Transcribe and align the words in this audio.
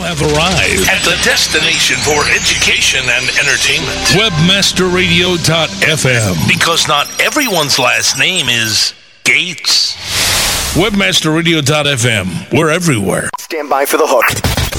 You 0.00 0.06
have 0.06 0.22
arrived 0.22 0.88
at 0.88 1.04
the 1.04 1.20
destination 1.24 1.98
for 1.98 2.24
education 2.32 3.00
and 3.04 3.28
entertainment. 3.36 3.98
Webmasterradio.fm. 4.16 6.48
Because 6.48 6.88
not 6.88 7.06
everyone's 7.20 7.78
last 7.78 8.18
name 8.18 8.48
is 8.48 8.94
Gates. 9.24 9.94
Webmasterradio.fm. 10.72 12.50
We're 12.50 12.70
everywhere. 12.70 13.28
Stand 13.40 13.68
by 13.68 13.84
for 13.84 13.98
the 13.98 14.06
hook. 14.06 14.69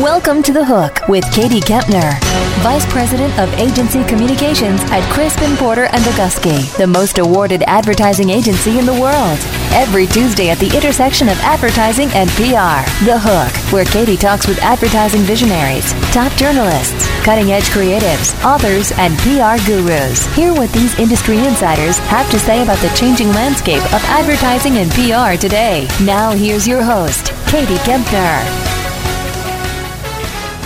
Welcome 0.00 0.42
to 0.44 0.52
The 0.54 0.64
Hook 0.64 1.06
with 1.08 1.30
Katie 1.30 1.60
Kempner, 1.60 2.18
Vice 2.62 2.90
President 2.90 3.38
of 3.38 3.52
Agency 3.60 4.02
Communications 4.04 4.80
at 4.84 5.02
Crispin 5.12 5.54
Porter 5.58 5.90
and 5.92 6.02
Bogusky, 6.02 6.74
the 6.78 6.86
most 6.86 7.18
awarded 7.18 7.62
advertising 7.64 8.30
agency 8.30 8.78
in 8.78 8.86
the 8.86 8.94
world. 8.94 9.38
Every 9.76 10.06
Tuesday 10.06 10.48
at 10.48 10.56
the 10.56 10.74
intersection 10.74 11.28
of 11.28 11.38
advertising 11.40 12.08
and 12.14 12.30
PR, 12.30 12.80
The 13.04 13.20
Hook, 13.20 13.52
where 13.74 13.84
Katie 13.84 14.16
talks 14.16 14.48
with 14.48 14.58
advertising 14.62 15.20
visionaries, 15.20 15.92
top 16.14 16.32
journalists, 16.32 17.06
cutting 17.20 17.52
edge 17.52 17.68
creatives, 17.68 18.32
authors, 18.42 18.92
and 18.96 19.12
PR 19.18 19.60
gurus. 19.68 20.24
Hear 20.34 20.54
what 20.54 20.72
these 20.72 20.98
industry 20.98 21.36
insiders 21.44 21.98
have 22.08 22.30
to 22.30 22.38
say 22.38 22.62
about 22.62 22.78
the 22.78 22.96
changing 22.96 23.28
landscape 23.36 23.84
of 23.92 24.02
advertising 24.08 24.78
and 24.78 24.90
PR 24.92 25.38
today. 25.38 25.86
Now, 26.02 26.30
here's 26.32 26.66
your 26.66 26.82
host, 26.82 27.34
Katie 27.48 27.76
Kempner. 27.84 28.79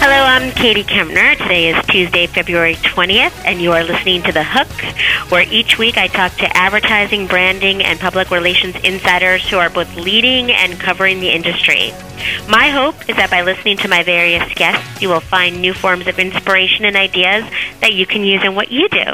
Hello, 0.07 0.23
I'm 0.23 0.53
Katie 0.53 0.85
Kempner. 0.85 1.35
Today 1.39 1.71
is 1.71 1.87
Tuesday, 1.87 2.27
February 2.27 2.75
20th, 2.75 3.33
and 3.47 3.59
you 3.59 3.73
are 3.73 3.83
listening 3.83 4.23
to 4.25 4.33
The 4.33 4.45
Hook, 4.45 4.69
where 5.33 5.51
each 5.51 5.79
week 5.79 5.97
I 5.97 6.09
talk 6.09 6.35
to 6.35 6.57
advertising, 6.59 7.27
branding, 7.27 7.83
and 7.83 7.99
public 7.99 8.31
relations 8.31 8.77
insiders 8.85 9.49
who 9.49 9.57
are 9.57 9.71
both 9.71 9.97
leading 9.97 10.51
and 10.51 10.79
covering 10.79 11.21
the 11.21 11.31
industry. 11.31 11.93
My 12.51 12.69
hope 12.69 13.09
is 13.09 13.17
that 13.17 13.31
by 13.31 13.41
listening 13.41 13.79
to 13.79 13.89
my 13.89 14.03
various 14.03 14.53
guests, 14.53 15.01
you 15.01 15.09
will 15.09 15.21
find 15.21 15.63
new 15.63 15.73
forms 15.73 16.07
of 16.07 16.19
inspiration 16.19 16.85
and 16.85 16.97
ideas 16.97 17.51
that 17.81 17.95
you 17.95 18.05
can 18.05 18.25
use 18.25 18.45
in 18.45 18.55
what 18.55 18.71
you 18.71 18.91
do. 18.91 19.07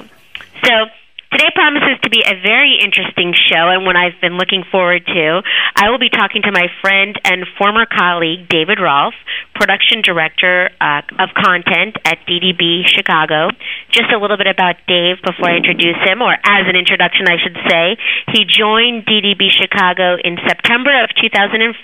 So, 0.64 0.86
Today 1.30 1.46
promises 1.54 1.94
to 2.02 2.10
be 2.10 2.24
a 2.26 2.34
very 2.42 2.80
interesting 2.82 3.32
show 3.32 3.70
and 3.70 3.86
one 3.86 3.94
I've 3.96 4.20
been 4.20 4.36
looking 4.36 4.64
forward 4.66 5.06
to. 5.06 5.42
I 5.76 5.88
will 5.88 6.00
be 6.00 6.10
talking 6.10 6.42
to 6.42 6.50
my 6.50 6.66
friend 6.82 7.14
and 7.24 7.46
former 7.56 7.86
colleague, 7.86 8.48
David 8.48 8.80
Rolfe, 8.80 9.14
production 9.60 10.00
director 10.00 10.72
uh, 10.80 11.04
of 11.20 11.28
content 11.36 12.00
at 12.08 12.24
DDB 12.24 12.88
Chicago. 12.88 13.52
Just 13.92 14.08
a 14.08 14.16
little 14.16 14.40
bit 14.40 14.48
about 14.48 14.80
Dave 14.88 15.20
before 15.20 15.52
I 15.52 15.60
introduce 15.60 16.00
him, 16.00 16.24
or 16.24 16.32
as 16.32 16.64
an 16.64 16.80
introduction, 16.80 17.28
I 17.28 17.36
should 17.36 17.60
say. 17.68 18.00
He 18.32 18.48
joined 18.48 19.04
DDB 19.04 19.52
Chicago 19.52 20.16
in 20.16 20.40
September 20.48 20.96
of 21.04 21.12
2005 21.20 21.76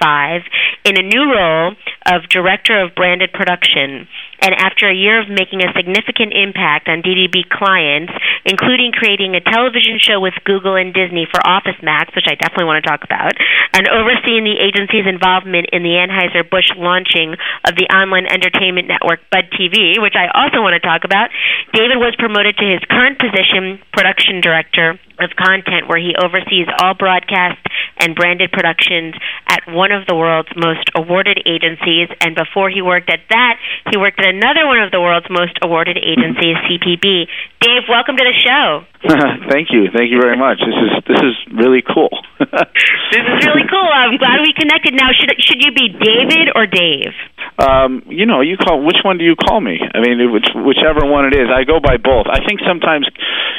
in 0.88 0.96
a 0.96 1.04
new 1.04 1.28
role 1.28 1.76
of 2.08 2.24
director 2.32 2.80
of 2.80 2.96
branded 2.96 3.36
production. 3.36 4.08
And 4.40 4.52
after 4.54 4.88
a 4.88 4.94
year 4.94 5.20
of 5.20 5.28
making 5.28 5.64
a 5.64 5.72
significant 5.76 6.32
impact 6.32 6.88
on 6.88 7.02
DDB 7.02 7.48
clients, 7.48 8.12
including 8.44 8.92
creating 8.92 9.34
a 9.34 9.40
television 9.40 9.98
show 9.98 10.20
with 10.20 10.34
Google 10.44 10.76
and 10.76 10.92
Disney 10.92 11.26
for 11.26 11.40
Office 11.44 11.76
Max, 11.82 12.14
which 12.14 12.28
I 12.28 12.36
definitely 12.36 12.68
want 12.68 12.84
to 12.84 12.88
talk 12.88 13.02
about, 13.02 13.32
and 13.72 13.88
overseeing 13.88 14.44
the 14.44 14.60
agency's 14.60 15.08
involvement 15.08 15.72
in 15.72 15.82
the 15.82 15.96
Anheuser-Busch 15.96 16.76
launching 16.76 17.34
of 17.66 17.74
the 17.74 17.90
online 17.90 18.26
entertainment 18.30 18.86
network 18.86 19.20
Bud 19.30 19.50
TV, 19.52 19.98
which 19.98 20.14
I 20.14 20.30
also 20.30 20.62
want 20.62 20.78
to 20.78 20.82
talk 20.82 21.02
about, 21.04 21.30
David 21.74 21.98
was 21.98 22.14
promoted 22.16 22.56
to 22.56 22.64
his 22.64 22.80
current 22.88 23.18
position, 23.18 23.82
production 23.92 24.40
director 24.40 24.98
of 25.18 25.32
content 25.36 25.88
where 25.88 25.98
he 25.98 26.12
oversees 26.16 26.68
all 26.80 26.94
broadcast 26.94 27.60
and 27.98 28.14
branded 28.14 28.52
productions 28.52 29.16
at 29.48 29.64
one 29.68 29.90
of 29.90 30.06
the 30.06 30.14
world's 30.14 30.52
most 30.56 30.84
awarded 30.94 31.40
agencies. 31.48 32.12
And 32.20 32.36
before 32.36 32.68
he 32.68 32.82
worked 32.82 33.08
at 33.08 33.24
that, 33.30 33.56
he 33.90 33.96
worked 33.96 34.20
at 34.20 34.28
another 34.28 34.66
one 34.68 34.80
of 34.84 34.92
the 34.92 35.00
world's 35.00 35.28
most 35.30 35.56
awarded 35.64 35.96
agencies, 35.96 36.56
CPB. 36.68 37.26
Dave, 37.60 37.88
welcome 37.88 38.16
to 38.16 38.24
the 38.24 38.36
show. 38.36 38.84
Thank 39.50 39.72
you. 39.72 39.88
Thank 39.88 40.12
you 40.12 40.20
very 40.20 40.36
much. 40.36 40.60
This 40.60 40.76
is 40.76 40.92
this 41.08 41.22
is 41.24 41.36
really 41.52 41.82
cool. 41.82 42.12
this 42.38 43.24
is 43.24 43.40
really 43.48 43.66
cool. 43.70 43.88
I'm 43.88 44.18
glad 44.20 44.44
we 44.44 44.52
connected. 44.52 44.94
Now, 44.94 45.10
should 45.16 45.32
should 45.40 45.64
you 45.64 45.72
be 45.72 45.88
David 45.88 46.52
or 46.54 46.66
Dave? 46.66 47.14
Um, 47.58 48.02
you 48.06 48.26
know, 48.26 48.40
you 48.40 48.56
call 48.56 48.84
which 48.84 49.00
one 49.04 49.18
do 49.18 49.24
you 49.24 49.36
call 49.36 49.60
me? 49.60 49.78
I 49.80 50.00
mean, 50.00 50.32
which, 50.32 50.48
whichever 50.54 51.06
one 51.08 51.26
it 51.26 51.34
is. 51.34 51.48
I 51.48 51.64
go 51.64 51.80
by 51.80 51.96
both. 51.96 52.26
I 52.28 52.44
think 52.44 52.60
sometimes 52.66 53.08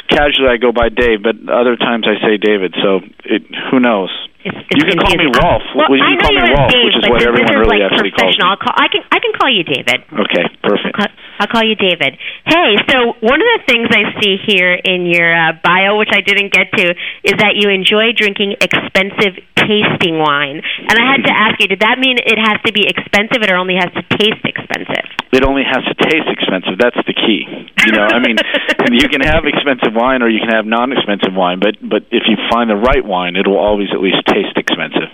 casually 0.09 0.49
I 0.49 0.57
go 0.57 0.71
by 0.71 0.89
Dave, 0.89 1.23
but 1.23 1.35
other 1.49 1.75
times 1.75 2.05
I 2.05 2.21
say 2.21 2.37
David. 2.37 2.75
So 2.81 3.01
it, 3.25 3.43
who 3.71 3.79
knows? 3.79 4.11
It's, 4.47 4.55
it's 4.71 4.79
you 4.79 4.85
can 4.87 4.97
call 5.03 5.11
me 5.19 5.27
Rolfe. 5.27 5.67
Well, 5.75 5.91
well, 5.91 5.99
you 5.99 6.07
I 6.07 6.15
can 6.15 6.23
call 6.23 6.33
me 6.33 6.43
Rolfe, 6.47 6.71
Dave, 6.71 6.85
which 6.87 6.97
is 6.97 7.03
what 7.11 7.19
everyone 7.19 7.51
is 7.51 7.59
really 7.59 7.83
like 7.83 7.91
actually 7.91 8.15
calls 8.15 8.35
me. 8.39 8.47
I'll 8.47 8.55
call, 8.55 8.71
I 8.71 8.87
can 8.87 9.03
I 9.11 9.19
can 9.19 9.33
call 9.35 9.51
you 9.51 9.63
David. 9.67 10.07
Okay, 10.07 10.45
perfect. 10.63 10.95
I'll 10.95 10.95
call, 10.95 11.11
I'll 11.43 11.51
call 11.51 11.65
you 11.67 11.75
David. 11.75 12.15
Hey, 12.47 12.79
so 12.87 13.19
one 13.19 13.39
of 13.43 13.49
the 13.59 13.61
things 13.67 13.91
I 13.91 14.15
see 14.23 14.39
here 14.47 14.71
in 14.71 15.05
your 15.05 15.27
uh, 15.27 15.59
bio, 15.59 15.99
which 15.99 16.15
I 16.15 16.23
didn't 16.23 16.55
get 16.55 16.71
to, 16.79 16.95
is 17.27 17.35
that 17.43 17.59
you 17.59 17.67
enjoy 17.69 18.15
drinking 18.15 18.55
expensive 18.63 19.35
tasting 19.59 20.17
wine. 20.17 20.63
And 20.63 20.95
I 20.95 21.05
had 21.11 21.21
to 21.27 21.33
ask 21.35 21.59
you, 21.59 21.67
did 21.67 21.83
that 21.83 21.99
mean 21.99 22.15
it 22.23 22.39
has 22.39 22.57
to 22.63 22.71
be 22.71 22.87
expensive, 22.87 23.43
or 23.43 23.59
only 23.59 23.75
has 23.75 23.91
to 23.99 24.03
taste 24.15 24.47
expensive? 24.47 25.05
It 25.31 25.43
only 25.43 25.63
has 25.67 25.83
to 25.83 25.95
taste 25.95 26.27
expensive. 26.31 26.79
That's 26.79 26.99
the 27.03 27.13
key. 27.13 27.43
You 27.85 27.91
know, 27.91 28.07
I 28.07 28.19
mean, 28.19 28.37
you 28.95 29.09
can 29.09 29.21
have 29.21 29.43
expensive 29.43 29.91
wine 29.93 30.21
or 30.23 30.29
you 30.29 30.39
can 30.39 30.49
have 30.49 30.65
non-expensive 30.65 31.35
wine, 31.35 31.59
but 31.59 31.75
but 31.83 32.07
if 32.11 32.23
you 32.27 32.37
find 32.51 32.69
the 32.69 32.79
right 32.79 33.03
wine, 33.03 33.35
it 33.35 33.47
will 33.47 33.59
always 33.59 33.89
at 33.91 33.99
least 33.99 34.23
taste 34.27 34.55
expensive. 34.55 35.11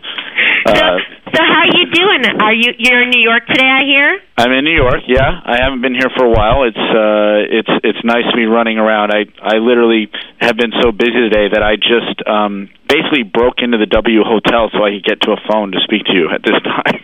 Uh, 0.65 0.97
so 1.33 1.41
how 1.41 1.65
are 1.65 1.73
you 1.73 1.89
doing? 1.89 2.21
Are 2.41 2.53
you 2.53 2.73
you're 2.77 3.01
in 3.01 3.09
New 3.09 3.21
York 3.21 3.45
today? 3.47 3.65
I 3.65 3.83
hear. 3.85 4.19
I'm 4.37 4.51
in 4.51 4.65
New 4.65 4.75
York. 4.75 5.01
Yeah, 5.07 5.41
I 5.45 5.61
haven't 5.61 5.81
been 5.81 5.93
here 5.93 6.09
for 6.15 6.25
a 6.25 6.29
while. 6.29 6.63
It's 6.63 6.77
uh, 6.77 7.41
it's 7.49 7.73
it's 7.83 8.01
nice 8.05 8.25
to 8.29 8.37
be 8.37 8.45
running 8.45 8.77
around. 8.77 9.11
I 9.11 9.25
I 9.41 9.57
literally 9.57 10.09
have 10.37 10.57
been 10.57 10.73
so 10.81 10.91
busy 10.91 11.29
today 11.29 11.49
that 11.53 11.61
I 11.61 11.77
just 11.77 12.21
um, 12.29 12.69
basically 12.85 13.25
broke 13.25 13.65
into 13.65 13.77
the 13.81 13.89
W 13.89 14.21
hotel 14.21 14.69
so 14.69 14.85
I 14.85 14.93
could 14.93 15.05
get 15.05 15.17
to 15.25 15.33
a 15.33 15.39
phone 15.49 15.73
to 15.73 15.79
speak 15.81 16.05
to 16.05 16.13
you 16.13 16.29
at 16.29 16.45
this 16.45 16.57
time. 16.69 17.01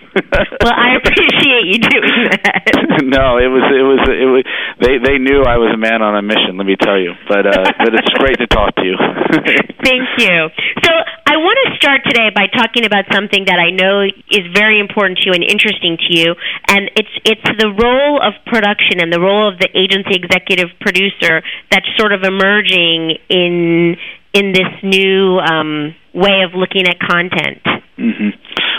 well, 0.62 0.78
I 0.78 1.02
appreciate 1.02 1.66
you 1.66 1.80
doing 1.82 2.22
that. 2.30 3.02
no, 3.10 3.42
it 3.42 3.50
was 3.50 3.66
it 3.74 3.86
was 3.86 4.02
it 4.06 4.30
was 4.30 4.44
they 4.78 5.02
they 5.02 5.18
knew 5.18 5.42
I 5.42 5.58
was 5.58 5.74
a 5.74 5.82
man 5.82 6.02
on 6.06 6.14
a 6.14 6.22
mission. 6.22 6.58
Let 6.58 6.70
me 6.70 6.78
tell 6.78 7.02
you, 7.02 7.18
but 7.26 7.50
uh, 7.50 7.66
but 7.82 7.92
it's 7.98 8.14
great 8.22 8.38
to 8.38 8.48
talk 8.48 8.76
to 8.78 8.86
you. 8.86 8.98
Thank 9.86 10.06
you. 10.22 10.50
So 10.86 10.92
I 11.26 11.38
want 11.38 11.58
to 11.66 11.78
start 11.78 12.02
today 12.06 12.30
by 12.34 12.48
talking 12.54 12.86
about 12.86 13.06
something 13.14 13.46
that 13.46 13.58
I 13.58 13.70
know 13.70 14.06
is 14.32 14.46
very 14.54 14.80
important 14.80 15.20
to 15.20 15.26
you 15.28 15.34
and 15.34 15.44
interesting 15.44 15.98
to 15.98 16.10
you, 16.10 16.36
and 16.68 16.92
it's 16.96 17.16
it's 17.26 17.50
the 17.60 17.70
role 17.70 18.22
of 18.22 18.34
production 18.46 19.02
and 19.02 19.12
the 19.12 19.20
role 19.20 19.48
of 19.48 19.60
the 19.60 19.70
agency 19.76 20.16
executive 20.16 20.70
producer 20.80 21.42
that's 21.72 21.88
sort 21.98 22.14
of 22.14 22.24
emerging 22.24 23.18
in 23.30 23.96
in 24.34 24.54
this 24.54 24.72
new 24.84 25.40
um, 25.40 25.96
way 26.14 26.44
of 26.46 26.54
looking 26.54 26.88
at 26.88 27.00
content. 27.00 27.64
Mm-hmm. 27.98 28.30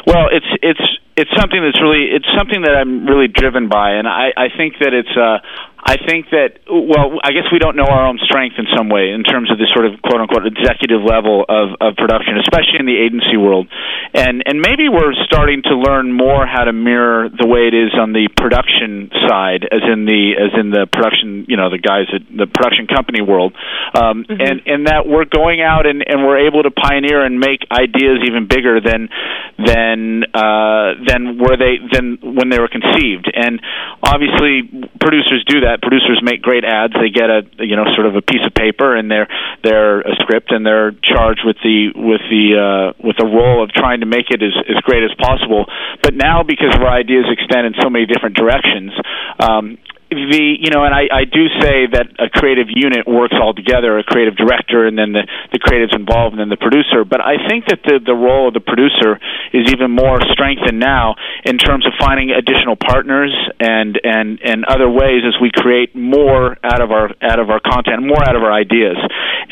Well, 0.07 0.29
it's 0.33 0.47
it's 0.63 0.87
it's 1.17 1.31
something 1.39 1.61
that's 1.61 1.81
really 1.83 2.09
it's 2.09 2.29
something 2.37 2.63
that 2.63 2.73
I'm 2.73 3.05
really 3.07 3.29
driven 3.29 3.69
by, 3.69 4.01
and 4.01 4.09
I 4.09 4.33
I 4.37 4.49
think 4.57 4.81
that 4.81 4.95
it's 4.95 5.13
uh 5.17 5.39
I 5.83 5.97
think 5.97 6.29
that 6.31 6.61
well, 6.69 7.17
I 7.25 7.33
guess 7.33 7.49
we 7.49 7.59
don't 7.59 7.75
know 7.75 7.89
our 7.89 8.07
own 8.07 8.21
strength 8.21 8.57
in 8.61 8.69
some 8.77 8.89
way 8.93 9.17
in 9.17 9.25
terms 9.25 9.51
of 9.51 9.57
this 9.57 9.73
sort 9.73 9.89
of 9.89 9.97
quote 10.03 10.21
unquote 10.21 10.45
executive 10.45 11.01
level 11.01 11.45
of, 11.49 11.73
of 11.81 11.97
production, 11.97 12.37
especially 12.37 12.81
in 12.81 12.87
the 12.87 13.01
agency 13.01 13.41
world, 13.41 13.65
and 14.13 14.45
and 14.45 14.61
maybe 14.61 14.93
we're 14.93 15.17
starting 15.25 15.63
to 15.65 15.75
learn 15.77 16.13
more 16.13 16.45
how 16.45 16.65
to 16.65 16.73
mirror 16.73 17.29
the 17.33 17.49
way 17.49 17.65
it 17.65 17.75
is 17.75 17.97
on 17.97 18.13
the 18.13 18.29
production 18.37 19.09
side, 19.25 19.65
as 19.73 19.81
in 19.87 20.05
the 20.05 20.37
as 20.37 20.53
in 20.59 20.69
the 20.69 20.85
production, 20.85 21.47
you 21.49 21.57
know, 21.57 21.71
the 21.71 21.81
guys 21.81 22.13
at 22.13 22.29
the 22.29 22.47
production 22.47 22.85
company 22.85 23.23
world, 23.25 23.57
um, 23.97 24.25
mm-hmm. 24.29 24.37
and 24.37 24.61
and 24.67 24.81
that 24.87 25.09
we're 25.09 25.25
going 25.25 25.63
out 25.63 25.87
and 25.87 26.05
and 26.05 26.27
we're 26.27 26.45
able 26.45 26.63
to 26.63 26.71
pioneer 26.71 27.25
and 27.25 27.41
make 27.41 27.65
ideas 27.73 28.21
even 28.29 28.49
bigger 28.49 28.85
than 28.85 29.09
than 29.57 30.29
uh, 30.35 30.99
than 31.07 31.39
where 31.39 31.57
they 31.57 31.81
than 31.89 32.19
when 32.21 32.51
they 32.51 32.59
were 32.59 32.69
conceived, 32.69 33.31
and 33.33 33.61
obviously 34.03 34.69
producers 35.01 35.45
do 35.47 35.61
that 35.63 35.70
that 35.71 35.79
producers 35.79 36.19
make 36.19 36.43
great 36.43 36.67
ads. 36.67 36.93
They 36.99 37.15
get 37.15 37.31
a 37.31 37.47
you 37.63 37.79
know 37.79 37.87
sort 37.95 38.11
of 38.11 38.19
a 38.19 38.23
piece 38.23 38.43
of 38.43 38.53
paper 38.53 38.99
and 38.99 39.07
they're 39.07 39.31
they're 39.63 40.03
a 40.03 40.15
script 40.27 40.51
and 40.51 40.67
they're 40.67 40.91
charged 40.91 41.47
with 41.47 41.57
the 41.63 41.95
with 41.95 42.23
the 42.27 42.45
uh, 42.59 42.87
with 42.99 43.15
the 43.17 43.27
role 43.31 43.63
of 43.63 43.71
trying 43.71 44.01
to 44.03 44.09
make 44.11 44.35
it 44.35 44.43
as 44.43 44.55
as 44.67 44.83
great 44.83 45.07
as 45.07 45.15
possible. 45.15 45.71
But 46.03 46.19
now 46.19 46.43
because 46.43 46.75
our 46.75 46.91
ideas 46.91 47.31
extend 47.31 47.71
in 47.71 47.75
so 47.79 47.89
many 47.89 48.07
different 48.07 48.35
directions, 48.35 48.91
um, 49.39 49.79
the 50.11 50.59
you 50.59 50.71
know, 50.75 50.83
and 50.83 50.91
I, 50.91 51.07
I 51.07 51.25
do 51.25 51.47
say 51.63 51.87
that 51.87 52.11
a 52.19 52.29
creative 52.29 52.67
unit 52.69 53.07
works 53.07 53.35
all 53.39 53.55
together, 53.55 53.99
a 53.99 54.05
creative 54.05 54.35
director, 54.35 54.87
and 54.87 54.99
then 54.99 55.15
the 55.15 55.23
the 55.55 55.63
creatives 55.63 55.95
involved, 55.95 56.35
and 56.35 56.43
then 56.43 56.51
the 56.51 56.59
producer. 56.59 57.07
But 57.07 57.23
I 57.23 57.39
think 57.47 57.71
that 57.71 57.87
the 57.87 58.03
the 58.03 58.15
role 58.15 58.51
of 58.51 58.55
the 58.55 58.61
producer 58.61 59.23
is 59.55 59.71
even 59.71 59.95
more 59.95 60.19
strengthened 60.35 60.83
now 60.83 61.15
in 61.47 61.59
terms 61.59 61.87
of 61.87 61.95
finding 62.03 62.35
additional 62.35 62.75
partners 62.75 63.31
and 63.63 63.97
and 64.03 64.43
and 64.43 64.67
other 64.67 64.91
ways 64.91 65.23
as 65.23 65.39
we 65.39 65.55
create 65.55 65.95
more 65.95 66.59
out 66.67 66.83
of 66.83 66.91
our 66.91 67.15
out 67.23 67.39
of 67.39 67.49
our 67.49 67.63
content, 67.63 68.03
more 68.03 68.21
out 68.27 68.35
of 68.35 68.43
our 68.43 68.53
ideas. 68.53 68.99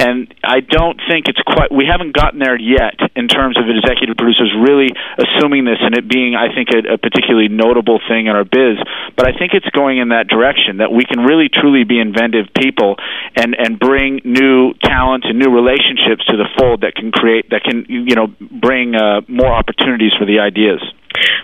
And 0.02 0.26
I 0.42 0.58
don't 0.60 0.98
think 1.06 1.30
it's 1.30 1.42
quite. 1.46 1.70
We 1.70 1.86
haven't 1.86 2.18
gotten 2.18 2.42
there 2.42 2.58
yet 2.58 2.98
in 3.14 3.30
terms 3.30 3.54
of 3.54 3.70
executive 3.70 4.18
producers 4.18 4.50
really 4.58 4.90
assuming 5.22 5.64
this 5.64 5.78
and 5.78 5.94
it 5.94 6.10
being, 6.10 6.34
I 6.34 6.50
think, 6.50 6.74
a, 6.74 6.94
a 6.94 6.98
particularly 6.98 7.46
notable 7.46 8.02
thing 8.10 8.26
in 8.26 8.34
our 8.34 8.44
biz. 8.44 8.82
But 9.14 9.30
I 9.30 9.38
think 9.38 9.54
it's 9.54 9.70
going 9.70 9.98
in 10.02 10.10
that 10.10 10.26
direction 10.26 10.47
direction 10.48 10.78
that 10.78 10.90
we 10.90 11.04
can 11.04 11.20
really 11.20 11.48
truly 11.52 11.84
be 11.84 12.00
inventive 12.00 12.46
people 12.56 12.96
and 13.36 13.54
and 13.58 13.78
bring 13.78 14.20
new 14.24 14.72
talent 14.82 15.24
and 15.28 15.38
new 15.38 15.52
relationships 15.52 16.24
to 16.26 16.36
the 16.36 16.48
fold 16.58 16.80
that 16.80 16.94
can 16.94 17.12
create 17.12 17.50
that 17.50 17.62
can 17.62 17.84
you 17.88 18.14
know 18.14 18.28
bring 18.40 18.94
uh, 18.94 19.20
more 19.28 19.52
opportunities 19.52 20.12
for 20.18 20.24
the 20.24 20.40
ideas. 20.40 20.80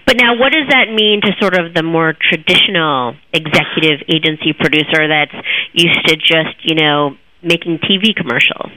But 0.07 0.17
now, 0.17 0.37
what 0.37 0.53
does 0.53 0.69
that 0.71 0.93
mean 0.93 1.21
to 1.23 1.33
sort 1.41 1.57
of 1.57 1.75
the 1.75 1.83
more 1.83 2.13
traditional 2.13 3.17
executive 3.33 4.07
agency 4.13 4.53
producer 4.53 5.09
that's 5.09 5.35
used 5.73 6.05
to 6.07 6.17
just, 6.17 6.55
you 6.63 6.77
know, 6.77 7.17
making 7.45 7.79
TV 7.79 8.15
commercials? 8.15 8.73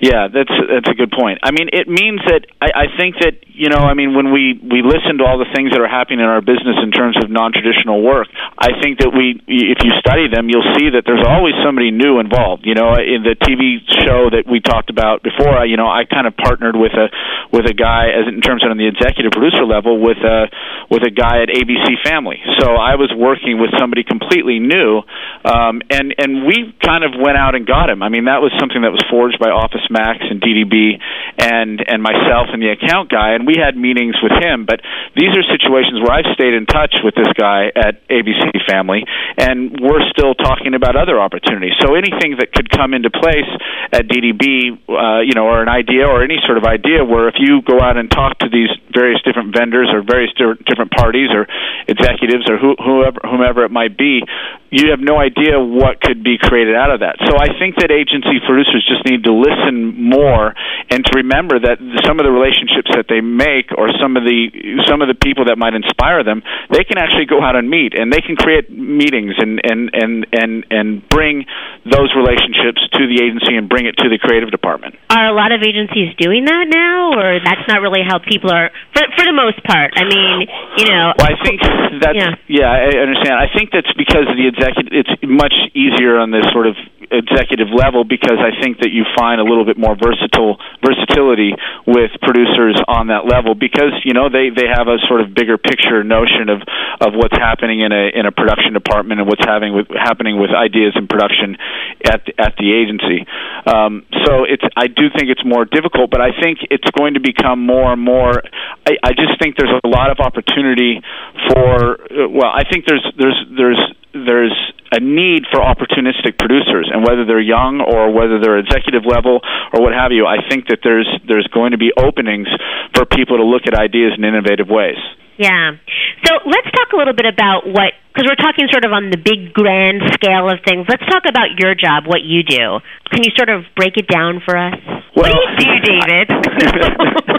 Yeah, 0.00 0.30
that's 0.30 0.54
that's 0.70 0.86
a 0.86 0.94
good 0.94 1.10
point. 1.10 1.42
I 1.42 1.50
mean, 1.50 1.74
it 1.74 1.90
means 1.90 2.22
that 2.30 2.46
I, 2.62 2.86
I 2.86 2.96
think 2.96 3.18
that 3.18 3.42
you 3.50 3.66
know, 3.66 3.82
I 3.82 3.98
mean, 3.98 4.14
when 4.14 4.30
we 4.30 4.54
we 4.54 4.78
listen 4.86 5.18
to 5.18 5.26
all 5.26 5.42
the 5.42 5.50
things 5.50 5.74
that 5.74 5.82
are 5.82 5.90
happening 5.90 6.22
in 6.22 6.30
our 6.30 6.38
business 6.38 6.78
in 6.78 6.94
terms 6.94 7.18
of 7.18 7.26
non-traditional 7.26 7.98
work, 7.98 8.30
I 8.54 8.78
think 8.78 9.02
that 9.02 9.10
we, 9.10 9.42
if 9.50 9.82
you 9.82 9.90
study 9.98 10.30
them, 10.30 10.46
you'll 10.46 10.70
see 10.78 10.94
that 10.94 11.02
there's 11.02 11.26
always 11.26 11.58
somebody 11.66 11.90
new 11.90 12.22
involved. 12.22 12.62
You 12.62 12.78
know, 12.78 12.94
in 12.94 13.26
the 13.26 13.34
TV 13.34 13.82
show 14.06 14.30
that 14.30 14.46
we 14.46 14.62
talked 14.62 14.86
about 14.86 15.26
before, 15.26 15.66
you 15.66 15.74
know, 15.74 15.90
I 15.90 16.06
kind 16.06 16.30
of 16.30 16.38
partnered 16.38 16.78
with 16.78 16.94
a 16.94 17.10
with 17.50 17.66
a 17.66 17.74
guy 17.74 18.14
as 18.14 18.30
in 18.30 18.38
terms 18.38 18.62
of 18.62 18.70
on 18.70 18.78
the 18.78 18.86
executive 18.86 19.34
producer 19.34 19.66
level 19.66 19.98
with 19.98 20.22
a 20.22 20.46
with 20.94 21.02
a 21.02 21.10
guy 21.10 21.42
at 21.42 21.50
ABC 21.50 21.98
Family. 22.06 22.38
So 22.62 22.78
I 22.78 22.94
was 22.94 23.10
working 23.10 23.58
with 23.58 23.74
somebody 23.74 24.06
completely 24.06 24.62
new, 24.62 25.02
um, 25.42 25.82
and 25.90 26.14
and 26.14 26.46
we 26.46 26.70
kind 26.78 27.02
of 27.02 27.18
went 27.18 27.34
out 27.34 27.58
and 27.58 27.66
got 27.66 27.90
him. 27.90 28.06
Mean, 28.08 28.26
that 28.26 28.40
was 28.40 28.52
something 28.58 28.82
that 28.82 28.92
was 28.92 29.02
forged 29.10 29.38
by 29.38 29.50
Office 29.50 29.84
Max 29.90 30.24
and 30.24 30.40
DDB 30.40 31.00
and 31.38 31.82
and 31.86 32.02
myself 32.02 32.48
and 32.52 32.62
the 32.62 32.72
account 32.74 33.10
guy, 33.10 33.34
and 33.34 33.46
we 33.46 33.56
had 33.56 33.76
meetings 33.76 34.16
with 34.22 34.32
him. 34.32 34.66
But 34.66 34.80
these 35.16 35.32
are 35.34 35.44
situations 35.46 36.00
where 36.02 36.12
I've 36.12 36.30
stayed 36.34 36.54
in 36.54 36.66
touch 36.66 36.94
with 37.04 37.14
this 37.14 37.30
guy 37.34 37.70
at 37.74 38.02
ABC 38.08 38.64
Family, 38.68 39.04
and 39.36 39.78
we're 39.80 40.04
still 40.10 40.34
talking 40.34 40.74
about 40.74 40.96
other 40.96 41.20
opportunities. 41.20 41.74
So 41.80 41.94
anything 41.94 42.36
that 42.38 42.52
could 42.52 42.70
come 42.70 42.94
into 42.94 43.10
place 43.10 43.48
at 43.92 44.06
DDB, 44.06 44.78
uh, 44.88 45.20
you 45.22 45.34
know, 45.34 45.46
or 45.46 45.62
an 45.62 45.68
idea 45.68 46.06
or 46.06 46.22
any 46.22 46.38
sort 46.44 46.58
of 46.58 46.64
idea 46.64 47.04
where 47.04 47.28
if 47.28 47.36
you 47.38 47.62
go 47.62 47.80
out 47.80 47.96
and 47.96 48.10
talk 48.10 48.38
to 48.40 48.48
these 48.48 48.70
various 48.92 49.20
different 49.22 49.54
vendors 49.56 49.88
or 49.92 50.02
various 50.02 50.32
different 50.34 50.90
parties 50.92 51.30
or 51.30 51.46
executives 51.86 52.48
or 52.48 52.58
whoever 52.58 53.18
whomever 53.24 53.64
it 53.64 53.70
might 53.70 53.96
be, 53.96 54.22
you 54.70 54.92
have 54.92 55.00
no 55.00 55.16
idea 55.16 55.56
what 55.56 56.00
could 56.00 56.22
be 56.22 56.36
created 56.36 56.76
out 56.76 56.92
of 56.92 57.00
that. 57.00 57.16
So 57.24 57.40
I 57.40 57.56
think 57.56 57.80
that 57.80 57.88
agency 57.88 58.36
producers 58.44 58.84
just 58.84 59.04
need 59.08 59.24
to 59.24 59.32
listen 59.32 59.96
more 59.96 60.52
and 60.92 61.00
to 61.04 61.12
remember 61.24 61.56
that 61.56 61.80
some 62.04 62.20
of 62.20 62.24
the 62.28 62.32
relationships 62.32 62.92
that 62.92 63.08
they 63.08 63.24
make 63.24 63.72
or 63.72 63.88
some 63.96 64.16
of 64.16 64.28
the 64.28 64.52
some 64.84 65.00
of 65.00 65.08
the 65.08 65.16
people 65.16 65.48
that 65.48 65.56
might 65.56 65.72
inspire 65.72 66.20
them, 66.20 66.44
they 66.68 66.84
can 66.84 67.00
actually 67.00 67.24
go 67.24 67.40
out 67.40 67.56
and 67.56 67.68
meet 67.68 67.96
and 67.96 68.12
they 68.12 68.20
can 68.20 68.36
create 68.36 68.68
meetings 68.68 69.36
and 69.40 69.60
and 69.64 69.88
and 69.96 70.26
and 70.36 70.52
and 70.68 70.86
bring 71.08 71.48
those 71.88 72.12
relationships 72.12 72.84
to 72.92 73.08
the 73.08 73.24
agency 73.24 73.56
and 73.56 73.72
bring 73.72 73.88
it 73.88 73.96
to 73.96 74.12
the 74.12 74.20
creative 74.20 74.52
department. 74.52 74.96
Are 75.08 75.32
a 75.32 75.36
lot 75.36 75.52
of 75.52 75.64
agencies 75.64 76.12
doing 76.20 76.44
that 76.44 76.68
now 76.68 77.16
or 77.16 77.40
that's 77.40 77.64
not 77.68 77.80
really 77.80 78.04
how 78.04 78.20
people 78.20 78.52
are 78.52 78.68
for 78.92 79.04
for 79.16 79.24
the 79.24 79.32
most 79.32 79.64
part. 79.64 79.96
I 79.96 80.04
mean, 80.04 80.44
you 80.76 80.86
know, 80.92 81.16
well, 81.16 81.28
I 81.28 81.34
think 81.40 81.64
that's 82.04 82.16
yeah. 82.20 82.36
yeah, 82.48 82.68
I 82.68 83.00
understand. 83.00 83.34
I 83.40 83.48
think 83.48 83.72
that's 83.72 83.90
because 83.96 84.28
of 84.28 84.36
the 84.36 84.57
executive 84.58 84.90
it's 84.90 85.14
much 85.22 85.54
easier 85.74 86.18
on 86.18 86.34
this 86.34 86.44
sort 86.52 86.66
of 86.66 86.74
executive 87.10 87.72
level 87.72 88.04
because 88.04 88.36
I 88.36 88.52
think 88.60 88.84
that 88.84 88.92
you 88.92 89.04
find 89.16 89.40
a 89.40 89.44
little 89.44 89.64
bit 89.64 89.78
more 89.78 89.96
versatile 89.96 90.60
versatility 90.84 91.56
with 91.86 92.12
producers 92.20 92.76
on 92.84 93.08
that 93.08 93.24
level 93.24 93.54
because 93.54 93.96
you 94.04 94.12
know 94.12 94.28
they 94.28 94.50
they 94.52 94.68
have 94.68 94.88
a 94.88 95.00
sort 95.08 95.24
of 95.24 95.32
bigger 95.32 95.56
picture 95.56 96.04
notion 96.04 96.52
of 96.52 96.60
of 97.00 97.16
what's 97.16 97.36
happening 97.36 97.80
in 97.80 97.92
a 97.92 98.12
in 98.12 98.26
a 98.26 98.32
production 98.32 98.76
department 98.76 99.20
and 99.20 99.28
what's 99.28 99.44
having 99.44 99.72
with 99.72 99.88
happening 99.96 100.36
with 100.38 100.50
ideas 100.52 100.92
in 100.96 101.08
production 101.08 101.56
at 102.04 102.24
the, 102.26 102.32
at 102.36 102.52
the 102.60 102.68
agency. 102.74 103.24
Um, 103.64 104.04
so 104.26 104.44
it's 104.44 104.64
I 104.76 104.88
do 104.88 105.08
think 105.14 105.32
it's 105.32 105.44
more 105.44 105.64
difficult, 105.64 106.10
but 106.10 106.20
I 106.20 106.36
think 106.36 106.60
it's 106.68 106.88
going 106.92 107.14
to 107.14 107.20
become 107.20 107.64
more 107.64 107.92
and 107.92 108.02
more. 108.02 108.42
I, 108.84 109.00
I 109.00 109.12
just 109.16 109.40
think 109.40 109.56
there's 109.56 109.72
a 109.72 109.88
lot 109.88 110.10
of 110.10 110.20
opportunity 110.20 111.00
for. 111.48 112.04
Well, 112.28 112.52
I 112.52 112.68
think 112.68 112.84
there's 112.86 113.04
there's 113.16 113.38
there's 113.56 113.80
there's 114.12 114.54
a 114.92 115.00
need 115.00 115.44
for 115.52 115.60
opportunistic 115.60 116.38
producers, 116.38 116.88
and 116.92 117.04
whether 117.04 117.24
they're 117.24 117.44
young 117.44 117.80
or 117.84 118.10
whether 118.12 118.40
they're 118.40 118.58
executive 118.58 119.04
level 119.04 119.40
or 119.72 119.82
what 119.82 119.92
have 119.92 120.12
you, 120.12 120.26
I 120.26 120.48
think 120.48 120.68
that 120.68 120.80
there's 120.82 121.08
there's 121.28 121.46
going 121.52 121.72
to 121.72 121.78
be 121.78 121.92
openings 121.92 122.48
for 122.94 123.04
people 123.04 123.36
to 123.36 123.44
look 123.44 123.68
at 123.68 123.74
ideas 123.74 124.16
in 124.16 124.24
innovative 124.24 124.68
ways. 124.68 124.98
Yeah. 125.38 125.78
So 126.26 126.34
let's 126.50 126.66
talk 126.74 126.90
a 126.92 126.96
little 126.98 127.14
bit 127.14 127.26
about 127.26 127.62
what, 127.62 127.94
because 128.10 128.26
we're 128.26 128.42
talking 128.42 128.66
sort 128.74 128.84
of 128.84 128.90
on 128.90 129.10
the 129.14 129.16
big 129.16 129.54
grand 129.54 130.02
scale 130.18 130.50
of 130.50 130.58
things. 130.66 130.84
Let's 130.90 131.06
talk 131.06 131.30
about 131.30 131.54
your 131.62 131.78
job, 131.78 132.10
what 132.10 132.26
you 132.26 132.42
do. 132.42 132.82
Can 133.14 133.22
you 133.22 133.30
sort 133.38 133.48
of 133.48 133.62
break 133.76 133.94
it 133.96 134.10
down 134.10 134.42
for 134.42 134.58
us? 134.58 134.74
Well, 135.14 135.30
what 135.30 135.54
do 135.56 135.62
you 135.62 135.78
do, 135.78 135.94
David? 136.02 136.26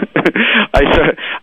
I 0.72 0.82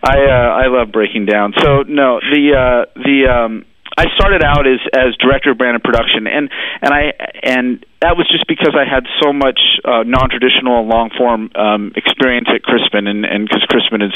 I 0.02 0.18
uh, 0.18 0.50
I 0.64 0.68
love 0.68 0.92
breaking 0.92 1.26
down. 1.26 1.54
So 1.62 1.84
no, 1.84 2.20
the 2.20 2.54
uh, 2.58 2.86
the 2.96 3.30
um, 3.30 3.66
I 3.98 4.06
started 4.16 4.44
out 4.44 4.68
as 4.68 4.80
as 4.94 5.18
director 5.18 5.52
of 5.52 5.58
branded 5.58 5.84
production, 5.84 6.28
and 6.28 6.50
and 6.82 6.94
I 6.94 7.18
and 7.42 7.84
that 8.02 8.14
was 8.14 8.30
just 8.30 8.46
because 8.48 8.78
I 8.78 8.86
had 8.86 9.10
so 9.26 9.34
much 9.34 9.58
uh, 9.82 10.06
non-traditional 10.06 10.86
long 10.86 11.10
form 11.18 11.50
um, 11.58 11.94
experience 11.96 12.48
at 12.54 12.62
Crispin, 12.62 13.08
and 13.08 13.26
and 13.26 13.50
because 13.50 13.66
Crispin 13.66 14.06
is 14.06 14.14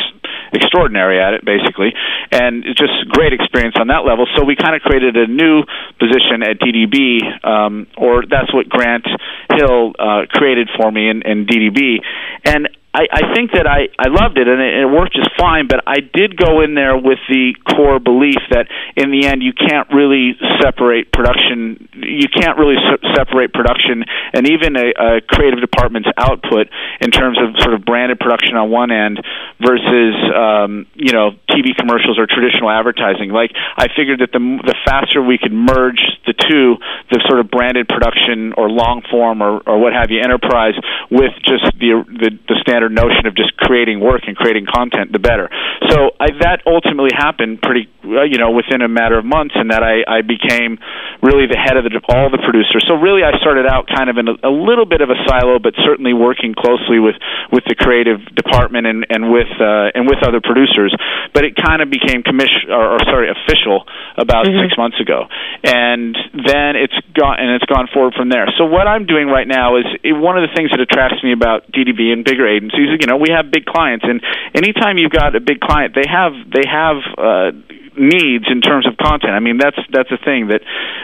extraordinary 0.54 1.18
at 1.18 1.34
it, 1.34 1.42
basically, 1.44 1.98
and 2.32 2.64
it's 2.64 2.78
just 2.78 2.94
great 3.10 3.34
experience 3.34 3.74
on 3.80 3.88
that 3.88 4.06
level. 4.06 4.28
So 4.38 4.46
we 4.46 4.56
kind 4.56 4.76
of 4.76 4.86
created 4.86 5.18
a 5.18 5.26
new 5.26 5.64
position 5.98 6.46
at 6.46 6.62
DDB, 6.62 7.26
um, 7.42 7.88
or 7.98 8.22
that's 8.30 8.54
what 8.54 8.70
Grant 8.70 9.10
Hill 9.50 9.98
uh, 9.98 10.30
created 10.30 10.70
for 10.78 10.92
me 10.92 11.10
in, 11.10 11.26
in 11.26 11.50
DDB, 11.50 12.06
and 12.46 12.70
I, 12.94 13.08
I 13.08 13.34
think 13.34 13.52
that 13.56 13.64
I, 13.68 13.88
I 13.96 14.12
loved 14.12 14.36
it 14.38 14.52
and 14.52 14.60
it, 14.60 14.84
it 14.84 14.86
worked 14.86 15.16
just 15.16 15.32
fine, 15.40 15.68
but 15.68 15.80
I 15.88 16.04
did 16.04 16.36
go 16.36 16.60
in 16.60 16.76
there 16.76 17.00
with 17.00 17.24
the 17.32 17.56
core 17.64 18.00
belief 18.00 18.44
that 18.52 18.68
in 19.00 19.12
the 19.16 19.28
end 19.28 19.40
you 19.40 19.54
can't 19.56 19.88
really 19.96 20.36
separate 20.60 21.08
production. 21.12 21.88
You 21.96 22.28
can't 22.28 22.60
really 22.60 22.76
se- 22.76 23.16
separate 23.16 23.54
production 23.54 24.04
and 24.34 24.44
even 24.44 24.76
a, 24.76 24.92
a 24.92 25.22
creative 25.24 25.62
department's 25.64 26.10
output 26.18 26.68
in 27.00 27.12
terms 27.12 27.40
of 27.40 27.56
sort 27.64 27.76
of 27.76 27.86
branded 27.86 28.20
production 28.20 28.60
on 28.60 28.70
one 28.70 28.92
end 28.92 29.24
versus 29.64 30.16
um, 30.36 30.86
you 30.96 31.16
know 31.16 31.32
TV 31.48 31.72
commercials 31.72 32.20
or 32.20 32.28
traditional 32.28 32.70
advertising. 32.70 33.32
Like 33.32 33.56
I 33.56 33.88
figured 33.96 34.20
that 34.20 34.36
the 34.36 34.44
the 34.68 34.76
faster 34.84 35.24
we 35.24 35.40
could 35.40 35.54
merge 35.54 36.04
the 36.28 36.36
two, 36.36 36.76
the 37.08 37.24
sort 37.28 37.40
of 37.40 37.48
branded 37.48 37.88
production 37.88 38.52
or 38.58 38.68
long 38.70 39.02
form 39.10 39.42
or, 39.42 39.64
or 39.64 39.80
what 39.80 39.94
have 39.94 40.12
you 40.12 40.20
enterprise 40.20 40.76
with 41.10 41.32
just 41.48 41.64
the 41.80 42.04
the, 42.04 42.36
the 42.52 42.60
standard 42.60 42.81
standard 42.82 42.92
notion 42.94 43.28
of 43.28 43.36
just 43.36 43.56
creating 43.58 44.00
work 44.00 44.22
and 44.26 44.36
creating 44.36 44.66
content, 44.66 45.12
the 45.12 45.20
better. 45.20 45.50
So 45.90 46.12
I, 46.20 46.34
that 46.42 46.66
ultimately 46.66 47.12
happened 47.14 47.62
pretty, 47.62 47.90
uh, 48.06 48.24
you 48.26 48.38
know, 48.38 48.52
within 48.52 48.82
a 48.82 48.90
matter 48.90 49.18
of 49.18 49.26
months, 49.26 49.54
and 49.56 49.70
that 49.70 49.84
I, 49.84 50.02
I 50.08 50.22
became 50.22 50.80
really 51.22 51.46
the 51.46 51.58
head 51.58 51.78
of 51.78 51.86
the, 51.86 52.02
all 52.10 52.30
the 52.30 52.42
producers. 52.42 52.86
So 52.88 52.96
really, 52.98 53.22
I 53.22 53.38
started 53.38 53.66
out 53.70 53.86
kind 53.86 54.10
of 54.10 54.18
in 54.18 54.28
a, 54.28 54.36
a 54.50 54.54
little 54.54 54.86
bit 54.86 55.02
of 55.02 55.10
a 55.10 55.18
silo, 55.30 55.60
but 55.60 55.74
certainly 55.86 56.14
working 56.14 56.54
closely 56.58 56.98
with 56.98 57.16
with 57.52 57.64
the 57.68 57.76
creative 57.76 58.24
department 58.34 58.88
and 58.88 59.06
and 59.10 59.30
with 59.30 59.52
uh, 59.62 59.94
and 59.94 60.10
with 60.10 60.26
other 60.26 60.42
producers. 60.42 60.96
But 61.34 61.46
it 61.46 61.54
kind 61.56 61.82
of 61.82 61.90
became 61.90 62.24
commission 62.24 62.74
or, 62.74 62.98
or 62.98 63.00
sorry, 63.06 63.30
official 63.30 63.86
about 64.18 64.46
mm-hmm. 64.46 64.66
six 64.66 64.78
months 64.78 64.98
ago, 65.00 65.30
and 65.64 66.18
then 66.34 66.78
it's 66.80 66.98
gone 67.14 67.38
and 67.38 67.54
it's 67.58 67.68
gone 67.70 67.88
forward 67.94 68.14
from 68.18 68.30
there. 68.30 68.50
So 68.58 68.66
what 68.66 68.88
I'm 68.88 69.06
doing 69.06 69.28
right 69.28 69.48
now 69.48 69.78
is 69.78 69.86
it, 70.04 70.14
one 70.14 70.38
of 70.38 70.48
the 70.48 70.54
things 70.56 70.72
that 70.72 70.80
attracts 70.80 71.22
me 71.24 71.34
about 71.34 71.70
DDB 71.72 72.14
and 72.14 72.24
bigger 72.24 72.48
agencies 72.48 72.71
agencies, 72.74 72.98
you 73.02 73.08
know, 73.08 73.18
we 73.18 73.30
have 73.36 73.52
big 73.52 73.66
clients, 73.66 74.06
and 74.08 74.22
anytime 74.56 74.98
you've 74.98 75.12
got 75.12 75.36
a 75.36 75.40
big 75.40 75.60
client, 75.60 75.96
they 75.96 76.08
have 76.10 76.34
they 76.52 76.68
have 76.68 76.98
uh, 77.18 77.52
needs 77.98 78.46
in 78.48 78.62
terms 78.62 78.88
of 78.88 78.96
content. 78.98 79.34
I 79.34 79.40
mean, 79.40 79.58
that's 79.58 79.78
that's 79.92 80.10
the 80.10 80.20
thing 80.24 80.48
that 80.48 80.62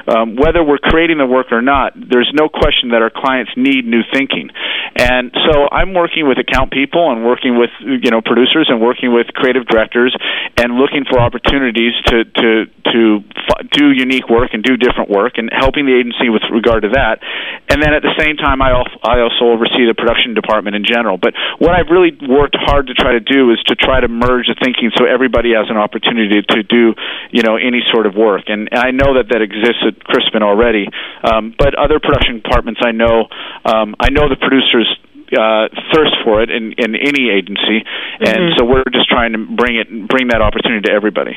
um, 0.08 0.36
whether 0.36 0.64
we're 0.64 0.80
creating 0.80 1.18
the 1.18 1.26
work 1.26 1.52
or 1.52 1.62
not, 1.62 1.94
there's 1.96 2.32
no 2.34 2.48
question 2.48 2.90
that 2.96 3.02
our 3.02 3.12
clients 3.12 3.52
need 3.58 3.86
new 3.86 4.02
thinking. 4.14 4.50
And 4.96 5.32
so 5.34 5.68
I'm 5.72 5.94
working 5.94 6.28
with 6.28 6.40
account 6.40 6.72
people 6.72 7.12
and 7.12 7.26
working 7.26 7.60
with 7.60 7.72
you 7.82 8.12
know 8.12 8.22
producers 8.22 8.68
and 8.70 8.80
working 8.80 9.14
with 9.14 9.28
creative 9.36 9.68
directors 9.68 10.16
and 10.56 10.80
looking 10.80 11.04
for 11.04 11.20
opportunities 11.20 11.94
to 12.08 12.24
to 12.24 12.50
to 12.94 13.00
f- 13.36 13.68
do 13.72 13.92
unique 13.92 14.30
work 14.30 14.54
and 14.54 14.64
do 14.64 14.78
different 14.78 15.10
work 15.10 15.38
and 15.38 15.52
helping 15.52 15.86
the 15.86 15.94
agency 15.94 16.30
with 16.30 16.44
regard 16.52 16.84
to 16.84 16.90
that. 16.96 17.20
And 17.68 17.84
then 17.84 17.94
at 17.94 18.02
the 18.02 18.16
same 18.18 18.38
time, 18.38 18.62
I 18.62 18.72
I 19.04 19.20
also 19.20 19.52
oversee 19.52 19.84
the 19.86 19.96
production 19.96 20.34
department 20.34 20.76
in 20.76 20.86
general. 20.88 21.18
But 21.18 21.34
what 21.60 21.74
I've 21.74 21.90
really 21.90 22.14
worked 22.28 22.56
hard 22.60 22.88
to 22.88 22.94
try 22.94 23.14
to 23.14 23.20
do 23.20 23.52
is 23.52 23.60
to 23.68 23.76
try 23.76 24.00
to 24.00 24.08
merge 24.08 24.48
the 24.48 24.56
thinking 24.62 24.92
so 24.96 25.06
everybody 25.06 25.54
has 25.54 25.70
an 25.70 25.78
opportunity 25.78 26.42
to 26.42 26.64
do 26.64 26.94
you 27.32 27.42
know 27.42 27.58
any 27.58 27.82
sort 27.92 28.06
of 28.06 28.16
work. 28.16 28.46
And, 28.48 28.70
and 28.72 28.80
I 28.80 28.92
know 28.92 29.18
that 29.18 29.30
that 29.30 29.42
exists 29.42 29.82
at 29.86 30.04
Crispin 30.04 30.44
already, 30.44 30.88
um, 31.24 31.54
but 31.58 31.76
other 31.76 32.00
production 32.00 32.42
departments 32.42 32.82
I 32.84 32.92
know 32.92 33.28
um, 33.66 33.96
I 34.00 34.10
know 34.10 34.30
the 34.30 34.38
producers 34.38 34.88
uh, 35.34 35.68
thirst 35.94 36.16
for 36.24 36.42
it 36.42 36.50
in, 36.50 36.74
in 36.78 36.96
any 36.96 37.30
agency, 37.30 37.84
and 38.20 38.54
Mhm. 38.54 38.58
so 38.58 38.66
we're 38.66 38.88
just 38.94 39.10
trying 39.10 39.34
to 39.34 39.40
bring 39.40 39.76
it 39.76 39.90
bring 40.08 40.28
that 40.30 40.42
opportunity 40.42 40.88
to 40.88 40.92
everybody. 40.94 41.36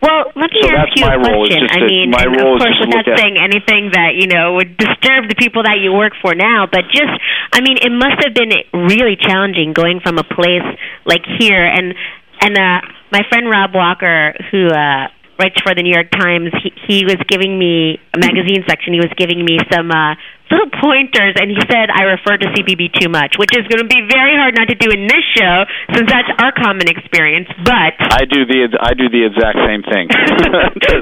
Well, 0.00 0.32
let 0.34 0.50
me 0.50 0.62
So 0.62 0.74
ask 0.74 0.98
you 0.98 1.06
a 1.06 1.14
question. 1.14 1.68
I 1.70 1.78
mean, 1.86 2.10
my 2.10 2.26
role 2.26 2.56
of 2.56 2.62
course, 2.62 2.74
to 2.82 2.86
without 2.90 3.18
saying 3.18 3.38
anything 3.38 3.90
that 3.92 4.16
you 4.16 4.26
know 4.26 4.54
would 4.54 4.76
disturb 4.76 5.28
the 5.28 5.36
people 5.36 5.62
that 5.62 5.78
you 5.78 5.92
work 5.92 6.14
for 6.20 6.34
now, 6.34 6.66
but 6.66 6.88
just, 6.90 7.12
I 7.52 7.60
mean, 7.60 7.78
it 7.78 7.92
must 7.92 8.18
have 8.24 8.34
been 8.34 8.50
really 8.72 9.16
challenging 9.16 9.72
going 9.72 10.00
from 10.00 10.18
a 10.18 10.24
place 10.24 10.66
like 11.04 11.22
here 11.38 11.64
and 11.64 11.94
and 12.42 12.58
uh, 12.58 12.80
my 13.12 13.22
friend 13.28 13.48
Rob 13.48 13.74
Walker, 13.74 14.34
who 14.50 14.66
uh, 14.66 15.06
writes 15.42 15.58
for 15.66 15.74
the 15.74 15.82
New 15.82 15.90
York 15.92 16.10
Times, 16.14 16.54
he, 16.62 16.70
he 16.86 16.98
was 17.04 17.18
giving 17.26 17.58
me 17.58 17.98
a 18.14 18.18
magazine 18.22 18.62
section. 18.70 18.94
He 18.94 19.02
was 19.02 19.10
giving 19.18 19.42
me 19.44 19.58
some. 19.74 19.90
Uh, 19.90 20.14
little 20.52 20.68
pointers 20.84 21.32
and 21.40 21.48
he 21.48 21.56
said 21.64 21.88
I 21.88 22.04
refer 22.12 22.36
to 22.36 22.44
CPB 22.52 22.92
too 23.00 23.08
much, 23.08 23.40
which 23.40 23.56
is 23.56 23.64
going 23.72 23.80
to 23.80 23.88
be 23.88 24.04
very 24.04 24.36
hard 24.36 24.52
not 24.52 24.68
to 24.68 24.76
do 24.76 24.92
in 24.92 25.08
this 25.08 25.24
show 25.32 25.64
since 25.96 26.04
that's 26.12 26.28
our 26.44 26.52
common 26.52 26.92
experience. 26.92 27.48
But 27.64 27.96
I 28.12 28.28
do 28.28 28.44
the 28.44 28.68
I 28.76 28.92
do 28.92 29.08
the 29.08 29.24
exact 29.32 29.56
same 29.64 29.80
thing. 29.80 30.12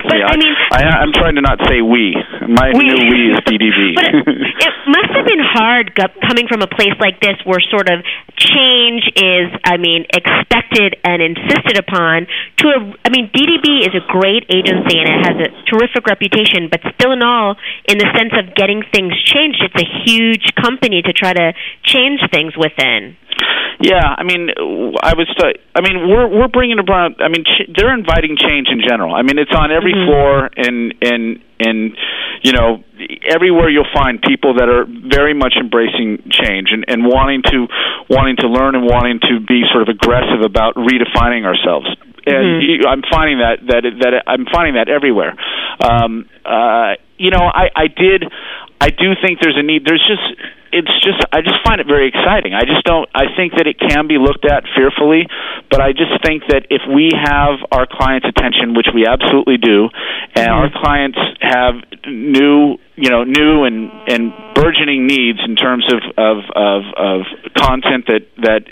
But, 0.06 0.22
I 0.22 0.38
mean- 0.38 0.54
I, 0.70 1.02
I'm 1.02 1.10
trying 1.10 1.34
to 1.34 1.42
not 1.42 1.58
say 1.66 1.82
we. 1.82 2.14
My 2.46 2.70
We- 2.78 2.86
new 2.94 3.02
we 3.10 3.18
is 3.34 3.42
DDB. 3.42 3.80
but 3.98 4.06
it, 4.22 4.54
it 4.54 4.74
must 4.86 5.10
have 5.18 5.26
coming 5.90 6.46
from 6.48 6.62
a 6.62 6.66
place 6.66 6.94
like 7.00 7.20
this 7.20 7.36
where 7.44 7.60
sort 7.70 7.90
of 7.90 8.00
change 8.36 9.04
is, 9.16 9.48
I 9.64 9.76
mean, 9.76 10.06
expected 10.12 10.96
and 11.04 11.20
insisted 11.22 11.76
upon. 11.78 12.26
To 12.58 12.64
a, 12.68 12.78
I 13.04 13.08
mean, 13.10 13.30
DDB 13.34 13.86
is 13.86 13.94
a 13.94 14.04
great 14.08 14.44
agency 14.48 14.96
and 14.98 15.08
it 15.08 15.20
has 15.26 15.36
a 15.46 15.48
terrific 15.70 16.06
reputation, 16.06 16.68
but 16.70 16.80
still 16.94 17.12
in 17.12 17.22
all, 17.22 17.56
in 17.88 17.98
the 17.98 18.08
sense 18.16 18.32
of 18.38 18.54
getting 18.54 18.82
things 18.92 19.12
changed, 19.24 19.62
it's 19.62 19.76
a 19.82 19.88
huge 20.04 20.54
company 20.60 21.02
to 21.02 21.12
try 21.12 21.32
to 21.32 21.52
change 21.84 22.20
things 22.32 22.56
within. 22.56 23.16
Yeah, 23.80 24.04
I 24.04 24.24
mean, 24.24 24.50
I 25.02 25.14
was. 25.16 25.26
I 25.74 25.80
mean, 25.80 26.06
we're 26.08 26.28
we're 26.28 26.48
bringing 26.48 26.78
about. 26.78 27.22
I 27.22 27.28
mean, 27.28 27.44
ch- 27.44 27.64
they're 27.74 27.94
inviting 27.94 28.36
change 28.36 28.68
in 28.68 28.82
general. 28.86 29.14
I 29.14 29.22
mean, 29.22 29.38
it's 29.38 29.54
on 29.56 29.72
every 29.72 29.94
Mhm. 29.94 30.04
floor, 30.06 30.50
and 30.54 30.92
and 31.00 31.40
and 31.60 31.96
you 32.42 32.52
know, 32.52 32.82
everywhere 33.28 33.68
you'll 33.68 33.92
find 33.94 34.20
people 34.22 34.54
that 34.54 34.68
are 34.68 34.86
very 34.88 35.34
much 35.34 35.54
embracing 35.60 36.22
change 36.30 36.68
and 36.72 36.84
and 36.88 37.04
wanting 37.04 37.42
to 37.42 37.66
wanting 38.08 38.36
to 38.36 38.48
learn 38.48 38.74
and 38.74 38.84
wanting 38.84 39.20
to 39.20 39.40
be 39.40 39.62
sort 39.70 39.82
of 39.82 39.88
aggressive 39.88 40.40
about 40.44 40.74
redefining 40.74 41.44
ourselves. 41.44 41.86
And 42.26 42.62
Mhm. 42.62 42.86
I'm 42.86 43.02
finding 43.10 43.38
that 43.38 43.66
that 43.66 43.82
that 44.00 44.22
I'm 44.26 44.46
finding 44.46 44.74
that 44.74 44.88
everywhere. 44.88 45.34
Um, 45.80 46.26
uh, 46.44 46.94
you 47.18 47.30
know, 47.30 47.50
I 47.52 47.70
I 47.76 47.86
did. 47.86 48.24
I 48.80 48.88
do 48.88 49.12
think 49.20 49.40
there's 49.40 49.58
a 49.58 49.62
need. 49.62 49.84
There's 49.84 50.02
just 50.08 50.24
it's 50.72 50.94
just 51.04 51.20
I 51.32 51.42
just 51.42 51.60
find 51.64 51.80
it 51.80 51.86
very 51.86 52.08
exciting. 52.08 52.54
I 52.54 52.64
just 52.64 52.84
don't 52.84 53.08
I 53.14 53.28
think 53.36 53.54
that 53.60 53.66
it 53.66 53.78
can 53.78 54.08
be 54.08 54.16
looked 54.16 54.48
at 54.48 54.64
fearfully, 54.74 55.28
but 55.70 55.80
I 55.80 55.92
just 55.92 56.16
think 56.24 56.44
that 56.48 56.66
if 56.70 56.82
we 56.88 57.12
have 57.12 57.60
our 57.70 57.86
clients' 57.86 58.26
attention, 58.26 58.72
which 58.74 58.88
we 58.94 59.06
absolutely 59.06 59.58
do, 59.58 59.88
and 60.34 60.48
our 60.48 60.70
clients 60.72 61.18
have 61.40 61.74
new 62.08 62.78
you 62.96 63.10
know 63.10 63.24
new 63.24 63.64
and 63.64 63.92
and 64.08 64.32
burgeoning 64.54 65.06
needs 65.06 65.40
in 65.44 65.56
terms 65.56 65.84
of 65.92 66.00
of 66.16 66.36
of, 66.56 66.82
of 66.96 67.20
content 67.56 68.08
that 68.08 68.24
that 68.40 68.64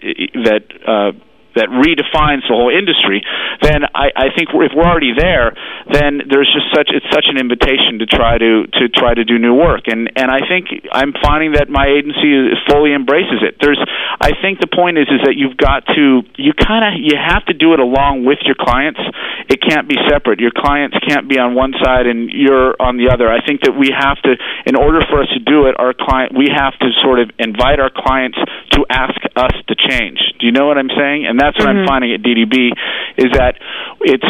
that 0.49 0.65
uh, 0.89 1.13
that 1.57 1.69
redefines 1.73 2.45
the 2.49 2.55
whole 2.55 2.73
industry, 2.73 3.25
then 3.63 3.85
I, 3.95 4.13
I 4.15 4.27
think 4.37 4.51
if 4.53 4.73
we're 4.75 4.85
already 4.85 5.13
there, 5.17 5.57
then 5.91 6.27
there's 6.29 6.51
just 6.53 6.69
such 6.75 6.91
it's 6.93 7.09
such 7.13 7.27
an 7.29 7.39
invitation 7.39 8.01
to 8.01 8.07
try 8.07 8.39
to 8.39 8.67
to 8.79 8.89
try 8.89 9.15
to 9.15 9.25
do 9.25 9.39
new 9.39 9.55
work, 9.55 9.89
and 9.89 10.11
and 10.17 10.31
I 10.31 10.45
think 10.47 10.69
I'm 10.93 11.13
finding 11.23 11.53
that 11.59 11.69
my 11.69 11.87
agency 11.89 12.53
fully 12.69 12.93
embraces 12.93 13.41
it. 13.41 13.57
There's 13.61 13.81
I 14.21 14.33
think 14.43 14.61
the 14.61 14.71
point 14.71 14.99
is 14.99 15.09
is 15.09 15.23
that 15.25 15.37
you've 15.37 15.57
got 15.57 15.87
to 15.95 16.23
you 16.37 16.53
kind 16.53 16.85
of 16.85 17.01
you 17.01 17.17
have 17.17 17.45
to 17.47 17.55
do 17.55 17.73
it 17.75 17.81
along 17.81 18.25
with 18.25 18.39
your 18.45 18.57
clients. 18.59 19.01
It 19.49 19.61
can't 19.65 19.89
be 19.89 19.97
separate. 20.09 20.41
Your 20.41 20.53
clients 20.53 20.97
can't 21.07 21.29
be 21.29 21.39
on 21.39 21.55
one 21.55 21.73
side 21.83 22.07
and 22.07 22.29
you're 22.31 22.77
on 22.81 22.97
the 22.97 23.09
other. 23.09 23.31
I 23.31 23.41
think 23.45 23.63
that 23.63 23.73
we 23.73 23.89
have 23.95 24.21
to, 24.23 24.37
in 24.67 24.77
order 24.77 25.01
for 25.09 25.23
us 25.23 25.29
to 25.33 25.41
do 25.41 25.67
it, 25.67 25.77
our 25.79 25.95
client 25.97 26.37
we 26.37 26.49
have 26.53 26.77
to 26.79 26.89
sort 27.03 27.21
of 27.21 27.31
invite 27.39 27.81
our 27.81 27.91
clients 27.91 28.39
to 28.77 28.85
ask 28.91 29.17
us 29.37 29.55
to 29.69 29.75
change. 29.75 30.19
Do 30.39 30.47
you 30.47 30.53
know 30.53 30.67
what 30.67 30.79
I'm 30.79 30.93
saying? 30.93 31.27
And 31.27 31.38
that's 31.41 31.59
what 31.59 31.69
I'm 31.69 31.85
Mhm. 31.85 31.89
finding 31.89 32.13
at 32.13 32.23
DDB 32.23 32.73
is 33.17 33.33
that 33.33 33.57
it's 34.03 34.25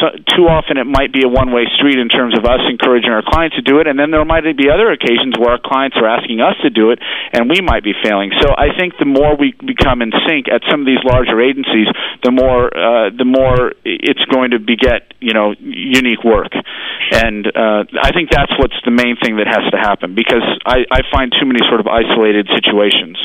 so, 0.00 0.10
too 0.36 0.48
often 0.48 0.76
it 0.76 0.86
might 0.86 1.12
be 1.12 1.22
a 1.24 1.28
one-way 1.28 1.66
street 1.76 1.98
in 1.98 2.08
terms 2.08 2.36
of 2.36 2.44
us 2.44 2.60
encouraging 2.68 3.10
our 3.10 3.22
clients 3.22 3.56
to 3.56 3.62
do 3.62 3.80
it, 3.80 3.86
and 3.86 3.98
then 3.98 4.10
there 4.10 4.24
might 4.24 4.44
be 4.56 4.68
other 4.70 4.90
occasions 4.90 5.38
where 5.38 5.50
our 5.52 5.58
clients 5.58 5.96
are 5.96 6.06
asking 6.06 6.40
us 6.40 6.56
to 6.62 6.70
do 6.70 6.90
it, 6.90 6.98
and 7.32 7.48
we 7.48 7.60
might 7.60 7.82
be 7.82 7.94
failing. 8.04 8.32
So 8.40 8.54
I 8.56 8.76
think 8.78 8.98
the 8.98 9.06
more 9.06 9.34
we 9.36 9.54
become 9.64 10.02
in 10.02 10.12
sync 10.26 10.48
at 10.48 10.62
some 10.70 10.80
of 10.80 10.86
these 10.86 11.02
larger 11.04 11.40
agencies, 11.40 11.88
the 12.22 12.30
more 12.30 12.68
uh, 12.76 13.10
the 13.10 13.24
more 13.24 13.72
it's 13.84 14.24
going 14.26 14.50
to 14.50 14.58
beget 14.58 15.14
you 15.20 15.32
know 15.32 15.54
unique 15.60 16.22
work, 16.24 16.52
and 17.12 17.46
uh, 17.46 17.84
I 18.02 18.12
think 18.12 18.30
that's 18.30 18.52
what's 18.58 18.76
the 18.84 18.90
main 18.90 19.16
thing 19.22 19.36
that 19.36 19.46
has 19.46 19.64
to 19.72 19.78
happen 19.78 20.14
because 20.14 20.44
I, 20.66 20.84
I 20.90 21.00
find 21.12 21.32
too 21.32 21.46
many 21.46 21.60
sort 21.68 21.80
of 21.80 21.86
isolated 21.88 22.48
situations. 22.54 23.16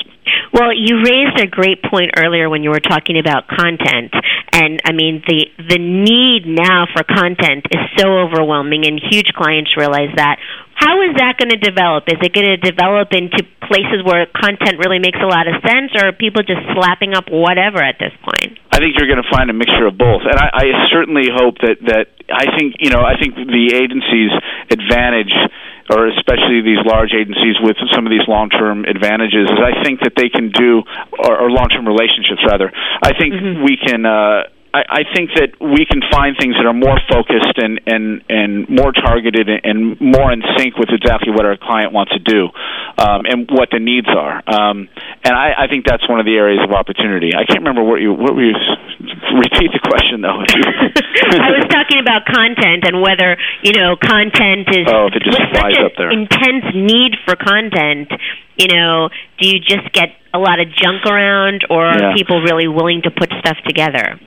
Well, 0.54 0.72
you 0.74 0.98
raised 0.98 1.40
a 1.42 1.48
great 1.48 1.82
point 1.84 2.12
earlier 2.18 2.50
when 2.50 2.64
you 2.64 2.70
were 2.70 2.80
talking 2.80 3.18
about 3.18 3.29
content, 3.50 4.14
and 4.54 4.82
I 4.86 4.92
mean 4.94 5.22
the 5.26 5.46
the 5.58 5.78
need 5.78 6.48
now 6.48 6.86
for 6.90 7.04
content 7.04 7.68
is 7.70 7.84
so 7.98 8.08
overwhelming, 8.26 8.86
and 8.86 9.00
huge 9.00 9.34
clients 9.36 9.76
realize 9.78 10.14
that. 10.16 10.38
How 10.80 11.04
is 11.04 11.20
that 11.20 11.36
going 11.36 11.52
to 11.52 11.60
develop? 11.60 12.08
Is 12.08 12.24
it 12.24 12.32
going 12.32 12.48
to 12.48 12.56
develop 12.56 13.12
into 13.12 13.44
places 13.68 14.00
where 14.00 14.24
content 14.32 14.80
really 14.80 15.04
makes 15.04 15.20
a 15.20 15.28
lot 15.28 15.44
of 15.44 15.60
sense, 15.60 15.92
or 16.00 16.08
are 16.08 16.16
people 16.16 16.40
just 16.40 16.64
slapping 16.72 17.12
up 17.12 17.28
whatever 17.28 17.84
at 17.84 18.00
this 18.00 18.16
point? 18.24 18.56
I 18.72 18.80
think 18.80 18.96
you're 18.96 19.12
going 19.12 19.20
to 19.20 19.28
find 19.28 19.52
a 19.52 19.58
mixture 19.58 19.92
of 19.92 20.00
both, 20.00 20.24
and 20.24 20.40
I, 20.40 20.72
I 20.72 20.88
certainly 20.88 21.28
hope 21.28 21.60
that 21.60 21.84
that 21.84 22.08
I 22.32 22.48
think 22.56 22.80
you 22.80 22.90
know 22.90 23.04
I 23.04 23.20
think 23.20 23.36
the 23.36 23.76
agency's 23.76 24.32
advantage, 24.72 25.36
or 25.90 26.08
especially 26.08 26.62
these 26.62 26.80
large 26.86 27.14
agencies 27.14 27.56
with 27.62 27.78
some 27.92 28.06
of 28.06 28.12
these 28.12 28.26
long-term 28.28 28.86
advantages, 28.86 29.50
is 29.50 29.58
I 29.60 29.84
think 29.84 30.02
that 30.02 30.14
they 30.16 30.30
can 30.30 30.50
do 30.52 30.84
or, 31.18 31.42
or 31.42 31.50
long-term 31.52 31.88
relationships 31.88 32.42
rather. 32.46 32.72
I 33.02 33.14
think 33.18 33.34
Mhm. 33.34 33.64
we 33.66 33.78
can. 33.78 34.06
Uh, 34.06 34.44
I, 34.74 35.02
I 35.02 35.04
think 35.16 35.32
that 35.34 35.58
we 35.58 35.86
can 35.90 36.02
find 36.14 36.38
things 36.38 36.54
that 36.56 36.66
are 36.70 36.78
more 36.78 36.98
focused 37.10 37.58
and 37.58 37.82
and 37.90 38.22
and 38.30 38.70
more 38.70 38.92
targeted 38.92 39.50
and, 39.50 39.98
more 40.00 40.32
in 40.32 40.42
sync 40.58 40.78
with 40.78 40.90
exactly 40.94 41.34
what 41.34 41.46
our 41.46 41.58
client 41.58 41.92
wants 41.94 42.12
to 42.14 42.20
do, 42.22 42.50
um, 43.02 43.26
and 43.26 43.50
what 43.50 43.70
the 43.72 43.80
needs 43.80 44.08
are. 44.08 44.44
Um, 44.46 44.88
and 45.26 45.34
I, 45.34 45.66
I 45.66 45.68
think 45.68 45.86
that's 45.86 46.08
one 46.08 46.20
of 46.20 46.26
the 46.26 46.38
areas 46.38 46.62
of 46.62 46.70
opportunity. 46.72 47.34
I 47.34 47.46
can't 47.50 47.66
remember 47.66 47.82
what 47.84 48.02
you 48.02 48.14
what 48.14 48.36
were 48.36 48.46
you 48.46 48.54
repeat 49.42 49.74
the 49.74 49.82
question 49.82 50.22
though. 50.22 50.38
I 50.44 51.50
was 51.58 51.66
talking 51.74 52.00
about 52.00 52.26
content 52.30 52.86
and 52.86 53.02
whether 53.02 53.38
you 53.66 53.74
know 53.74 53.96
content 53.98 54.70
is 54.70 54.86
Oh, 54.86 55.08
if 55.10 55.18
it 55.18 55.24
just 55.26 55.42
flies 55.54 55.78
up 55.82 55.94
there. 55.98 56.12
intense 56.14 56.66
need 56.76 57.18
for 57.26 57.36
content. 57.36 58.10
You 58.60 58.68
know, 58.76 59.08
do 59.40 59.48
you 59.48 59.60
just 59.64 59.88
get 59.94 60.10
a 60.34 60.38
lot 60.38 60.60
of 60.60 60.68
junk 60.76 61.06
around, 61.06 61.64
or 61.70 61.86
Yeah. 61.88 62.12
are 62.12 62.14
people 62.14 62.42
really 62.42 62.68
willing 62.68 63.02
to 63.04 63.10
put 63.12 63.32
stuff 63.40 63.56
together? 63.66 64.20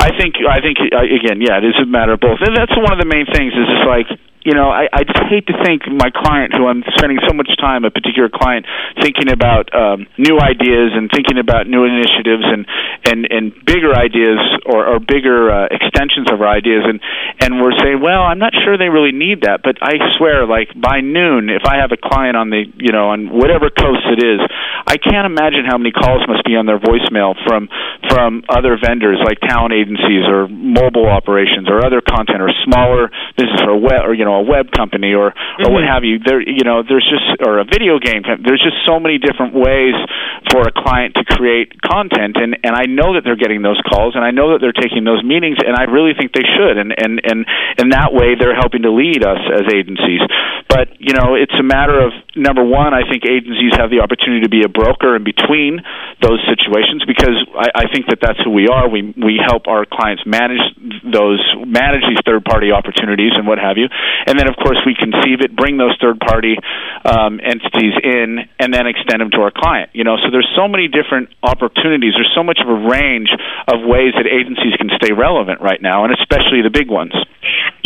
I 0.00 0.10
think 0.18 0.36
I 0.42 0.60
think 0.60 0.78
uh, 0.80 1.02
again, 1.02 1.40
yeah, 1.40 1.58
it 1.58 1.66
is 1.66 1.78
a 1.82 1.86
matter 1.86 2.14
of 2.14 2.20
both, 2.20 2.40
and 2.40 2.56
that's 2.56 2.74
one 2.76 2.92
of 2.92 2.98
the 2.98 3.08
main 3.08 3.26
things. 3.26 3.52
Is 3.54 3.66
it's 3.66 3.86
like 3.86 4.08
you 4.46 4.54
know, 4.54 4.70
I, 4.70 4.86
I 4.94 5.02
just 5.02 5.26
hate 5.26 5.50
to 5.50 5.58
think 5.66 5.82
my 5.90 6.14
client, 6.14 6.54
who 6.54 6.70
I'm 6.70 6.86
spending 6.94 7.18
so 7.26 7.34
much 7.34 7.50
time, 7.58 7.82
a 7.82 7.90
particular 7.90 8.30
client, 8.30 8.62
thinking 9.02 9.34
about 9.34 9.74
um, 9.74 10.06
new 10.22 10.38
ideas 10.38 10.94
and 10.94 11.10
thinking 11.10 11.42
about 11.42 11.66
new 11.66 11.82
initiatives 11.82 12.46
and 12.46 12.62
and 13.02 13.26
and 13.26 13.50
bigger 13.66 13.90
ideas 13.90 14.38
or, 14.62 14.86
or 14.86 14.96
bigger 15.02 15.50
uh, 15.50 15.66
extensions 15.66 16.30
of 16.30 16.38
our 16.38 16.46
ideas, 16.46 16.86
and 16.86 17.02
and 17.42 17.58
we're 17.58 17.74
saying, 17.82 17.98
well, 17.98 18.22
I'm 18.22 18.38
not 18.38 18.54
sure 18.54 18.78
they 18.78 18.86
really 18.86 19.10
need 19.10 19.42
that, 19.42 19.66
but 19.66 19.82
I 19.82 19.98
swear, 20.14 20.46
like 20.46 20.70
by 20.78 21.02
noon, 21.02 21.50
if 21.50 21.66
I 21.66 21.82
have 21.82 21.90
a 21.90 21.98
client 21.98 22.38
on 22.38 22.54
the, 22.54 22.70
you 22.78 22.94
know, 22.94 23.10
on 23.10 23.34
whatever 23.34 23.66
coast 23.66 24.06
it 24.14 24.22
is, 24.22 24.38
I 24.86 24.94
can't 24.94 25.26
imagine 25.26 25.66
how 25.66 25.74
many 25.74 25.90
calls 25.90 26.22
must 26.30 26.46
be 26.46 26.54
on 26.54 26.70
their 26.70 26.78
voicemail 26.78 27.34
from 27.42 27.66
from 28.06 28.46
other 28.46 28.78
vendors 28.78 29.18
like 29.26 29.42
talent 29.42 29.74
agencies 29.74 30.22
or 30.30 30.46
mobile 30.46 31.10
operations 31.10 31.66
or 31.66 31.82
other 31.82 31.98
content 31.98 32.38
or 32.38 32.54
smaller 32.62 33.10
business 33.34 33.66
or 33.66 33.74
web 33.74 34.06
or 34.06 34.14
you 34.14 34.22
know 34.22 34.35
a 34.38 34.44
web 34.44 34.70
company 34.70 35.14
or 35.14 35.32
or 35.32 35.68
what 35.72 35.82
mm-hmm. 35.82 35.92
have 35.92 36.04
you. 36.04 36.18
There, 36.20 36.40
you 36.40 36.64
know, 36.64 36.82
there's 36.82 37.06
just 37.06 37.40
or 37.40 37.58
a 37.58 37.64
video 37.64 37.98
game. 37.98 38.22
There's 38.22 38.62
just 38.62 38.84
so 38.86 39.00
many 39.00 39.18
different 39.18 39.54
ways 39.54 39.96
for 40.52 40.62
a 40.68 40.72
client 40.72 41.16
to 41.16 41.24
create 41.24 41.80
content, 41.80 42.36
and 42.36 42.56
and 42.62 42.76
I 42.76 42.86
know 42.86 43.16
that 43.16 43.24
they're 43.24 43.40
getting 43.40 43.62
those 43.62 43.80
calls, 43.88 44.14
and 44.14 44.24
I 44.24 44.30
know 44.30 44.52
that 44.52 44.60
they're 44.60 44.76
taking 44.76 45.04
those 45.04 45.24
meetings, 45.24 45.58
and 45.64 45.74
I 45.74 45.88
really 45.88 46.12
think 46.12 46.32
they 46.32 46.44
should, 46.44 46.76
and 46.76 46.92
and 46.92 47.20
and 47.24 47.38
in 47.78 47.88
that 47.90 48.12
way 48.12 48.36
they're 48.38 48.56
helping 48.56 48.82
to 48.82 48.92
lead 48.92 49.24
us 49.24 49.40
as 49.52 49.66
agencies. 49.72 50.20
But 50.68 51.00
you 51.00 51.14
know, 51.14 51.34
it's 51.34 51.54
a 51.54 51.64
matter 51.64 51.98
of 52.00 52.12
number 52.34 52.64
one. 52.64 52.92
I 52.92 53.08
think 53.08 53.24
agencies 53.24 53.72
have 53.78 53.90
the 53.90 54.00
opportunity 54.04 54.42
to 54.44 54.52
be 54.52 54.62
a 54.62 54.68
broker 54.68 55.16
in 55.16 55.24
between 55.24 55.80
those 56.20 56.40
situations 56.44 57.04
because 57.06 57.36
I, 57.54 57.86
I 57.86 57.92
think 57.92 58.08
that 58.12 58.18
that's 58.20 58.40
who 58.44 58.50
we 58.50 58.68
are. 58.68 58.88
We 58.88 59.14
we 59.16 59.40
help 59.40 59.68
our 59.68 59.86
clients 59.86 60.22
manage 60.26 60.60
those 61.06 61.40
manage 61.64 62.04
these 62.08 62.20
third 62.26 62.44
party 62.44 62.72
opportunities 62.72 63.32
and 63.34 63.46
what 63.46 63.58
have 63.58 63.76
you, 63.76 63.88
and 64.26 64.38
then 64.38 64.48
of 64.48 64.56
course 64.56 64.78
we 64.84 64.94
conceive 64.94 65.40
it, 65.40 65.54
bring 65.54 65.78
those 65.78 65.96
third 66.02 66.18
party 66.20 66.56
um, 67.04 67.40
entities 67.42 67.94
in, 68.02 68.42
and 68.58 68.74
then 68.74 68.86
extend 68.86 69.20
them 69.22 69.30
to 69.30 69.40
our 69.40 69.54
client. 69.54 69.90
You 69.94 70.04
know, 70.04 70.16
so 70.18 70.30
there's 70.30 70.50
so 70.58 70.68
many 70.68 70.88
different 70.88 71.30
opportunities. 71.42 72.14
There's 72.18 72.32
so 72.34 72.42
much 72.42 72.58
of 72.60 72.68
a 72.68 72.78
range 72.90 73.30
of 73.70 73.86
ways 73.86 74.14
that 74.18 74.26
agencies 74.26 74.74
can 74.76 74.90
stay 74.98 75.12
relevant 75.14 75.60
right 75.60 75.80
now, 75.80 76.04
and 76.04 76.12
especially 76.12 76.62
the 76.62 76.74
big 76.74 76.90
ones. 76.90 77.14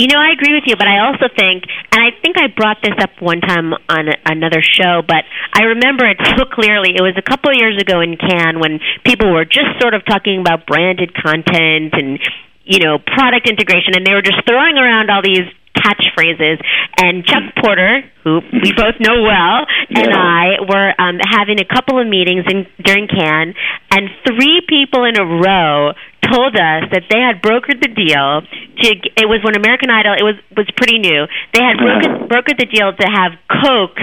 You 0.00 0.09
know, 0.09 0.16
I 0.16 0.32
agree 0.32 0.56
with 0.56 0.64
you, 0.64 0.76
but 0.76 0.88
I 0.88 1.04
also 1.04 1.28
think, 1.28 1.64
and 1.92 2.00
I 2.00 2.16
think 2.25 2.40
I 2.40 2.49
brought 2.49 2.80
this 2.82 2.97
up 3.00 3.20
one 3.20 3.40
time 3.40 3.75
on 3.88 4.09
a, 4.09 4.16
another 4.25 4.62
show, 4.64 5.02
but 5.06 5.28
I 5.52 5.76
remember 5.76 6.09
it 6.09 6.16
so 6.37 6.49
clearly. 6.49 6.97
It 6.97 7.02
was 7.04 7.20
a 7.20 7.23
couple 7.23 7.50
of 7.52 7.56
years 7.61 7.76
ago 7.76 8.00
in 8.00 8.16
Cannes 8.16 8.61
when 8.61 8.80
people 9.04 9.32
were 9.32 9.44
just 9.44 9.76
sort 9.80 9.92
of 9.92 10.00
talking 10.06 10.40
about 10.40 10.66
branded 10.66 11.12
content 11.12 11.92
and 11.92 12.18
you 12.70 12.78
know 12.78 12.98
product 13.02 13.50
integration, 13.50 13.98
and 13.98 14.06
they 14.06 14.14
were 14.14 14.22
just 14.22 14.38
throwing 14.46 14.78
around 14.78 15.10
all 15.10 15.22
these 15.22 15.44
catchphrases. 15.74 16.60
And 17.00 17.24
Chuck 17.24 17.42
Porter, 17.62 18.02
who 18.22 18.40
we 18.52 18.72
both 18.76 18.96
know 19.00 19.22
well, 19.22 19.66
and 19.90 20.06
Yeah. 20.06 20.16
I 20.16 20.46
were 20.68 20.90
um, 21.00 21.18
having 21.24 21.58
a 21.60 21.64
couple 21.64 21.98
of 22.00 22.06
meetings 22.06 22.44
in, 22.50 22.66
during 22.84 23.08
Cannes, 23.08 23.54
and 23.90 24.02
three 24.28 24.60
people 24.68 25.04
in 25.04 25.16
a 25.18 25.24
row 25.24 25.92
told 26.30 26.54
us 26.54 26.84
that 26.92 27.08
they 27.10 27.18
had 27.18 27.40
brokered 27.42 27.80
the 27.80 27.88
deal 27.90 28.42
to. 28.44 28.88
It 29.16 29.26
was 29.26 29.40
when 29.42 29.56
American 29.56 29.90
Idol. 29.90 30.14
It 30.14 30.22
was 30.22 30.36
was 30.56 30.68
pretty 30.76 30.98
new. 30.98 31.26
They 31.54 31.62
had 31.64 31.76
brokered, 31.80 32.28
brokered 32.28 32.58
the 32.60 32.66
deal 32.70 32.92
to 32.92 33.06
have 33.08 33.32
Coke 33.48 33.98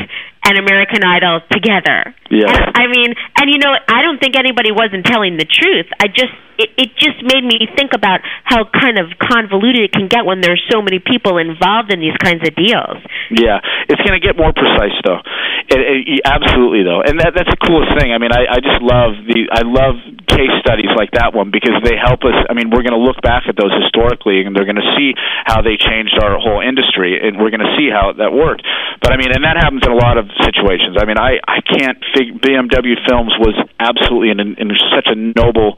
and 0.48 0.56
American 0.58 1.04
Idol 1.04 1.44
together. 1.52 2.16
Yeah. 2.32 2.48
And, 2.48 2.72
I 2.72 2.88
mean, 2.88 3.12
and 3.36 3.46
you 3.52 3.60
know, 3.60 3.76
I 3.76 4.02
don't 4.02 4.20
think 4.20 4.40
anybody 4.40 4.72
wasn't 4.72 5.06
telling 5.06 5.36
the 5.36 5.46
truth. 5.46 5.92
I 6.00 6.08
just 6.08 6.32
it, 6.58 6.74
it 6.78 6.90
just 6.98 7.22
made 7.22 7.46
me 7.46 7.70
think 7.78 7.94
about 7.94 8.20
how 8.44 8.66
kind 8.66 8.98
of 8.98 9.14
convoluted 9.22 9.88
it 9.88 9.94
can 9.94 10.10
get 10.10 10.26
when 10.26 10.42
there's 10.42 10.62
so 10.72 10.82
many 10.82 10.98
people 10.98 11.38
involved 11.38 11.94
in 11.94 12.02
these 12.02 12.18
kinds 12.18 12.42
of 12.48 12.56
deals. 12.58 12.98
Yeah, 13.30 13.62
it's 13.88 14.02
going 14.02 14.18
to 14.18 14.24
get 14.24 14.36
more 14.36 14.52
precise 14.52 14.96
though. 15.06 15.22
It, 15.70 15.80
it, 15.80 16.22
absolutely 16.26 16.82
though, 16.84 17.04
and 17.04 17.20
that 17.22 17.36
that's 17.38 17.52
the 17.52 17.62
coolest 17.62 17.94
thing. 18.00 18.10
I 18.12 18.18
mean, 18.18 18.34
I, 18.34 18.58
I 18.58 18.60
just 18.64 18.82
love 18.82 19.20
the 19.28 19.52
I 19.52 19.62
love 19.68 20.00
case 20.32 20.54
studies 20.64 20.92
like 20.98 21.14
that 21.14 21.36
one 21.36 21.52
because 21.54 21.78
they 21.86 21.96
help 21.96 22.26
us. 22.26 22.36
I 22.50 22.54
mean, 22.58 22.74
we're 22.74 22.84
going 22.84 22.98
to 22.98 23.04
look 23.04 23.22
back 23.22 23.46
at 23.48 23.56
those 23.56 23.74
historically, 23.84 24.42
and 24.44 24.56
they're 24.56 24.68
going 24.68 24.82
to 24.82 24.92
see 24.98 25.14
how 25.46 25.62
they 25.62 25.78
changed 25.78 26.18
our 26.18 26.40
whole 26.40 26.64
industry, 26.64 27.20
and 27.22 27.38
we're 27.38 27.54
going 27.54 27.64
to 27.64 27.74
see 27.78 27.92
how 27.92 28.14
that 28.18 28.34
worked. 28.34 28.66
But 29.02 29.14
I 29.14 29.18
mean, 29.18 29.30
and 29.30 29.44
that 29.46 29.60
happens 29.60 29.84
in 29.86 29.92
a 29.92 30.00
lot 30.00 30.18
of 30.18 30.30
situations. 30.44 30.98
I 31.00 31.06
mean, 31.06 31.18
I 31.18 31.40
I 31.46 31.60
can't 31.62 31.98
fig- 32.16 32.42
BMW 32.42 32.98
Films 33.08 33.34
was 33.40 33.56
absolutely 33.80 34.30
in, 34.32 34.40
in 34.40 34.70
such 34.94 35.08
a 35.08 35.16
noble, 35.16 35.78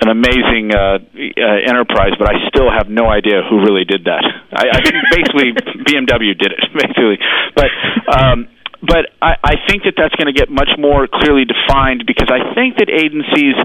an 0.00 0.08
amazing 0.08 0.72
uh, 0.72 0.98
uh, 1.00 1.68
enterprise, 1.68 2.16
but 2.18 2.28
I 2.28 2.48
still 2.48 2.70
have 2.70 2.88
no 2.88 3.08
idea 3.08 3.42
who 3.44 3.60
really 3.60 3.84
did 3.84 4.04
that. 4.04 4.24
I, 4.52 4.68
I 4.72 4.78
think 4.80 4.96
basically 5.16 5.48
BMW 5.84 6.36
did 6.36 6.52
it, 6.52 6.62
basically. 6.74 7.18
But 7.54 7.70
um, 8.08 8.48
but 8.82 9.10
I, 9.20 9.34
I 9.42 9.54
think 9.66 9.82
that 9.84 9.94
that's 9.98 10.14
going 10.14 10.30
to 10.30 10.36
get 10.36 10.50
much 10.50 10.70
more 10.78 11.08
clearly 11.10 11.44
defined 11.44 12.06
because 12.06 12.30
I 12.30 12.54
think 12.54 12.78
that 12.78 12.88
agencies 12.88 13.58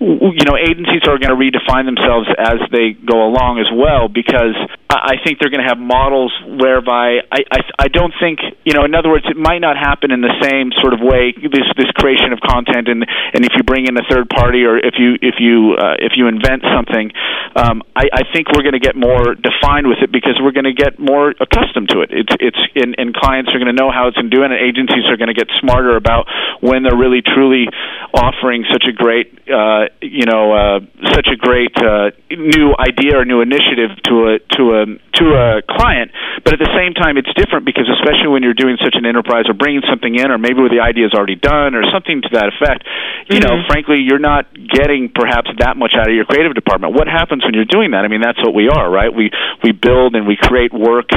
you 0.00 0.44
know 0.48 0.56
agencies 0.56 1.04
are 1.04 1.20
going 1.20 1.28
to 1.28 1.36
redefine 1.36 1.84
themselves 1.84 2.24
as 2.38 2.56
they 2.72 2.96
go 2.96 3.28
along 3.28 3.60
as 3.60 3.68
well 3.68 4.08
because 4.08 4.56
I 4.90 5.16
think 5.22 5.38
they're 5.38 5.50
going 5.50 5.62
to 5.62 5.70
have 5.70 5.78
models 5.78 6.34
whereby 6.42 7.22
I, 7.30 7.40
I 7.50 7.60
I 7.86 7.88
don't 7.88 8.12
think 8.18 8.40
you 8.64 8.74
know 8.74 8.84
in 8.84 8.94
other 8.94 9.08
words 9.08 9.24
it 9.30 9.36
might 9.36 9.62
not 9.62 9.76
happen 9.76 10.10
in 10.10 10.20
the 10.20 10.34
same 10.42 10.74
sort 10.82 10.94
of 10.94 11.00
way 11.00 11.30
this 11.30 11.68
this 11.78 11.90
creation 11.94 12.32
of 12.34 12.40
content 12.42 12.88
and 12.88 13.06
and 13.06 13.46
if 13.46 13.54
you 13.54 13.62
bring 13.62 13.86
in 13.86 13.96
a 13.96 14.02
third 14.10 14.28
party 14.28 14.64
or 14.66 14.78
if 14.78 14.98
you 14.98 15.14
if 15.22 15.38
you 15.38 15.78
uh, 15.78 15.94
if 16.02 16.18
you 16.18 16.26
invent 16.26 16.66
something 16.74 17.12
um, 17.56 17.82
I, 17.96 18.06
I 18.12 18.22
think 18.34 18.50
we're 18.54 18.62
going 18.62 18.78
to 18.78 18.82
get 18.82 18.94
more 18.94 19.34
defined 19.34 19.86
with 19.86 19.98
it 20.02 20.12
because 20.12 20.38
we're 20.42 20.54
going 20.54 20.70
to 20.70 20.76
get 20.76 20.98
more 20.98 21.34
accustomed 21.38 21.90
to 21.90 22.02
it. 22.02 22.10
It's 22.10 22.34
it's 22.38 22.62
and, 22.74 22.94
and 22.98 23.14
clients 23.14 23.50
are 23.54 23.58
going 23.58 23.70
to 23.70 23.78
know 23.78 23.90
how 23.90 24.06
it's 24.06 24.16
going 24.16 24.30
to 24.30 24.34
do 24.34 24.42
it 24.42 24.50
and 24.50 24.58
agencies 24.58 25.06
are 25.10 25.16
going 25.16 25.32
to 25.32 25.38
get 25.38 25.50
smarter 25.58 25.96
about 25.96 26.26
when 26.60 26.82
they're 26.82 26.98
really 26.98 27.22
truly 27.22 27.66
offering 28.14 28.64
such 28.70 28.84
a 28.86 28.92
great 28.94 29.34
uh, 29.50 29.90
you 30.00 30.26
know 30.26 30.52
uh, 30.52 30.78
such 31.10 31.26
a 31.26 31.36
great 31.36 31.74
uh, 31.78 32.10
new 32.30 32.74
idea 32.78 33.18
or 33.18 33.24
new 33.24 33.40
initiative 33.40 33.90
to 34.06 34.34
a 34.34 34.38
to 34.56 34.62
a 34.78 34.79
Um, 34.80 35.00
to 35.20 35.24
a 35.36 35.60
client 35.68 36.10
but 36.44 36.56
at 36.56 36.60
the 36.60 36.72
same 36.72 36.94
time 36.94 37.20
it's 37.20 37.28
different 37.36 37.68
because 37.68 37.84
especially 38.00 38.32
when 38.32 38.42
you're 38.42 38.56
doing 38.56 38.78
such 38.80 38.96
an 38.96 39.04
enterprise 39.04 39.44
or 39.48 39.54
bringing 39.54 39.82
something 39.84 40.14
in 40.16 40.30
or 40.30 40.38
maybe 40.38 40.56
where 40.56 40.72
the 40.72 40.80
idea 40.80 41.04
is 41.04 41.12
already 41.12 41.36
done 41.36 41.74
or 41.74 41.84
something 41.92 42.22
to 42.22 42.30
that 42.32 42.48
effect 42.48 42.86
you 43.28 43.40
know 43.40 43.60
mm-hmm. 43.60 43.68
frankly 43.68 44.00
you're 44.00 44.22
not 44.22 44.48
getting 44.54 45.10
perhaps 45.12 45.50
that 45.58 45.76
much 45.76 45.92
out 45.98 46.08
of 46.08 46.14
your 46.14 46.24
creative 46.24 46.54
department. 46.54 46.94
What 46.94 47.06
happens 47.06 47.44
when 47.44 47.54
you're 47.54 47.68
doing 47.68 47.92
that? 47.92 48.04
I 48.04 48.08
mean 48.08 48.20
that's 48.20 48.38
what 48.38 48.54
we 48.54 48.68
are 48.68 48.90
right? 48.90 49.12
We 49.12 49.30
we 49.62 49.72
build 49.72 50.14
and 50.14 50.26
we 50.26 50.36
create 50.36 50.72
work 50.72 51.10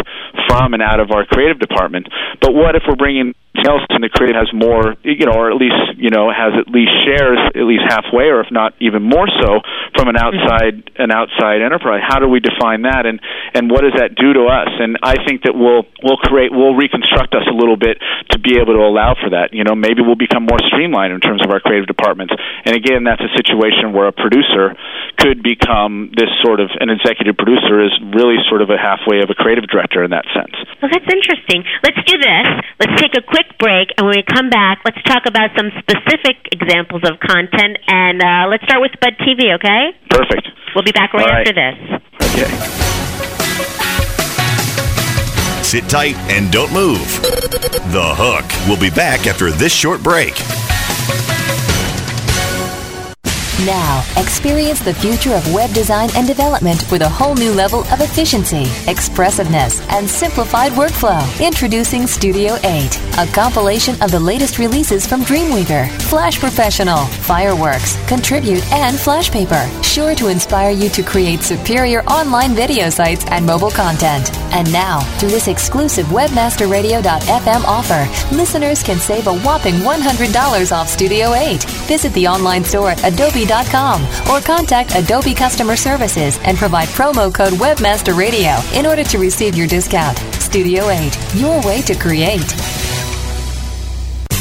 from 0.48 0.74
and 0.74 0.82
out 0.82 1.00
of 1.00 1.12
our 1.12 1.26
creative 1.26 1.60
department. 1.60 2.08
But 2.42 2.54
what 2.54 2.76
if 2.76 2.84
we're 2.88 2.96
bringing 2.96 3.36
else 3.66 3.82
in 3.90 4.02
the 4.02 4.10
creative 4.10 4.36
has 4.36 4.52
more 4.54 4.96
you 5.04 5.26
know 5.26 5.36
or 5.36 5.52
at 5.52 5.58
least 5.58 5.98
you 5.98 6.10
know 6.10 6.32
has 6.32 6.54
at 6.56 6.68
least 6.72 6.92
shares 7.06 7.40
at 7.56 7.66
least 7.66 7.84
halfway 7.88 8.28
or 8.30 8.42
if 8.42 8.52
not 8.52 8.74
even 8.80 9.04
more 9.04 9.28
so 9.28 9.62
from 9.96 10.08
an 10.08 10.16
mm-hmm. 10.16 10.36
outside 10.36 10.76
an 10.98 11.12
outside 11.12 11.62
enterprise. 11.62 12.02
How 12.06 12.20
do 12.20 12.28
we 12.28 12.40
define 12.40 12.84
that 12.84 13.06
and 13.06 13.20
and 13.54 13.70
what 13.70 13.82
does 13.82 13.96
that 13.98 14.16
do 14.16 14.34
to 14.34 14.50
us? 14.50 14.70
And 14.80 14.98
i 15.04 15.16
think 15.26 15.44
that 15.44 15.56
we'll 15.56 15.86
we'll 16.04 16.22
create 16.22 16.52
we'll 16.52 16.76
reconstruct 16.76 17.34
us 17.34 17.46
a 17.48 17.56
little 17.56 17.78
bit 17.78 18.00
to 18.32 18.38
be 18.40 18.60
able 18.60 18.74
to 18.76 18.84
allow 18.84 19.16
for 19.16 19.32
that. 19.32 19.54
You 19.54 19.64
know 19.64 19.76
maybe 19.76 20.02
we'll 20.02 20.20
become 20.20 20.46
more 20.46 20.60
streamlined 20.68 21.14
in 21.14 21.22
terms 21.22 21.42
of 21.44 21.52
our 21.52 21.60
creative 21.60 21.88
departments. 21.88 22.34
And 22.66 22.76
again 22.76 23.04
that's 23.04 23.22
a 23.22 23.32
situation 23.38 23.94
where 23.94 24.08
a 24.08 24.16
producer 24.16 24.76
could 25.18 25.44
become 25.44 26.12
this 26.16 26.30
sort 26.44 26.60
of 26.60 26.70
an 26.80 26.90
executive 26.90 27.38
producer 27.38 27.80
is 27.84 27.94
really 28.14 28.38
sort 28.50 28.62
of 28.62 28.70
a 28.70 28.78
halfway 28.78 29.22
of 29.22 29.30
a 29.30 29.36
creative 29.36 29.66
director 29.70 30.04
in 30.04 30.12
that 30.12 30.26
sense. 30.34 30.56
Well, 30.82 30.92
that's 30.92 31.08
interesting. 31.08 31.64
Let's 31.84 32.02
do 32.06 32.18
this. 32.18 32.46
Let's 32.80 32.98
take 33.00 33.16
a 33.16 33.24
quick 33.24 33.53
break, 33.60 33.90
and 33.98 34.08
when 34.08 34.16
we 34.18 34.24
come 34.24 34.50
back, 34.50 34.82
let's 34.86 35.02
talk 35.04 35.24
about 35.26 35.52
some 35.58 35.70
specific 35.80 36.38
examples 36.52 37.04
of 37.04 37.20
content. 37.20 37.78
And 37.88 38.22
uh, 38.22 38.48
let's 38.50 38.64
start 38.64 38.82
with 38.82 38.92
Bud 39.00 39.14
TV, 39.20 39.56
okay? 39.56 39.92
perfect 40.10 40.48
We'll 40.76 40.84
be 40.84 40.92
back 40.92 41.14
right, 41.14 41.26
All 41.26 41.32
right. 41.32 41.48
after 41.48 41.54
this. 41.54 41.78
okay 42.34 42.50
Sit 45.64 45.90
tight 45.90 46.16
and 46.30 46.52
don't 46.52 46.72
move. 46.72 47.00
The 47.92 48.14
Hook 48.16 48.46
We'll 48.68 48.80
be 48.80 48.94
back 48.96 49.26
after 49.28 49.50
this 49.52 49.74
short 49.74 50.04
break. 50.04 50.34
Now, 53.60 54.04
experience 54.18 54.80
the 54.82 54.96
future 54.96 55.34
of 55.36 55.54
web 55.54 55.72
design 55.74 56.10
and 56.16 56.26
development 56.26 56.92
with 56.92 57.04
a 57.04 57.08
whole 57.08 57.36
new 57.36 57.54
level 57.54 57.82
of 57.94 58.02
efficiency, 58.02 58.66
expressiveness, 58.88 59.80
and 59.90 60.10
simplified 60.10 60.72
workflow. 60.72 61.22
Introducing 61.40 62.08
Studio 62.08 62.58
8, 62.64 63.00
a 63.20 63.28
compilation 63.32 63.94
of 64.02 64.10
the 64.10 64.20
latest 64.20 64.58
releases 64.58 65.06
from 65.06 65.22
Dreamweaver, 65.22 65.90
Flash 66.02 66.40
Professional, 66.40 67.06
Fireworks, 67.06 67.96
Contribute, 68.08 68.66
and 68.74 69.00
Flashpaper. 69.00 69.70
Sure 69.84 70.16
to 70.16 70.30
inspire 70.30 70.72
you 70.72 70.90
to 70.90 71.04
create 71.04 71.44
superior 71.44 72.04
online 72.06 72.56
video 72.56 72.90
sites 72.90 73.24
and 73.28 73.46
mobile 73.46 73.72
content. 73.72 74.36
And 74.52 74.72
now, 74.74 75.02
through 75.20 75.30
this 75.30 75.48
exclusive 75.48 76.08
webmasterradio.fm 76.08 77.64
offer, 77.66 78.36
listeners 78.36 78.82
can 78.82 78.98
save 78.98 79.28
a 79.28 79.38
whopping 79.40 79.76
$100 79.76 80.72
off 80.76 80.90
Studio 80.90 81.34
8. 81.34 81.64
Visit 81.88 82.12
the 82.14 82.28
online 82.28 82.64
store 82.64 82.90
at 82.90 82.98
adobe.com 83.44 84.04
or 84.30 84.42
contact 84.42 84.96
Adobe 84.96 85.34
Customer 85.34 85.76
Services 85.76 86.40
and 86.44 86.58
provide 86.58 86.88
promo 86.90 87.34
code 87.34 87.54
Webmaster 87.54 88.18
Radio 88.18 88.56
in 88.78 88.86
order 88.86 89.04
to 89.04 89.18
receive 89.18 89.56
your 89.56 89.68
discount. 89.68 90.18
Studio 90.40 90.90
8, 90.90 91.36
your 91.36 91.62
way 91.66 91.82
to 91.82 91.96
create. 91.96 92.42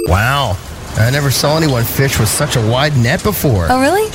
Wow. 0.09 0.57
I 0.99 1.11
never 1.11 1.31
saw 1.31 1.57
anyone 1.57 1.85
fish 1.85 2.19
with 2.19 2.29
such 2.29 2.57
a 2.57 2.67
wide 2.67 2.97
net 2.97 3.23
before. 3.23 3.67
Oh, 3.71 3.81
really? 3.81 4.11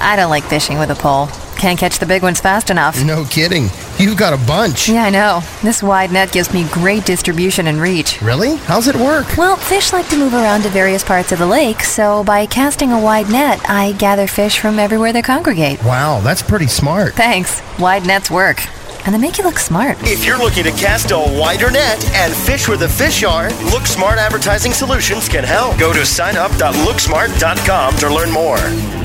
I 0.00 0.16
don't 0.16 0.30
like 0.30 0.44
fishing 0.44 0.78
with 0.78 0.90
a 0.90 0.94
pole. 0.94 1.28
Can't 1.56 1.78
catch 1.78 1.98
the 1.98 2.06
big 2.06 2.22
ones 2.22 2.40
fast 2.40 2.70
enough. 2.70 3.02
No 3.04 3.24
kidding. 3.24 3.68
You've 3.98 4.18
got 4.18 4.32
a 4.32 4.46
bunch. 4.46 4.88
Yeah, 4.88 5.04
I 5.04 5.10
know. 5.10 5.40
This 5.62 5.82
wide 5.82 6.12
net 6.12 6.30
gives 6.30 6.52
me 6.52 6.66
great 6.70 7.04
distribution 7.04 7.68
and 7.68 7.80
reach. 7.80 8.20
Really? 8.20 8.56
How's 8.56 8.86
it 8.86 8.96
work? 8.96 9.36
Well, 9.36 9.56
fish 9.56 9.92
like 9.92 10.08
to 10.08 10.16
move 10.16 10.34
around 10.34 10.62
to 10.62 10.68
various 10.68 11.02
parts 11.02 11.32
of 11.32 11.38
the 11.38 11.46
lake, 11.46 11.80
so 11.80 12.22
by 12.24 12.46
casting 12.46 12.92
a 12.92 13.00
wide 13.00 13.30
net, 13.30 13.60
I 13.68 13.92
gather 13.92 14.26
fish 14.26 14.58
from 14.58 14.78
everywhere 14.78 15.12
they 15.12 15.22
congregate. 15.22 15.82
Wow, 15.84 16.20
that's 16.20 16.42
pretty 16.42 16.66
smart. 16.66 17.14
Thanks. 17.14 17.62
Wide 17.78 18.06
nets 18.06 18.30
work. 18.30 18.58
And 19.04 19.14
they 19.14 19.18
make 19.18 19.38
you 19.38 19.44
look 19.44 19.58
smart. 19.58 19.98
If 20.02 20.24
you're 20.24 20.38
looking 20.38 20.64
to 20.64 20.70
cast 20.72 21.10
a 21.10 21.18
wider 21.18 21.70
net 21.70 22.04
and 22.14 22.34
fish 22.34 22.68
where 22.68 22.78
the 22.78 22.88
fish 22.88 23.22
are, 23.22 23.50
Look 23.70 23.86
Smart 23.86 24.18
Advertising 24.18 24.72
Solutions 24.72 25.28
can 25.28 25.44
help. 25.44 25.78
Go 25.78 25.92
to 25.92 26.00
signup.looksmart.com 26.00 27.96
to 27.96 28.14
learn 28.14 28.30
more. 28.30 29.03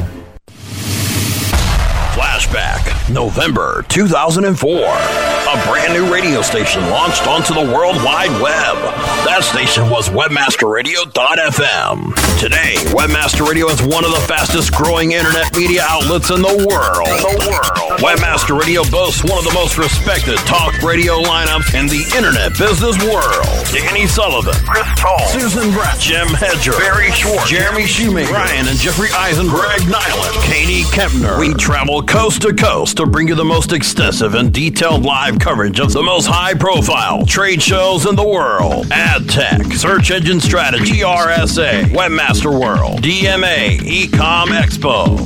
Flashback, 2.20 2.84
November 3.10 3.86
2004. 3.88 4.76
A 4.76 5.64
brand 5.66 5.94
new 5.94 6.12
radio 6.14 6.42
station 6.42 6.82
launched 6.90 7.26
onto 7.26 7.54
the 7.54 7.64
World 7.74 7.96
Wide 8.04 8.30
Web. 8.42 8.76
That 9.24 9.40
station 9.42 9.90
was 9.90 10.10
WebmasterRadio.fm. 10.10 12.12
Today, 12.38 12.76
Webmaster 12.92 13.48
Radio 13.48 13.68
is 13.68 13.82
one 13.82 14.04
of 14.04 14.12
the 14.12 14.20
fastest 14.28 14.74
growing 14.76 15.14
internet 15.14 15.56
media 15.56 15.86
outlets 15.88 16.30
in 16.30 16.42
the 16.44 16.58
world. 16.68 17.08
the 17.08 17.40
world. 17.48 18.04
Webmaster 18.04 18.60
Radio 18.60 18.84
boasts 18.92 19.24
one 19.24 19.38
of 19.40 19.46
the 19.48 19.56
most 19.56 19.78
respected 19.80 20.36
talk 20.44 20.76
radio 20.84 21.24
lineups 21.24 21.72
in 21.72 21.88
the 21.88 22.04
internet 22.20 22.52
business 22.60 23.00
world. 23.08 23.48
Danny 23.72 24.08
Sullivan, 24.08 24.60
Chris 24.68 24.84
Tall, 25.00 25.24
Susan 25.32 25.72
Bratton, 25.72 26.02
Jim 26.04 26.28
Hedger, 26.36 26.76
Barry 26.76 27.12
Schwartz, 27.16 27.48
Jeremy 27.50 27.88
Shoemaker, 27.88 28.34
Ryan 28.34 28.68
and 28.68 28.78
Jeffrey 28.78 29.08
Eisen, 29.16 29.48
Greg 29.48 29.80
Niland, 29.88 30.36
Katie 30.44 30.84
Kempner. 30.92 31.40
We 31.40 31.54
travel 31.56 32.04
coast 32.10 32.42
to 32.42 32.52
coast 32.52 32.98
to 32.98 33.06
bring 33.06 33.28
you 33.28 33.36
the 33.36 33.46
most 33.46 33.72
extensive 33.72 34.34
and 34.34 34.52
detailed 34.52 35.04
live 35.04 35.38
coverage 35.38 35.80
of 35.80 35.94
the 35.94 36.02
most 36.02 36.26
high 36.26 36.56
profile 36.56 37.24
trade 37.24 37.62
shows 37.62 38.08
in 38.08 38.16
the 38.16 38.28
world. 38.28 38.88
Ad 38.92 39.30
tech, 39.30 39.64
search 39.74 40.10
engine 40.10 40.40
strategy, 40.40 41.02
RSA, 41.02 41.84
Webmaster 41.92 42.52
World, 42.52 43.04
DMA, 43.04 43.78
Ecom 43.78 44.48
Expo. 44.48 45.20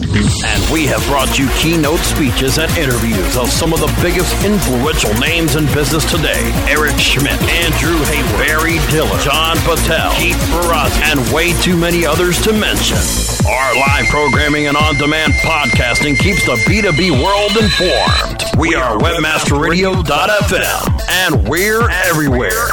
And 0.43 0.73
we 0.73 0.85
have 0.87 1.01
brought 1.07 1.39
you 1.39 1.47
keynote 1.55 2.01
speeches 2.01 2.57
and 2.57 2.69
interviews 2.77 3.37
of 3.37 3.47
some 3.47 3.71
of 3.71 3.79
the 3.79 3.99
biggest 4.01 4.35
influential 4.43 5.13
names 5.19 5.55
in 5.55 5.65
business 5.67 6.03
today. 6.11 6.51
Eric 6.67 6.99
Schmidt, 6.99 7.41
Andrew 7.63 7.97
Hayward, 8.11 8.45
Barry 8.45 8.79
Diller, 8.91 9.19
John 9.19 9.55
Battelle, 9.63 10.13
Keith 10.17 10.37
Barras, 10.51 10.91
and 11.03 11.33
way 11.33 11.53
too 11.61 11.77
many 11.77 12.05
others 12.05 12.41
to 12.41 12.51
mention. 12.51 13.32
Our 13.45 13.75
live 13.75 14.05
programming 14.07 14.67
and 14.67 14.77
on-demand 14.77 15.33
podcasting 15.33 16.17
keeps 16.17 16.45
the 16.45 16.55
B2B 16.65 17.11
world 17.21 17.51
informed. 17.61 18.41
We 18.57 18.73
are 18.73 18.97
webmasterradio.fm 18.97 21.01
and 21.09 21.49
we're 21.49 21.89
everywhere. 21.89 22.69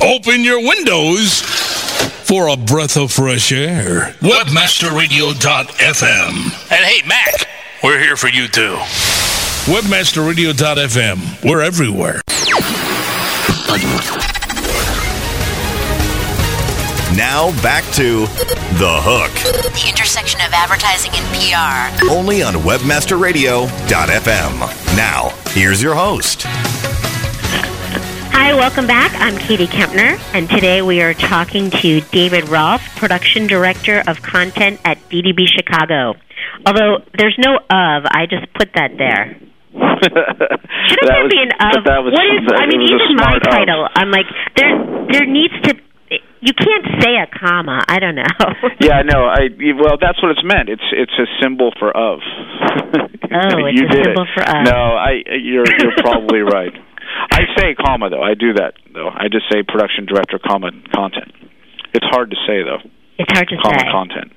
Open 0.00 0.42
your 0.42 0.58
windows 0.58 1.40
for 1.40 2.48
a 2.48 2.56
breath 2.56 2.96
of 2.96 3.12
fresh 3.12 3.52
air. 3.52 4.14
Webmasterradio.fm. 4.20 6.72
And 6.72 6.84
hey, 6.84 7.02
Mac, 7.06 7.46
we're 7.84 8.00
here 8.00 8.16
for 8.16 8.26
you 8.28 8.48
too. 8.48 8.74
Webmasterradio.fm. 9.66 11.44
We're 11.48 11.60
everywhere. 11.62 12.20
Now 17.18 17.50
back 17.62 17.82
to 17.94 18.26
The 18.78 19.00
Hook. 19.02 19.32
The 19.74 19.88
intersection 19.90 20.40
of 20.40 20.52
advertising 20.52 21.10
and 21.14 21.26
PR. 21.34 21.90
Only 22.12 22.42
on 22.44 22.54
WebmasterRadio.fm. 22.54 24.96
Now, 24.96 25.30
here's 25.50 25.82
your 25.82 25.96
host. 25.96 26.42
Hi, 28.30 28.54
welcome 28.54 28.86
back. 28.86 29.12
I'm 29.20 29.36
Katie 29.36 29.66
Kempner, 29.66 30.16
and 30.32 30.48
today 30.48 30.80
we 30.82 31.02
are 31.02 31.12
talking 31.14 31.70
to 31.82 32.00
David 32.12 32.48
Rolfe, 32.48 32.82
Production 32.96 33.48
Director 33.48 34.04
of 34.06 34.22
Content 34.22 34.80
at 34.84 34.98
DDB 35.10 35.48
Chicago. 35.48 36.14
Although 36.66 36.98
there's 37.18 37.34
no 37.38 37.56
of, 37.56 38.04
I 38.06 38.26
just 38.30 38.46
put 38.54 38.72
that 38.74 38.96
there. 38.96 39.36
Shouldn't 39.74 40.14
That 40.14 40.60
there 41.02 41.24
was- 41.24 41.32
be 41.32 41.40
an 41.42 41.50
of? 41.74 41.82
that 41.84 41.98
was- 42.04 42.12
what 42.14 42.26
is? 42.30 42.46
that 42.46 42.60
I 42.62 42.66
mean, 42.66 42.82
even 42.82 42.98
my 43.16 43.22
smart 43.24 43.42
of. 43.42 43.48
title. 43.50 43.88
I'm 43.96 44.10
like, 44.12 44.26
there, 44.56 44.78
there 45.12 45.26
needs 45.26 45.54
to. 45.64 45.74
You 46.40 46.54
can't 46.54 46.86
say 47.02 47.16
a 47.18 47.26
comma. 47.26 47.82
I 47.88 47.98
don't 47.98 48.14
know. 48.14 48.24
Yeah, 48.80 49.02
no, 49.02 49.26
I 49.26 49.50
well, 49.74 49.98
that's 50.00 50.22
what 50.22 50.30
it's 50.30 50.44
meant. 50.44 50.68
It's 50.70 50.86
it's 50.92 51.12
a 51.18 51.26
symbol 51.42 51.72
for 51.78 51.90
of. 51.96 52.20
Oh, 53.30 53.60
it's 53.68 53.80
a 53.82 53.86
did 53.92 54.04
symbol 54.06 54.22
it. 54.24 54.28
for 54.34 54.42
of. 54.42 54.64
No, 54.64 54.72
I 54.96 55.20
you're 55.36 55.66
you're 55.68 55.96
probably 55.98 56.40
right. 56.56 56.72
I 57.30 57.42
say 57.58 57.74
comma 57.74 58.08
though. 58.08 58.22
I 58.22 58.32
do 58.34 58.54
that 58.54 58.74
though. 58.94 59.08
I 59.10 59.28
just 59.28 59.44
say 59.52 59.62
production 59.62 60.06
director 60.06 60.38
comma 60.38 60.70
content. 60.94 61.32
It's 61.92 62.06
hard 62.08 62.30
to 62.30 62.36
say 62.46 62.62
though. 62.64 62.80
It's 63.18 63.30
hard 63.34 63.48
to 63.48 63.56
Comma 63.60 63.80
say. 63.80 63.90
content. 63.92 64.32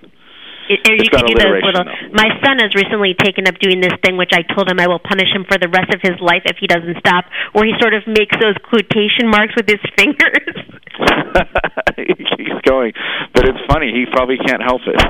It, 0.71 0.79
or 0.87 0.95
you 0.95 1.09
could 1.11 1.27
do 1.27 1.35
those 1.35 1.59
little. 1.67 1.83
My 2.15 2.31
son 2.39 2.63
has 2.63 2.71
recently 2.73 3.11
taken 3.19 3.43
up 3.47 3.59
doing 3.59 3.81
this 3.83 3.91
thing, 4.03 4.15
which 4.15 4.31
I 4.31 4.41
told 4.55 4.71
him 4.71 4.79
I 4.79 4.87
will 4.87 5.03
punish 5.03 5.27
him 5.35 5.43
for 5.43 5.59
the 5.59 5.67
rest 5.67 5.91
of 5.93 5.99
his 5.99 6.15
life 6.23 6.47
if 6.47 6.57
he 6.63 6.67
doesn't 6.67 6.95
stop, 7.03 7.25
where 7.51 7.67
he 7.67 7.75
sort 7.83 7.91
of 7.93 8.07
makes 8.07 8.31
those 8.39 8.55
quotation 8.63 9.27
marks 9.27 9.51
with 9.59 9.67
his 9.67 9.83
fingers. 9.99 10.55
he 11.97 12.13
keeps 12.15 12.59
going, 12.67 12.93
but 13.33 13.43
it's 13.47 13.59
funny. 13.67 13.91
He 13.91 14.05
probably 14.11 14.37
can't 14.37 14.61
help 14.63 14.81
it. 14.87 14.95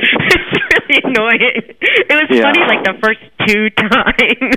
it's 0.00 0.56
really 0.80 1.00
annoying. 1.04 1.60
It 1.80 2.14
was 2.16 2.28
Yeah. 2.30 2.48
funny 2.48 2.62
like 2.68 2.82
the 2.84 2.96
first 3.02 3.20
two 3.48 3.68
times. 3.76 4.56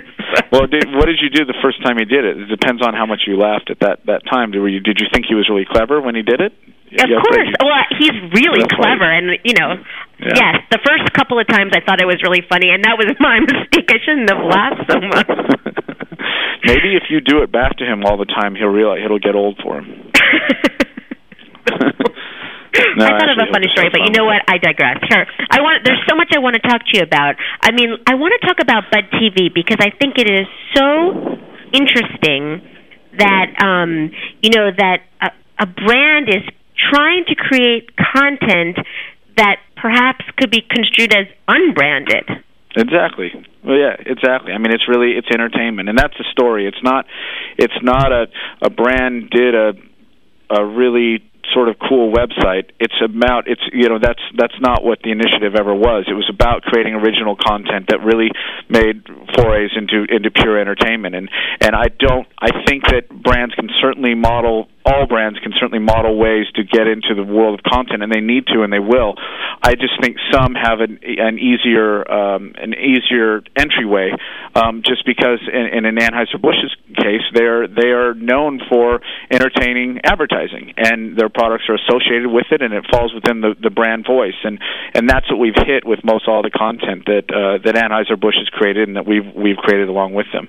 well, 0.52 0.68
did, 0.68 0.88
what 0.94 1.06
did 1.08 1.20
you 1.22 1.30
do 1.30 1.46
the 1.46 1.58
first 1.62 1.82
time 1.84 1.98
he 1.98 2.06
did 2.06 2.24
it? 2.26 2.38
It 2.38 2.50
depends 2.50 2.82
on 2.86 2.94
how 2.94 3.06
much 3.06 3.24
you 3.28 3.38
laughed 3.38 3.70
at 3.72 3.80
that 3.82 4.06
that 4.06 4.24
time. 4.30 4.52
Did 4.52 4.62
you 4.63 4.80
did 4.80 5.00
you 5.00 5.08
think 5.12 5.26
he 5.28 5.36
was 5.36 5.50
really 5.50 5.65
clever 5.65 6.02
when 6.02 6.15
he 6.15 6.22
did 6.22 6.39
it? 6.41 6.54
Of 6.96 7.10
Yeah, 7.10 7.20
course. 7.20 7.50
Well, 7.60 7.82
he's 7.98 8.13
really 8.32 8.63
clever, 8.70 9.10
and 9.10 9.39
you 9.44 9.54
know, 9.58 9.76
Yeah. 10.19 10.34
yes. 10.36 10.56
The 10.71 10.80
first 10.86 11.12
couple 11.13 11.39
of 11.39 11.47
times 11.47 11.73
I 11.75 11.82
thought 11.84 12.01
it 12.01 12.08
was 12.08 12.21
really 12.23 12.43
funny, 12.47 12.69
and 12.71 12.84
that 12.84 12.95
was 12.97 13.12
my 13.19 13.39
mistake. 13.39 13.89
I 13.89 13.99
shouldn't 14.04 14.30
have 14.32 14.43
laughed 14.43 14.84
so 14.89 14.99
much. 15.01 15.30
Maybe 16.65 16.95
if 16.97 17.10
you 17.10 17.21
do 17.21 17.43
it 17.43 17.51
back 17.51 17.78
to 17.78 17.86
him 17.86 18.04
all 18.04 18.17
the 18.17 18.25
time, 18.25 18.56
he'll 18.56 18.73
realize 18.73 18.99
it'll 19.04 19.19
get 19.19 19.36
old 19.36 19.60
for 19.62 19.80
him. 19.80 20.12
No, 22.97 23.06
I 23.06 23.19
thought 23.19 23.32
of 23.32 23.39
a 23.39 23.51
funny 23.51 23.67
story, 23.71 23.89
but 23.91 24.04
you 24.04 24.12
know 24.12 24.25
what? 24.25 24.43
I 24.47 24.58
digress. 24.58 24.99
Here, 25.08 25.25
I 25.51 25.62
want. 25.62 25.84
There's 25.86 26.04
so 26.08 26.15
much 26.15 26.32
I 26.36 26.39
want 26.39 26.56
to 26.56 26.63
talk 26.63 26.84
to 26.84 26.97
you 26.97 27.04
about. 27.04 27.36
I 27.62 27.71
mean, 27.71 27.95
I 28.08 28.15
want 28.15 28.36
to 28.39 28.47
talk 28.47 28.60
about 28.60 28.91
Bud 28.91 29.08
TV 29.15 29.47
because 29.54 29.80
I 29.80 29.91
think 29.95 30.15
it 30.17 30.28
is 30.28 30.47
so 30.75 31.39
interesting 31.71 32.63
that 33.17 33.56
um, 33.63 34.12
you 34.43 34.51
know 34.51 34.71
that 34.75 35.08
a, 35.21 35.32
a 35.60 35.67
brand 35.67 36.28
is 36.30 36.43
trying 36.91 37.23
to 37.28 37.36
create 37.36 37.95
content 37.95 38.75
that 39.38 39.60
perhaps 39.86 40.26
could 40.38 40.50
be 40.50 40.65
construed 40.67 41.13
as 41.13 41.28
unbranded. 41.48 42.26
Exactly. 42.76 43.30
Well, 43.63 43.78
yeah, 43.78 43.95
exactly. 44.00 44.52
I 44.52 44.58
mean, 44.58 44.74
it's 44.74 44.88
really 44.89 45.12
it's 45.12 45.28
entertainment, 45.32 45.89
and 45.89 45.98
that's 45.98 46.17
the 46.17 46.26
story. 46.32 46.67
It's 46.67 46.82
not, 46.82 47.06
it's 47.58 47.78
not 47.84 48.12
a 48.12 48.26
a 48.63 48.71
brand 48.71 49.30
did 49.30 49.54
a 49.54 49.74
a 50.50 50.65
really 50.65 51.24
sort 51.54 51.69
of 51.69 51.76
cool 51.78 52.12
website. 52.12 52.71
It's 52.80 52.98
about 53.04 53.48
it's 53.48 53.62
you 53.71 53.88
know 53.88 54.00
that's 54.02 54.21
that's 54.36 54.60
not 54.60 54.84
what 54.84 55.04
the 55.04 55.12
initiative 55.12 55.54
ever 55.54 55.74
was. 55.74 56.06
It 56.10 56.13
was 56.13 56.30
about 56.34 56.63
creating 56.63 56.95
original 56.95 57.38
content 57.38 57.86
that 57.89 58.02
really 58.02 58.32
made 58.67 59.06
forays 59.38 59.69
into 59.76 60.06
into 60.10 60.32
pure 60.32 60.60
entertainment. 60.60 61.13
And 61.13 61.30
and 61.62 61.76
I 61.76 61.89
don't 62.00 62.28
I 62.41 62.65
think 62.65 62.86
that 62.89 63.10
brands 63.10 63.54
can 63.54 63.69
certainly 63.80 64.15
model 64.15 64.67
all 64.86 65.08
brands 65.08 65.39
can 65.39 65.52
certainly 65.60 65.80
model 65.80 66.17
ways 66.17 66.45
to 66.56 66.63
get 66.63 66.86
into 66.86 67.15
the 67.15 67.24
world 67.24 67.60
of 67.60 67.63
content, 67.65 68.04
and 68.04 68.12
they 68.12 68.21
need 68.21 68.45
to, 68.54 68.62
and 68.62 68.71
they 68.71 68.80
will. 68.80 69.15
I 69.62 69.74
just 69.74 69.98
think 70.00 70.17
some 70.32 70.54
have 70.54 70.80
an, 70.80 71.00
an 71.02 71.39
easier 71.39 72.06
um, 72.06 72.54
an 72.56 72.74
easier 72.78 73.41
entryway, 73.58 74.12
um, 74.54 74.84
just 74.86 75.06
because 75.06 75.39
in, 75.52 75.86
in 75.86 75.95
Anheuser 75.95 76.39
Busch's 76.39 76.76
case, 76.95 77.26
they're 77.34 77.67
they 77.67 77.89
are 77.89 78.13
known 78.13 78.62
for 78.69 79.02
entertaining 79.32 80.02
advertising, 80.06 80.74
and 80.78 81.17
their 81.17 81.30
products 81.30 81.65
are 81.67 81.76
associated 81.76 82.30
with 82.30 82.45
it, 82.52 82.62
and 82.62 82.74
it 82.74 82.86
falls 82.91 83.13
within 83.13 83.41
the, 83.41 83.56
the 83.60 83.71
brand 83.71 84.06
voice, 84.06 84.38
and 84.43 84.60
and 84.93 85.10
that's 85.10 85.30
what 85.32 85.39
we've 85.39 85.58
hit 85.65 85.86
with 85.86 86.00
most 86.04 86.28
all 86.28 86.43
the 86.43 86.54
content 86.54 87.06
that 87.06 87.26
uh, 87.34 87.58
that 87.65 87.74
Anheuser 87.74 88.19
Busch 88.19 88.38
has 88.38 88.50
created, 88.50 88.88
and 88.88 88.98
that 88.98 89.08
we've 89.08 89.26
we've 89.36 89.58
created 89.58 89.89
along 89.89 90.13
with 90.13 90.28
them. 90.32 90.48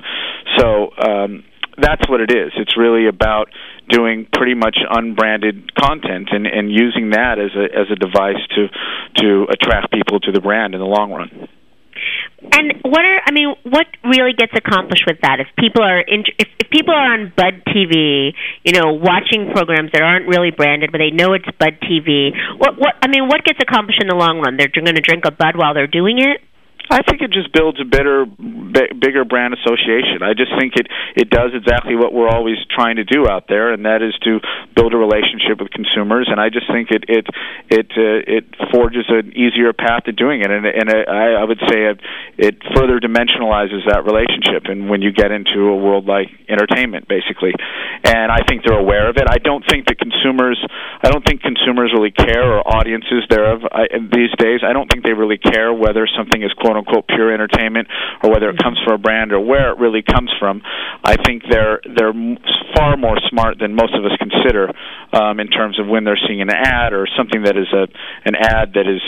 So. 0.59 0.93
Um, 0.97 1.45
that's 1.79 2.09
what 2.09 2.21
it 2.21 2.31
is. 2.31 2.53
It's 2.57 2.77
really 2.77 3.07
about 3.07 3.49
doing 3.89 4.27
pretty 4.33 4.55
much 4.55 4.79
unbranded 4.89 5.75
content 5.75 6.29
and, 6.33 6.47
and 6.47 6.71
using 6.71 7.11
that 7.11 7.39
as 7.39 7.53
a 7.55 7.65
as 7.79 7.87
a 7.91 7.97
device 7.97 8.43
to 8.57 8.69
to 9.23 9.47
attract 9.51 9.93
people 9.93 10.21
to 10.21 10.33
the 10.33 10.41
brand 10.41 10.75
in 10.75 10.81
the 10.81 10.87
long 10.87 11.13
run. 11.13 11.49
And 12.53 12.75
what 12.83 13.05
are 13.05 13.21
I 13.27 13.33
mean, 13.33 13.55
what 13.65 13.87
really 14.05 14.33
gets 14.33 14.53
accomplished 14.55 15.05
with 15.07 15.21
that? 15.23 15.41
If 15.41 15.49
people 15.59 15.83
are 15.83 16.01
in, 16.01 16.25
if, 16.39 16.49
if 16.61 16.71
people 16.71 16.95
are 16.95 17.13
on 17.15 17.33
Bud 17.37 17.65
TV, 17.67 18.33
you 18.63 18.73
know, 18.73 18.93
watching 18.93 19.51
programs 19.53 19.93
that 19.93 20.03
aren't 20.03 20.29
really 20.29 20.51
branded, 20.51 20.93
but 20.93 20.99
they 20.99 21.11
know 21.11 21.33
it's 21.33 21.49
Bud 21.59 21.81
TV. 21.83 22.31
What 22.59 22.79
what 22.79 22.95
I 23.03 23.09
mean, 23.09 23.29
what 23.29 23.45
gets 23.45 23.59
accomplished 23.61 24.01
in 24.01 24.09
the 24.09 24.15
long 24.15 24.41
run? 24.41 24.57
They're 24.57 24.69
going 24.69 24.95
to 24.95 25.01
drink 25.01 25.25
a 25.25 25.31
Bud 25.31 25.57
while 25.57 25.75
they're 25.75 25.87
doing 25.87 26.19
it. 26.19 26.41
I 26.91 27.03
think 27.03 27.21
it 27.21 27.33
just 27.33 27.51
builds 27.53 27.81
a 27.81 27.85
better, 27.85 28.27
b- 28.27 28.95
bigger 28.95 29.25
brand 29.25 29.55
association. 29.59 30.23
I 30.23 30.35
just 30.35 30.55
think 30.59 30.75
it 30.79 30.87
it 31.17 31.31
does 31.31 31.51
exactly 31.51 31.97
what 31.97 32.15
we're 32.15 32.29
always 32.29 32.57
trying 32.71 32.97
to 32.97 33.05
do 33.05 33.27
out 33.27 33.49
there, 33.49 33.73
and 33.73 33.85
that 33.85 34.03
is 34.03 34.15
to 34.23 34.39
build 34.77 34.95
a 34.95 34.97
relationship 34.97 35.59
with 35.59 35.71
consumers. 35.75 36.29
And 36.31 36.39
I 36.39 36.49
just 36.49 36.71
think 36.71 36.91
it 36.95 37.05
it 37.09 37.27
it 37.71 37.91
uh, 37.91 38.23
it 38.23 38.45
forges 38.71 39.07
an 39.09 39.35
easier 39.35 39.73
path 39.73 40.05
to 40.05 40.13
doing 40.13 40.43
it, 40.43 40.51
and 40.51 40.63
and 40.63 40.87
I, 40.87 41.43
I 41.43 41.45
would 41.45 41.59
say 41.67 41.91
it, 41.91 41.99
it 42.39 42.55
further 42.75 43.03
dimensionalizes 43.03 43.83
that 43.91 44.07
relationship. 44.07 44.71
And 44.71 44.89
when 44.89 45.03
you 45.03 45.11
get 45.11 45.35
into 45.35 45.67
a 45.67 45.77
world 45.77 46.07
like 46.07 46.31
entertainment, 46.49 47.09
basically, 47.09 47.51
and 48.05 48.31
I 48.31 48.47
think 48.47 48.63
they're 48.63 48.79
aware 48.79 49.11
of 49.11 49.17
it. 49.17 49.27
I 49.27 49.39
don't 49.43 49.65
think 49.67 49.87
that 49.91 49.99
consumers, 49.99 50.63
I 51.03 51.11
don't 51.11 51.27
think 51.27 51.43
consumers 51.43 51.91
really 51.91 52.15
care, 52.15 52.47
or 52.47 52.63
audiences 52.63 53.27
thereof 53.29 53.67
I, 53.73 53.91
these 53.99 54.31
days. 54.39 54.63
I 54.63 54.73
don't 54.73 54.87
think 54.87 55.03
they 55.03 55.15
really 55.15 55.39
care 55.39 55.75
whether 55.75 56.07
something 56.07 56.43
is 56.43 56.53
quote 56.55 56.76
quote 56.85 57.07
unquote 57.07 57.09
pure 57.09 57.33
entertainment 57.33 57.89
or 58.23 58.31
whether 58.31 58.51
it 58.51 58.59
comes 58.63 58.79
from 58.85 58.95
a 58.95 58.99
brand 58.99 59.33
or 59.33 59.41
where 59.41 59.73
it 59.73 59.79
really 59.79 60.03
comes 60.03 60.31
from. 60.39 60.63
I 61.05 61.17
think 61.25 61.43
they're 61.49 61.81
they're 61.97 62.13
far 62.75 62.97
more 62.97 63.17
smart 63.31 63.59
than 63.59 63.75
most 63.75 63.95
of 63.95 64.05
us 64.05 64.13
consider 64.19 64.71
um, 65.13 65.41
in 65.41 65.49
terms 65.49 65.79
of 65.81 65.87
when 65.87 66.05
they're 66.05 66.21
seeing 66.27 66.41
an 66.41 66.51
ad 66.51 66.93
or 66.93 67.07
something 67.17 67.43
that 67.45 67.57
is 67.57 67.69
a 67.73 67.87
an 68.25 68.35
ad 68.35 68.75
that 68.75 68.87
is 68.87 69.01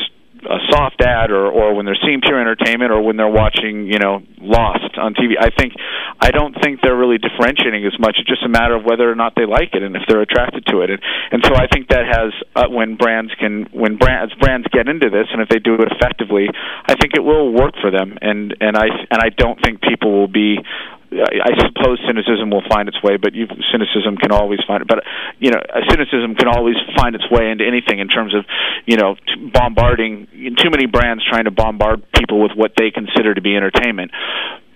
a 0.48 0.58
soft 0.70 1.00
ad 1.02 1.30
or 1.30 1.46
or 1.46 1.74
when 1.74 1.84
they're 1.84 1.98
seeing 2.04 2.20
pure 2.20 2.40
entertainment 2.40 2.90
or 2.90 3.02
when 3.02 3.16
they're 3.16 3.28
watching 3.28 3.86
you 3.86 3.98
know 3.98 4.22
Lost 4.40 4.96
on 4.96 5.14
TV. 5.14 5.34
I 5.38 5.50
think 5.50 5.74
I 6.20 6.30
don't 6.30 6.54
think 6.62 6.80
they're 6.80 6.96
really 6.96 7.18
differentiating 7.18 7.84
as 7.84 7.98
much. 8.00 8.16
It's 8.18 8.28
just 8.28 8.42
a 8.44 8.48
matter 8.48 8.74
of 8.74 8.84
whether 8.84 9.10
or 9.10 9.14
not 9.14 9.34
they 9.36 9.44
like 9.44 9.74
it 9.74 9.82
and 9.82 9.94
if 9.96 10.02
they're 10.08 10.22
attracted 10.22 10.64
to 10.66 10.80
it. 10.80 10.90
And 10.90 11.00
and 11.32 11.44
so 11.44 11.54
I 11.54 11.66
think 11.66 11.88
that 11.88 12.06
has 12.06 12.32
uh, 12.56 12.68
when 12.70 12.96
brands 12.96 13.32
can 13.38 13.68
when 13.72 13.96
brands 13.98 14.32
brands 14.40 14.66
get 14.72 14.88
into 14.88 15.10
this 15.10 15.26
and 15.32 15.42
if 15.42 15.48
they 15.48 15.58
do 15.58 15.74
it 15.74 15.80
effectively, 15.92 16.48
I 16.86 16.94
think 16.94 17.14
it 17.14 17.20
will 17.20 17.52
work 17.52 17.74
for 17.80 17.90
them. 17.90 18.16
And 18.22 18.56
and 18.60 18.76
I 18.76 18.86
and 19.10 19.20
I 19.20 19.28
don't 19.36 19.58
think 19.62 19.82
people 19.82 20.12
will 20.12 20.32
be 20.32 20.58
I 21.10 21.56
suppose 21.56 21.98
cynicism 22.06 22.50
will 22.50 22.64
find 22.68 22.88
its 22.88 23.02
way, 23.02 23.16
but 23.16 23.34
you, 23.34 23.46
cynicism 23.72 24.16
can 24.16 24.30
always 24.30 24.60
find 24.66 24.82
it. 24.82 24.88
But 24.88 25.04
you 25.38 25.50
know, 25.50 25.60
cynicism 25.88 26.34
can 26.34 26.48
always 26.48 26.76
find 26.96 27.14
its 27.14 27.24
way 27.30 27.50
into 27.50 27.64
anything 27.64 27.98
in 27.98 28.08
terms 28.08 28.34
of 28.34 28.44
you 28.84 28.96
know 28.96 29.16
bombarding 29.52 30.28
too 30.58 30.70
many 30.70 30.86
brands 30.86 31.24
trying 31.24 31.44
to 31.44 31.50
bombard 31.50 32.04
people 32.12 32.42
with 32.42 32.52
what 32.54 32.72
they 32.76 32.90
consider 32.90 33.34
to 33.34 33.40
be 33.40 33.56
entertainment. 33.56 34.10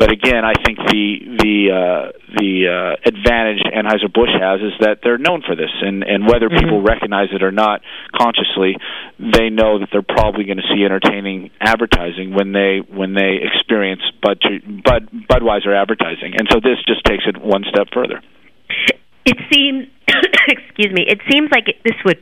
But 0.03 0.11
again, 0.11 0.43
I 0.43 0.59
think 0.59 0.83
the 0.91 1.07
the 1.39 1.57
uh, 1.71 2.11
the 2.35 2.53
uh, 2.67 3.07
advantage 3.07 3.63
Anheuser 3.71 4.11
Busch 4.11 4.35
has 4.35 4.59
is 4.59 4.75
that 4.83 4.99
they're 4.99 5.17
known 5.17 5.47
for 5.47 5.55
this, 5.55 5.71
and 5.79 6.03
and 6.03 6.27
whether 6.27 6.51
mm-hmm. 6.51 6.59
people 6.59 6.83
recognize 6.83 7.31
it 7.31 7.45
or 7.45 7.55
not 7.55 7.87
consciously, 8.11 8.75
they 9.23 9.47
know 9.47 9.79
that 9.79 9.95
they're 9.95 10.03
probably 10.03 10.43
going 10.43 10.59
to 10.59 10.67
see 10.75 10.83
entertaining 10.83 11.55
advertising 11.61 12.35
when 12.35 12.51
they 12.51 12.83
when 12.83 13.15
they 13.15 13.47
experience 13.47 14.03
Bud 14.19 14.43
Bud 14.83 15.07
Budweiser 15.31 15.71
advertising, 15.71 16.35
and 16.35 16.51
so 16.51 16.59
this 16.59 16.83
just 16.83 17.07
takes 17.07 17.23
it 17.31 17.39
one 17.39 17.63
step 17.71 17.87
further. 17.95 18.19
It 19.23 19.39
seems, 19.55 19.87
excuse 20.51 20.91
me, 20.91 21.07
it 21.07 21.23
seems 21.31 21.47
like 21.55 21.79
this 21.87 21.95
would 22.05 22.19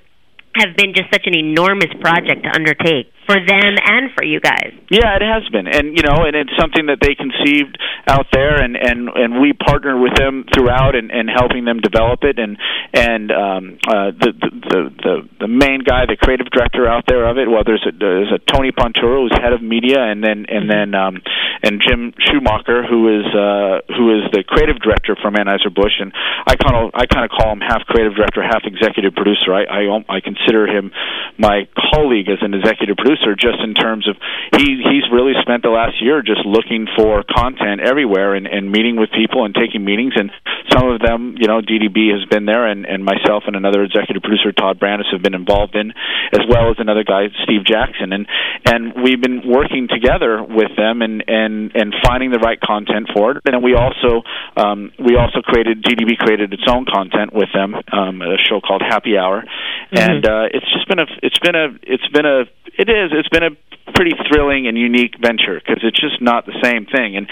have 0.52 0.76
been 0.76 0.92
just 0.92 1.08
such 1.08 1.24
an 1.24 1.32
enormous 1.32 1.96
project 1.96 2.44
to 2.44 2.52
undertake 2.52 3.08
for 3.30 3.38
them 3.38 3.78
and 3.78 4.10
for 4.18 4.24
you 4.24 4.40
guys. 4.40 4.74
Yeah, 4.90 5.14
it 5.14 5.22
has 5.22 5.46
been, 5.54 5.70
and 5.70 5.94
you 5.94 6.02
know, 6.02 6.26
and 6.26 6.34
it's 6.34 6.50
something 6.58 6.90
that 6.90 6.98
they 6.98 7.14
conceived 7.14 7.78
out 8.10 8.26
there, 8.32 8.58
and 8.58 8.74
and 8.74 9.06
and 9.06 9.40
we 9.40 9.52
partner 9.54 9.94
with 9.94 10.18
them 10.18 10.44
throughout, 10.50 10.98
and 10.98 11.14
and 11.14 11.30
helping 11.30 11.64
them 11.64 11.78
develop 11.78 12.26
it, 12.26 12.42
and 12.42 12.58
and 12.90 13.30
um, 13.30 13.78
uh, 13.86 14.10
the, 14.10 14.30
the 14.34 14.80
the 14.98 15.14
the 15.46 15.48
main 15.48 15.86
guy, 15.86 16.10
the 16.10 16.18
creative 16.18 16.50
director 16.50 16.90
out 16.90 17.04
there 17.06 17.22
of 17.30 17.38
it. 17.38 17.46
Well, 17.46 17.62
there's 17.62 17.86
a 17.86 17.94
there's 17.94 18.34
a 18.34 18.42
Tony 18.50 18.74
Ponturo 18.74 19.22
who's 19.22 19.36
head 19.38 19.54
of 19.54 19.62
media, 19.62 20.02
and 20.02 20.24
then 20.24 20.50
and 20.50 20.66
then 20.66 20.98
um, 20.98 21.22
and 21.62 21.78
Jim 21.78 22.10
Schumacher 22.18 22.82
who 22.82 23.22
is 23.22 23.26
uh, 23.30 23.86
who 23.94 24.18
is 24.18 24.26
the 24.34 24.42
creative 24.42 24.82
director 24.82 25.14
from 25.14 25.38
Anheuser 25.38 25.70
Busch, 25.70 26.02
and 26.02 26.10
I 26.50 26.58
kind 26.58 26.74
of 26.74 26.90
I 26.98 27.06
kind 27.06 27.22
of 27.22 27.30
call 27.30 27.54
him 27.54 27.62
half 27.62 27.86
creative 27.86 28.18
director, 28.18 28.42
half 28.42 28.66
executive 28.66 29.14
producer. 29.14 29.54
I 29.54 29.70
I, 29.70 30.18
I 30.18 30.18
consider 30.18 30.66
him 30.66 30.90
my 31.38 31.70
colleague 31.78 32.26
as 32.26 32.42
an 32.42 32.58
executive 32.58 32.96
producer 32.96 33.19
producer 33.20 33.36
just 33.36 33.60
in 33.62 33.74
terms 33.74 34.08
of 34.08 34.16
he 34.56 34.80
he's 34.82 35.04
really 35.12 35.32
spent 35.40 35.62
the 35.62 35.70
last 35.70 36.00
year 36.02 36.22
just 36.22 36.44
looking 36.44 36.86
for 36.96 37.22
content 37.22 37.80
everywhere 37.80 38.34
and, 38.34 38.46
and 38.46 38.70
meeting 38.70 38.96
with 38.96 39.10
people 39.12 39.44
and 39.44 39.54
taking 39.54 39.84
meetings. 39.84 40.14
And 40.16 40.30
some 40.70 40.88
of 40.88 41.00
them 41.00 41.36
you 41.38 41.46
know 41.46 41.60
DDB 41.60 42.12
has 42.12 42.26
been 42.28 42.46
there 42.46 42.66
and, 42.66 42.86
and 42.86 43.04
myself 43.04 43.44
and 43.46 43.56
another 43.56 43.82
executive 43.82 44.22
producer 44.22 44.52
Todd 44.52 44.78
Brandis 44.78 45.06
have 45.12 45.22
been 45.22 45.34
involved 45.34 45.74
in 45.74 45.92
as 46.32 46.40
well 46.48 46.70
as 46.70 46.76
another 46.78 47.04
guy 47.04 47.28
Steve 47.44 47.64
Jackson. 47.64 48.12
And 48.12 48.26
and 48.66 48.94
we've 49.02 49.20
been 49.20 49.42
working 49.46 49.88
together 49.88 50.42
with 50.42 50.76
them 50.76 51.02
and 51.02 51.24
and 51.26 51.72
and 51.74 51.94
finding 52.04 52.30
the 52.30 52.40
right 52.40 52.60
content 52.60 53.10
for 53.14 53.32
it. 53.32 53.42
And 53.46 53.62
we 53.62 53.74
also 53.74 54.22
um, 54.56 54.92
we 54.98 55.16
also 55.16 55.40
created 55.42 55.82
DDB 55.82 56.16
created 56.18 56.52
its 56.52 56.64
own 56.68 56.86
content 56.86 57.32
with 57.32 57.48
them 57.54 57.74
um, 57.92 58.22
a 58.22 58.36
show 58.48 58.60
called 58.60 58.82
Happy 58.82 59.16
Hour. 59.16 59.42
Mm-hmm. 59.90 59.98
and 59.98 60.24
uh, 60.24 60.46
it's 60.54 60.66
just 60.72 60.86
been 60.88 61.00
a 61.00 61.06
it's 61.22 61.38
been 61.38 61.56
a 61.56 61.68
it's 61.82 62.06
been 62.14 62.26
a 62.26 62.44
it 62.78 62.88
is. 63.00 63.10
It's 63.12 63.28
been 63.28 63.44
a 63.44 63.56
pretty 63.92 64.12
thrilling 64.28 64.66
and 64.68 64.76
unique 64.76 65.16
venture 65.20 65.58
because 65.58 65.82
it's 65.82 65.98
just 65.98 66.20
not 66.20 66.46
the 66.46 66.56
same 66.62 66.86
thing, 66.86 67.16
and 67.16 67.26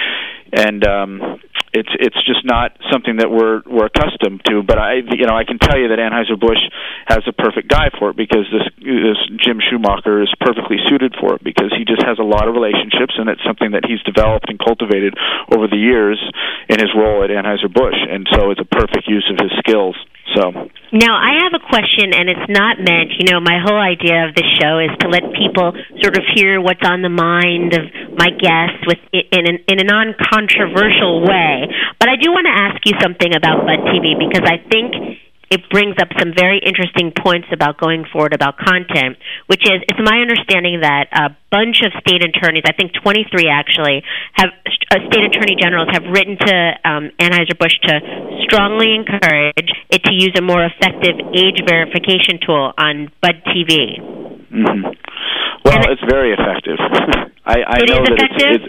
and 0.53 0.81
um, 0.87 1.41
it's 1.73 1.93
it's 2.01 2.21
just 2.25 2.45
not 2.45 2.73
something 2.91 3.21
that 3.21 3.31
we're 3.31 3.63
we're 3.69 3.87
accustomed 3.87 4.41
to. 4.49 4.63
But 4.65 4.79
I 4.79 5.05
you 5.05 5.27
know 5.29 5.37
I 5.37 5.45
can 5.45 5.59
tell 5.59 5.77
you 5.77 5.89
that 5.93 6.01
Anheuser 6.01 6.39
Busch 6.39 6.61
has 7.07 7.21
a 7.29 7.33
perfect 7.33 7.69
guy 7.69 7.91
for 7.99 8.11
it 8.11 8.17
because 8.17 8.49
this 8.49 8.65
this 8.81 9.21
Jim 9.45 9.61
Schumacher 9.61 10.23
is 10.23 10.33
perfectly 10.41 10.81
suited 10.89 11.15
for 11.21 11.37
it 11.37 11.45
because 11.45 11.73
he 11.77 11.85
just 11.85 12.03
has 12.03 12.19
a 12.19 12.27
lot 12.27 12.49
of 12.49 12.55
relationships 12.55 13.15
and 13.19 13.29
it's 13.29 13.45
something 13.45 13.73
that 13.73 13.85
he's 13.85 14.01
developed 14.09 14.49
and 14.49 14.59
cultivated 14.59 15.15
over 15.53 15.69
the 15.69 15.79
years 15.79 16.19
in 16.69 16.81
his 16.81 16.91
role 16.97 17.23
at 17.25 17.31
Anheuser 17.31 17.73
Busch, 17.73 17.99
and 18.09 18.27
so 18.33 18.51
it's 18.51 18.61
a 18.61 18.69
perfect 18.69 19.07
use 19.07 19.29
of 19.29 19.37
his 19.37 19.53
skills. 19.61 19.97
So 20.37 20.53
now 20.93 21.17
I 21.17 21.45
have 21.45 21.53
a 21.53 21.63
question, 21.63 22.13
and 22.13 22.29
it's 22.29 22.49
not 22.49 22.81
meant. 22.81 23.17
You 23.21 23.33
know, 23.33 23.41
my 23.41 23.61
whole 23.61 23.81
idea 23.81 24.29
of 24.29 24.35
the 24.35 24.45
show 24.61 24.81
is 24.81 24.93
to 25.01 25.09
let 25.09 25.25
people 25.37 25.73
sort 26.01 26.17
of 26.17 26.25
hear 26.35 26.61
what's 26.61 26.85
on 26.85 27.03
the 27.03 27.13
mind 27.13 27.77
of 27.77 27.85
my 28.17 28.33
guests 28.33 28.81
with 28.87 28.99
in 29.13 29.45
an, 29.45 29.57
in 29.69 29.81
a 29.81 29.85
non-controversial 29.85 31.25
way. 31.25 31.69
But 32.01 32.09
I 32.09 32.17
do 32.17 32.33
want 32.33 32.49
to 32.49 32.55
ask 32.57 32.81
you 32.85 32.97
something 33.01 33.35
about 33.35 33.65
Bud 33.69 33.85
TV 33.93 34.17
because 34.17 34.45
I 34.49 34.61
think 34.69 35.18
it 35.51 35.69
brings 35.71 35.97
up 36.01 36.09
some 36.19 36.33
very 36.37 36.61
interesting 36.61 37.13
points 37.13 37.49
about 37.53 37.79
going 37.79 38.05
forward 38.13 38.35
about 38.35 38.59
content, 38.59 39.17
which 39.47 39.65
is 39.65 39.81
it's 39.89 40.01
my 40.03 40.21
understanding 40.21 40.81
that 40.81 41.09
a 41.13 41.37
bunch 41.51 41.81
of 41.81 41.93
state 42.01 42.21
attorneys, 42.21 42.65
I 42.67 42.73
think 42.73 42.93
23 43.03 43.49
actually, 43.49 44.05
have 44.35 44.51
uh, 44.91 44.97
state 45.09 45.25
attorney 45.25 45.57
generals 45.57 45.89
have 45.93 46.05
written 46.05 46.37
to 46.37 46.55
um, 46.85 47.11
Anheuser-Busch 47.19 47.81
to 47.89 47.95
strongly 48.45 48.95
encourage 48.95 49.73
it 49.91 50.05
to 50.05 50.13
use 50.13 50.37
a 50.37 50.43
more 50.43 50.65
effective 50.65 51.17
age 51.33 51.61
verification 51.67 52.41
tool 52.45 52.73
on 52.77 53.11
Bud 53.21 53.41
TV. 53.49 54.01
Mm-hmm. 54.53 54.85
Well, 55.65 55.77
and 55.77 55.93
it's 55.93 56.05
very 56.09 56.33
effective. 56.33 56.79
I, 57.45 57.65
I 57.65 57.77
it 57.81 57.89
know 57.89 58.03
is 58.03 58.09
that 58.09 58.17
effective? 58.17 58.49
It's, 58.53 58.65
it's, 58.65 58.69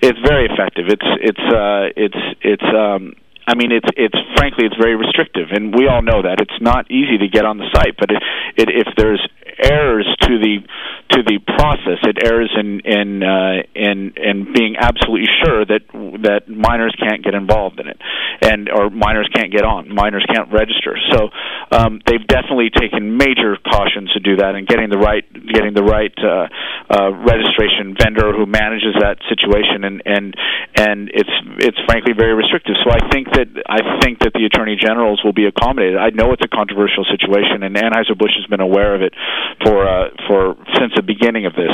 it's 0.00 0.20
very 0.28 0.46
effective. 0.46 0.86
It's 0.88 1.10
it's 1.20 1.46
uh, 1.52 1.88
it's 1.96 2.22
it's 2.42 2.68
um, 2.76 3.14
I 3.48 3.54
mean, 3.56 3.72
it's 3.72 3.88
it's 3.96 4.20
frankly 4.36 4.66
it's 4.68 4.76
very 4.76 4.94
restrictive, 4.94 5.48
and 5.56 5.74
we 5.74 5.88
all 5.88 6.02
know 6.02 6.20
that 6.20 6.36
it's 6.44 6.60
not 6.60 6.84
easy 6.90 7.16
to 7.16 7.28
get 7.28 7.46
on 7.46 7.56
the 7.56 7.64
site. 7.72 7.96
But 7.96 8.12
it, 8.12 8.22
it, 8.60 8.68
if 8.68 8.92
there's 9.00 9.24
errors 9.56 10.04
to 10.28 10.36
the 10.36 10.60
to 11.10 11.22
the 11.24 11.40
process, 11.40 12.04
it 12.04 12.20
errs 12.20 12.52
in 12.52 12.80
in 12.84 13.22
uh, 13.24 13.64
in 13.74 14.12
in 14.16 14.52
being 14.52 14.76
absolutely 14.76 15.28
sure 15.40 15.64
that 15.64 15.88
that 16.28 16.48
minors 16.48 16.94
can't 17.00 17.24
get 17.24 17.32
involved 17.32 17.80
in 17.80 17.88
it, 17.88 17.96
and 18.44 18.68
or 18.68 18.90
minors 18.90 19.28
can't 19.32 19.50
get 19.50 19.64
on, 19.64 19.88
minors 19.88 20.24
can't 20.28 20.52
register. 20.52 21.00
So 21.12 21.32
um, 21.72 22.00
they've 22.04 22.24
definitely 22.28 22.68
taken 22.68 23.16
major 23.16 23.56
cautions 23.56 24.12
to 24.12 24.20
do 24.20 24.36
that, 24.36 24.52
and 24.52 24.68
getting 24.68 24.92
the 24.92 25.00
right 25.00 25.24
getting 25.48 25.72
the 25.72 25.82
right 25.82 26.12
uh, 26.20 26.44
uh, 26.92 27.08
registration 27.24 27.96
vendor 27.96 28.36
who 28.36 28.44
manages 28.44 28.92
that 29.00 29.16
situation, 29.32 29.88
and 29.88 30.02
and 30.04 30.36
and 30.76 30.98
it's 31.08 31.32
it's 31.64 31.80
frankly 31.88 32.12
very 32.12 32.36
restrictive. 32.36 32.76
So 32.84 32.92
I 32.92 33.08
think 33.08 33.32
that 33.32 33.48
I 33.64 33.80
think 34.04 34.20
that 34.20 34.36
the 34.36 34.44
attorney 34.44 34.76
generals 34.76 35.24
will 35.24 35.32
be 35.32 35.48
accommodated. 35.48 35.96
I 35.96 36.12
know 36.12 36.36
it's 36.36 36.44
a 36.44 36.52
controversial 36.52 37.08
situation, 37.08 37.64
and 37.64 37.72
Anheuser 37.72 38.12
Busch 38.12 38.36
has 38.36 38.44
been 38.52 38.60
aware 38.60 38.92
of 38.92 39.00
it 39.00 39.16
for 39.64 39.88
uh, 39.88 40.12
for 40.28 40.52
since 40.76 40.92
the 40.98 41.06
beginning 41.06 41.46
of 41.46 41.54
this. 41.54 41.70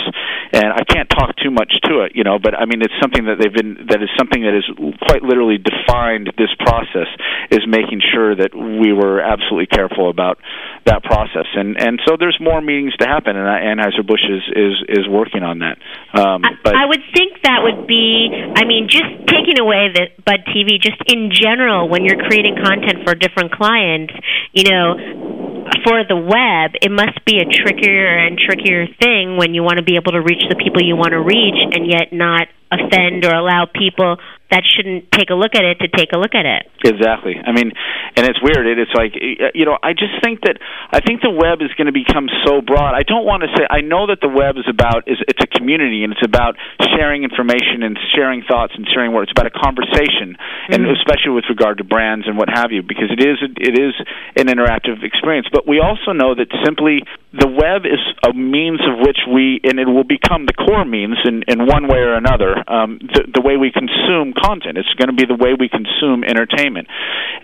And 0.53 0.69
I 0.69 0.85
can't 0.85 1.09
talk 1.09 1.33
too 1.41 1.51
much 1.51 1.73
to 1.89 2.05
it, 2.05 2.13
you 2.15 2.23
know, 2.23 2.37
but 2.37 2.53
I 2.53 2.69
mean 2.69 2.85
it's 2.85 2.95
something 3.01 3.25
that 3.27 3.41
they've 3.41 3.53
been 3.53 3.89
that 3.89 4.05
is 4.05 4.13
something 4.21 4.45
that 4.45 4.53
is 4.53 4.69
quite 5.09 5.25
literally 5.25 5.57
defined 5.57 6.29
this 6.37 6.53
process 6.61 7.09
is 7.49 7.65
making 7.65 8.05
sure 8.13 8.37
that 8.37 8.53
we 8.53 8.93
were 8.93 9.25
absolutely 9.25 9.67
careful 9.73 10.13
about 10.13 10.37
that 10.85 11.03
process. 11.03 11.49
And 11.57 11.81
and 11.81 12.01
so 12.05 12.21
there's 12.21 12.37
more 12.41 12.61
meetings 12.61 12.93
to 13.01 13.09
happen, 13.09 13.37
and 13.37 13.49
Anheuser 13.49 14.05
Busch 14.05 14.25
is 14.29 14.45
is 14.53 14.77
is 15.01 15.05
working 15.09 15.43
on 15.43 15.65
that. 15.65 15.81
Um, 16.13 16.43
but 16.63 16.75
I 16.77 16.87
would 16.87 17.03
think 17.15 17.41
that 17.43 17.65
would 17.65 17.87
be, 17.87 18.31
I 18.31 18.65
mean, 18.65 18.89
just 18.89 19.27
taking 19.27 19.59
away 19.59 19.89
the 19.93 20.13
Bud 20.25 20.45
TV, 20.53 20.81
just 20.81 21.01
in 21.07 21.31
general, 21.33 21.89
when 21.89 22.05
you're 22.05 22.21
creating 22.29 22.57
content 22.57 23.05
for 23.05 23.15
different 23.15 23.53
clients, 23.53 24.13
you 24.53 24.65
know, 24.65 25.54
for 25.85 26.05
the 26.05 26.17
web, 26.17 26.77
it 26.81 26.91
must 26.91 27.25
be 27.25 27.39
a 27.41 27.45
trickier 27.45 28.19
and 28.19 28.39
trickier 28.39 28.87
thing 29.01 29.37
when 29.37 29.55
you 29.55 29.63
want 29.63 29.79
to 29.79 29.85
be 29.85 29.97
able 29.97 30.13
to 30.13 30.21
reach 30.21 30.43
the 30.49 30.57
people 30.57 30.83
you 30.83 30.97
want 30.97 31.13
to 31.13 31.21
reach 31.21 31.57
and 31.73 31.87
yet 31.91 32.13
not 32.13 32.49
offend 32.71 33.25
or 33.25 33.33
allow 33.35 33.67
people 33.67 34.17
that 34.51 34.63
shouldn't 34.69 35.11
take 35.11 35.31
a 35.31 35.35
look 35.35 35.57
at 35.57 35.65
it 35.65 35.81
to 35.81 35.89
take 35.89 36.13
a 36.13 36.19
look 36.21 36.37
at 36.37 36.45
it. 36.45 36.69
Exactly. 36.85 37.33
I 37.41 37.53
mean, 37.57 37.73
and 38.15 38.29
it's 38.29 38.39
weird. 38.45 38.69
It, 38.69 38.77
it's 38.77 38.93
like 38.93 39.17
you 39.17 39.65
know, 39.65 39.81
I 39.81 39.97
just 39.97 40.21
think 40.21 40.45
that 40.45 40.61
I 40.93 41.01
think 41.01 41.25
the 41.25 41.33
web 41.33 41.65
is 41.65 41.73
going 41.81 41.89
to 41.89 41.97
become 41.97 42.29
so 42.45 42.61
broad. 42.61 42.93
I 42.93 43.09
don't 43.09 43.25
want 43.25 43.41
to 43.43 43.51
say. 43.57 43.65
I 43.65 43.81
know 43.81 44.07
that 44.13 44.21
the 44.21 44.29
web 44.29 44.61
is 44.61 44.69
about 44.69 45.09
is 45.09 45.17
it's 45.25 45.41
a 45.41 45.49
community 45.49 46.05
and 46.05 46.13
it's 46.13 46.25
about 46.25 46.61
sharing 46.93 47.25
information 47.25 47.81
and 47.81 47.97
sharing 48.13 48.45
thoughts 48.45 48.77
and 48.77 48.85
sharing 48.85 49.17
words. 49.17 49.33
It's 49.33 49.37
about 49.41 49.49
a 49.49 49.57
conversation, 49.57 50.37
mm-hmm. 50.37 50.77
and 50.77 50.93
especially 50.93 51.33
with 51.33 51.49
regard 51.49 51.81
to 51.81 51.85
brands 51.89 52.29
and 52.29 52.37
what 52.37 52.53
have 52.53 52.69
you, 52.69 52.85
because 52.85 53.09
it 53.09 53.25
is 53.25 53.41
it 53.41 53.81
is 53.81 53.97
an 54.37 54.53
interactive 54.53 55.01
experience. 55.01 55.49
But 55.49 55.65
we 55.65 55.81
also 55.81 56.13
know 56.13 56.37
that 56.37 56.53
simply 56.69 57.01
the 57.33 57.49
web 57.49 57.89
is 57.89 58.03
a 58.29 58.37
means 58.37 58.85
of 58.85 59.01
which 59.01 59.25
we 59.25 59.65
and 59.65 59.81
it 59.81 59.89
will 59.89 60.05
become 60.05 60.45
the 60.45 60.53
core 60.53 60.85
means 60.85 61.17
in 61.25 61.49
in 61.49 61.65
one 61.65 61.89
way 61.89 62.05
or 62.05 62.13
another 62.13 62.61
um, 62.69 63.01
the, 63.01 63.25
the 63.25 63.41
way 63.41 63.57
we 63.57 63.73
consume 63.73 64.34
content. 64.35 64.79
It's 64.79 64.93
going 64.99 65.09
to 65.09 65.17
be 65.17 65.27
the 65.27 65.39
way 65.39 65.55
we 65.59 65.69
consume 65.69 66.25
entertainment, 66.25 66.89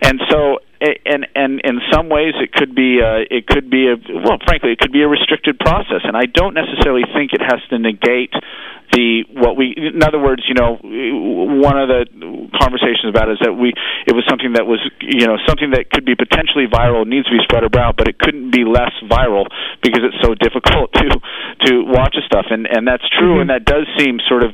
and 0.02 0.20
so 0.28 0.58
and 0.80 1.26
and 1.36 1.60
in 1.60 1.80
some 1.92 2.08
ways 2.08 2.32
it 2.40 2.52
could 2.52 2.74
be 2.74 3.04
uh, 3.04 3.20
it 3.28 3.46
could 3.46 3.68
be 3.68 3.84
a 3.92 3.96
well 4.24 4.40
frankly 4.48 4.72
it 4.72 4.78
could 4.78 4.92
be 4.92 5.02
a 5.02 5.08
restricted 5.08 5.58
process 5.58 6.00
and 6.04 6.16
I 6.16 6.24
don't 6.24 6.54
necessarily 6.54 7.04
think 7.12 7.32
it 7.36 7.42
has 7.44 7.60
to 7.68 7.78
negate 7.78 8.32
the 8.92 9.28
what 9.36 9.56
we 9.60 9.76
in 9.76 10.02
other 10.02 10.18
words 10.18 10.42
you 10.48 10.56
know 10.56 10.80
one 10.80 11.76
of 11.76 11.92
the 11.92 12.08
conversations 12.56 13.12
about 13.12 13.28
is 13.28 13.36
that 13.44 13.52
we 13.52 13.76
it 14.08 14.16
was 14.16 14.24
something 14.24 14.56
that 14.56 14.64
was 14.64 14.80
you 15.04 15.28
know 15.28 15.36
something 15.46 15.76
that 15.76 15.92
could 15.92 16.08
be 16.08 16.16
potentially 16.16 16.64
viral 16.64 17.04
needs 17.04 17.28
to 17.28 17.34
be 17.36 17.44
spread 17.44 17.62
around 17.68 18.00
but 18.00 18.08
it 18.08 18.18
couldn't 18.18 18.50
be 18.50 18.64
less 18.64 18.92
viral 19.04 19.44
because 19.84 20.00
it's 20.00 20.18
so 20.24 20.32
difficult 20.32 20.88
to 20.96 21.12
to 21.66 21.84
watch 21.84 22.14
the 22.14 22.22
stuff 22.26 22.46
and 22.50 22.66
and 22.66 22.86
that's 22.86 23.06
true 23.18 23.40
mm-hmm. 23.40 23.48
and 23.48 23.50
that 23.50 23.64
does 23.64 23.86
seem 23.98 24.20
sort 24.28 24.44
of 24.44 24.52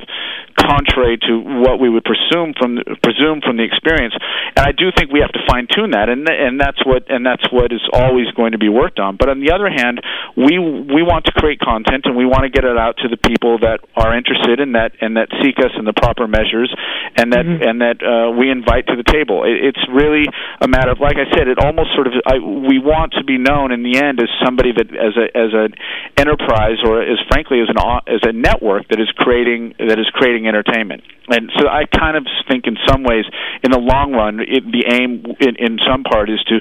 contrary 0.57 1.17
to 1.17 1.37
what 1.61 1.79
we 1.79 1.89
would 1.89 2.03
presume 2.03 2.53
from 2.57 2.81
presume 3.03 3.41
from 3.41 3.57
the 3.57 3.63
experience 3.63 4.13
and 4.55 4.65
I 4.65 4.71
do 4.71 4.89
think 4.95 5.11
we 5.11 5.21
have 5.21 5.31
to 5.33 5.43
fine 5.45 5.67
tune 5.69 5.91
that 5.91 6.09
and 6.09 6.27
and 6.29 6.59
that's 6.59 6.81
what 6.85 7.09
and 7.09 7.25
that's 7.25 7.45
what 7.51 7.71
is 7.71 7.83
always 7.93 8.31
going 8.33 8.53
to 8.53 8.61
be 8.61 8.69
worked 8.69 8.99
on 8.99 9.17
but 9.17 9.29
on 9.29 9.39
the 9.39 9.51
other 9.51 9.69
hand 9.69 10.01
we 10.35 10.57
we 10.57 11.03
want 11.03 11.25
to 11.25 11.33
create 11.35 11.59
content 11.59 12.05
and 12.05 12.15
we 12.15 12.25
want 12.25 12.43
to 12.43 12.49
get 12.49 12.65
it 12.65 12.77
out 12.77 12.97
to 12.97 13.07
the 13.07 13.17
people 13.17 13.59
that 13.59 13.79
are 13.95 14.15
interested 14.15 14.37
interested 14.37 14.59
in 14.59 14.73
that 14.73 14.91
and 15.01 15.17
that 15.17 15.27
seek 15.41 15.57
us 15.59 15.71
in 15.77 15.85
the 15.85 15.93
proper 15.93 16.27
measures 16.27 16.73
and 17.15 17.33
that 17.33 17.45
mm-hmm. 17.45 17.63
and 17.63 17.81
that 17.81 17.97
uh, 18.01 18.31
we 18.31 18.49
invite 18.49 18.87
to 18.87 18.95
the 18.95 19.03
table. 19.03 19.43
It, 19.43 19.73
it's 19.73 19.83
really 19.91 20.25
a 20.61 20.67
matter 20.67 20.91
of, 20.91 20.99
like 20.99 21.17
I 21.17 21.27
said, 21.35 21.47
it 21.47 21.59
almost 21.59 21.93
sort 21.95 22.07
of 22.07 22.13
I, 22.25 22.37
we 22.39 22.79
want 22.79 23.13
to 23.17 23.23
be 23.23 23.37
known 23.37 23.71
in 23.71 23.83
the 23.83 23.97
end 23.97 24.19
as 24.19 24.29
somebody 24.43 24.71
that 24.75 24.87
as 24.91 25.15
a 25.17 25.25
as 25.37 25.51
an 25.53 25.73
enterprise 26.17 26.79
or 26.83 26.96
as 27.01 27.19
frankly 27.29 27.61
as 27.61 27.69
an 27.69 27.77
as 28.07 28.21
a 28.23 28.33
network 28.33 28.87
that 28.89 28.99
is 28.99 29.09
creating 29.17 29.73
that 29.79 29.99
is 29.99 30.09
creating 30.13 30.47
entertainment. 30.47 31.03
And 31.29 31.51
so 31.59 31.67
I 31.67 31.83
kind 31.85 32.15
of 32.15 32.25
think 32.47 32.67
in 32.67 32.77
some 32.87 33.03
ways, 33.03 33.25
in 33.61 33.71
the 33.71 33.79
long 33.79 34.13
run, 34.13 34.39
it, 34.39 34.63
the 34.63 34.87
aim 34.87 35.27
in, 35.41 35.55
in 35.59 35.77
some 35.83 36.03
part 36.03 36.29
is 36.29 36.39
to 36.47 36.55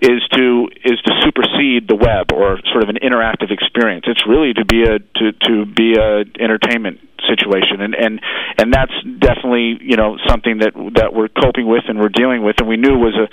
is 0.00 0.22
to 0.32 0.68
is 0.84 0.98
to 1.04 1.12
supersede 1.22 1.88
the 1.88 1.96
web 1.96 2.32
or 2.32 2.58
sort 2.72 2.82
of 2.84 2.88
an 2.88 2.96
interactive 3.04 3.52
experience. 3.52 4.06
It's 4.08 4.24
really 4.26 4.54
to 4.54 4.64
be 4.64 4.82
a 4.82 4.98
to 4.98 5.32
to 5.44 5.66
be 5.66 5.94
a 6.00 6.24
entertainment 6.40 7.00
situation 7.28 7.82
and 7.82 7.94
and 7.94 8.20
and 8.58 8.72
that's 8.72 8.94
definitely 9.20 9.76
you 9.84 9.96
know 9.96 10.16
something 10.26 10.58
that 10.64 10.72
that 10.96 11.12
we're 11.12 11.28
coping 11.28 11.68
with 11.68 11.84
and 11.88 12.00
we're 12.00 12.14
dealing 12.14 12.42
with 12.42 12.56
and 12.58 12.68
we 12.68 12.76
knew 12.76 12.96
was 12.96 13.12
a 13.12 13.28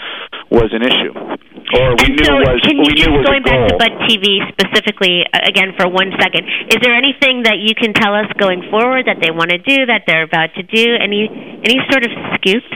was 0.52 0.76
an 0.76 0.84
issue 0.84 1.16
or 1.16 1.96
we 1.96 2.12
and 2.12 2.20
knew 2.20 2.28
so 2.28 2.36
was 2.36 2.60
can 2.68 2.76
you 2.76 2.84
we 2.84 2.94
just 3.00 3.08
knew 3.08 3.16
was 3.16 3.26
going 3.26 3.40
a 3.40 3.48
goal. 3.48 3.80
back 3.80 3.96
to 3.96 4.04
Bud 4.04 4.10
TV 4.12 4.44
specifically 4.52 5.24
uh, 5.32 5.48
again 5.48 5.72
for 5.80 5.88
one 5.88 6.12
second 6.20 6.35
is 6.44 6.80
there 6.84 6.96
anything 6.96 7.44
that 7.48 7.62
you 7.62 7.72
can 7.78 7.94
tell 7.94 8.14
us 8.14 8.28
going 8.36 8.66
forward 8.70 9.08
that 9.08 9.22
they 9.22 9.32
want 9.32 9.52
to 9.52 9.60
do 9.60 9.86
that 9.88 10.04
they're 10.08 10.28
about 10.28 10.52
to 10.56 10.64
do 10.64 10.96
any 11.00 11.30
any 11.64 11.80
sort 11.88 12.04
of 12.04 12.12
scoops 12.36 12.68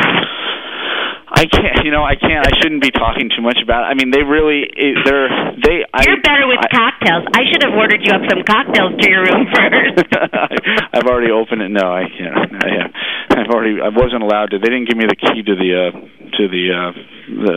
I 1.30 1.46
can't, 1.46 1.86
you 1.86 1.92
know, 1.94 2.02
I 2.02 2.18
can't. 2.18 2.42
I 2.42 2.58
shouldn't 2.58 2.82
be 2.82 2.90
talking 2.90 3.30
too 3.30 3.46
much 3.46 3.62
about. 3.62 3.86
It. 3.86 3.88
I 3.88 3.96
mean, 3.96 4.10
they 4.10 4.26
really, 4.26 4.66
they're 5.06 5.30
they. 5.62 5.86
You're 6.04 6.20
I, 6.20 6.26
better 6.26 6.50
with 6.50 6.58
I, 6.58 6.68
cocktails. 6.74 7.24
I 7.32 7.46
should 7.48 7.62
have 7.64 7.78
ordered 7.78 8.02
you 8.02 8.10
up 8.12 8.26
some 8.26 8.42
cocktails 8.42 8.98
to 8.98 9.06
your 9.06 9.24
room 9.30 9.46
first. 9.54 10.10
I've 10.98 11.06
already 11.06 11.30
opened 11.30 11.62
it. 11.62 11.70
No, 11.70 11.86
I 11.86 12.10
can't. 12.10 12.50
I. 12.60 13.46
I've 13.46 13.52
already. 13.54 13.78
I 13.78 13.94
wasn't 13.94 14.26
allowed 14.26 14.52
to. 14.52 14.60
They 14.60 14.74
didn't 14.74 14.90
give 14.90 14.98
me 14.98 15.06
the 15.06 15.16
key 15.16 15.46
to 15.46 15.54
the 15.54 15.70
uh 15.78 15.92
to 16.34 16.44
the 16.50 16.64
uh 16.74 16.92
the 17.30 17.56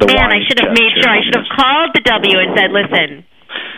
the 0.00 0.06
Man, 0.08 0.16
wine 0.16 0.32
I 0.32 0.40
should 0.48 0.58
have 0.64 0.72
made 0.72 0.96
sure. 0.96 1.12
I 1.12 1.20
should 1.20 1.36
have 1.36 1.50
called 1.52 1.92
the 1.92 2.00
W 2.00 2.36
and 2.42 2.50
said, 2.56 2.72
"Listen, 2.72 3.28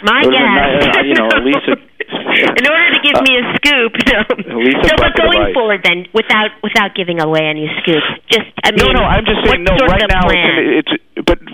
my 0.03 0.21
It 0.23 0.27
would've 0.27 0.39
been 0.39 0.55
guest." 0.55 0.87
nice, 0.87 0.97
uh, 0.97 1.09
you 1.09 1.15
know, 1.15 1.29
at 1.33 1.43
least 1.45 1.65
a- 1.69 1.87
in 2.09 2.65
order 2.71 2.89
to 2.95 3.01
give 3.03 3.17
me 3.27 3.33
a 3.39 3.45
scoop. 3.59 3.93
No. 4.09 4.21
At 4.25 4.57
least 4.65 4.79
a 4.85 4.89
so, 4.89 4.95
but 4.97 5.13
going 5.17 5.53
forward, 5.53 5.81
then, 5.85 6.07
without 6.15 6.51
without 6.63 6.95
giving 6.95 7.21
away 7.21 7.45
any 7.45 7.69
scoops, 7.83 8.07
just 8.31 8.49
I 8.65 8.71
mean, 8.73 8.93
no, 8.95 9.01
no. 9.01 9.05
I'm 9.05 9.25
just 9.27 9.45
saying. 9.45 9.65
No, 9.65 9.75
right 9.87 10.03
now 10.09 10.25
plan? 10.25 10.81
it's, 10.81 10.89
it's. 10.89 11.03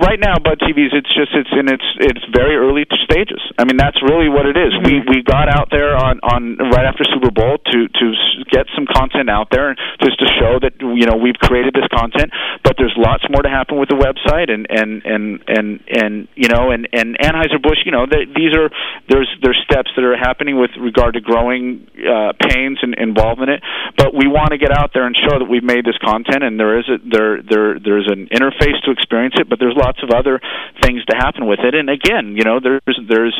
Right 0.05 0.21
now, 0.21 0.37
Bud 0.37 0.61
TV's. 0.61 0.93
It's 0.93 1.09
just. 1.17 1.33
It's 1.33 1.49
in 1.57 1.65
its. 1.73 1.85
It's 2.05 2.25
very 2.29 2.57
early 2.61 2.85
stages. 3.09 3.41
I 3.57 3.65
mean, 3.65 3.81
that's 3.81 3.97
really 4.05 4.29
what 4.29 4.45
it 4.45 4.57
is. 4.57 4.77
We 4.85 5.01
Mm-hmm. 5.01 5.11
we 5.11 5.23
got 5.23 5.49
out 5.49 5.69
there 5.73 5.97
on 5.97 6.21
on 6.23 6.57
right 6.71 6.85
after 6.87 7.05
Super 7.09 7.31
Bowl 7.31 7.59
to 7.59 7.79
to 7.89 8.07
get 8.53 8.67
some 8.77 8.87
content 8.87 9.29
out 9.31 9.49
there, 9.51 9.71
and 9.71 9.79
just 10.03 10.19
to 10.21 10.27
show 10.39 10.61
that 10.61 10.77
you 10.81 11.07
know 11.07 11.17
we've 11.17 11.41
created 11.41 11.75
this 11.75 11.89
content. 11.91 12.31
But 12.63 12.77
there's 12.79 12.95
lots 12.97 13.25
more 13.31 13.43
to 13.43 13.49
happen 13.49 13.79
with 13.81 13.89
the 13.89 13.97
website, 13.97 14.53
and 14.53 14.67
and 14.71 15.03
and 15.05 15.25
and 15.49 15.67
and 15.89 16.29
you 16.37 16.49
know, 16.49 16.71
and 16.71 16.87
and 16.93 17.17
Anheuser 17.19 17.61
Busch. 17.63 17.81
You 17.85 17.93
know, 17.93 18.07
they, 18.07 18.25
these 18.29 18.55
are 18.55 18.71
there's 19.09 19.31
there's 19.43 19.59
steps 19.65 19.91
that 19.97 20.05
are 20.05 20.17
happening 20.17 20.61
with 20.61 20.71
regard 20.79 21.15
to 21.15 21.21
growing 21.21 21.89
uh, 21.99 22.33
pains 22.39 22.79
and 22.83 22.95
involved 22.95 23.41
in 23.41 23.49
it. 23.49 23.63
But 23.97 24.15
we 24.15 24.29
want 24.29 24.53
to 24.53 24.59
get 24.59 24.71
out 24.71 24.93
there 24.93 25.07
and 25.07 25.17
show 25.17 25.39
that 25.41 25.49
we've 25.49 25.65
made 25.65 25.85
this 25.85 25.99
content, 26.05 26.45
and 26.45 26.61
there 26.61 26.79
is 26.79 26.87
a 26.93 26.99
there 27.03 27.43
there 27.43 27.81
there's 27.81 28.07
an 28.07 28.29
interface 28.31 28.79
to 28.85 28.93
experience 28.93 29.35
it, 29.41 29.49
but 29.49 29.59
there's 29.59 29.77
lots 29.77 29.94
of 30.03 30.11
other 30.11 30.41
things 30.83 31.05
to 31.07 31.17
happen 31.17 31.47
with 31.47 31.61
it. 31.61 31.75
And 31.75 31.91
again, 31.91 32.37
you 32.37 32.45
know, 32.45 32.61
there's 32.61 32.99
there's 33.09 33.37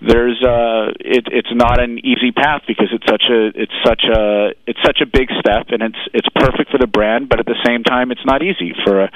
there's 0.00 0.40
uh, 0.42 0.92
it, 1.00 1.28
it's 1.30 1.52
not 1.54 1.80
an 1.80 1.98
easy 1.98 2.32
path 2.32 2.62
because 2.66 2.88
it's 2.92 3.06
such 3.06 3.26
a 3.30 3.52
it's 3.54 3.78
such 3.84 4.04
a 4.04 4.52
it's 4.66 4.80
such 4.84 5.00
a 5.00 5.06
big 5.06 5.28
step, 5.38 5.68
and 5.70 5.82
it's 5.82 6.02
it's 6.12 6.28
perfect 6.34 6.70
for 6.70 6.78
the 6.78 6.86
brand, 6.86 7.28
but 7.28 7.40
at 7.40 7.46
the 7.46 7.58
same 7.64 7.82
time, 7.82 8.10
it's 8.10 8.24
not 8.24 8.42
easy 8.42 8.74
for 8.84 9.04
a 9.04 9.10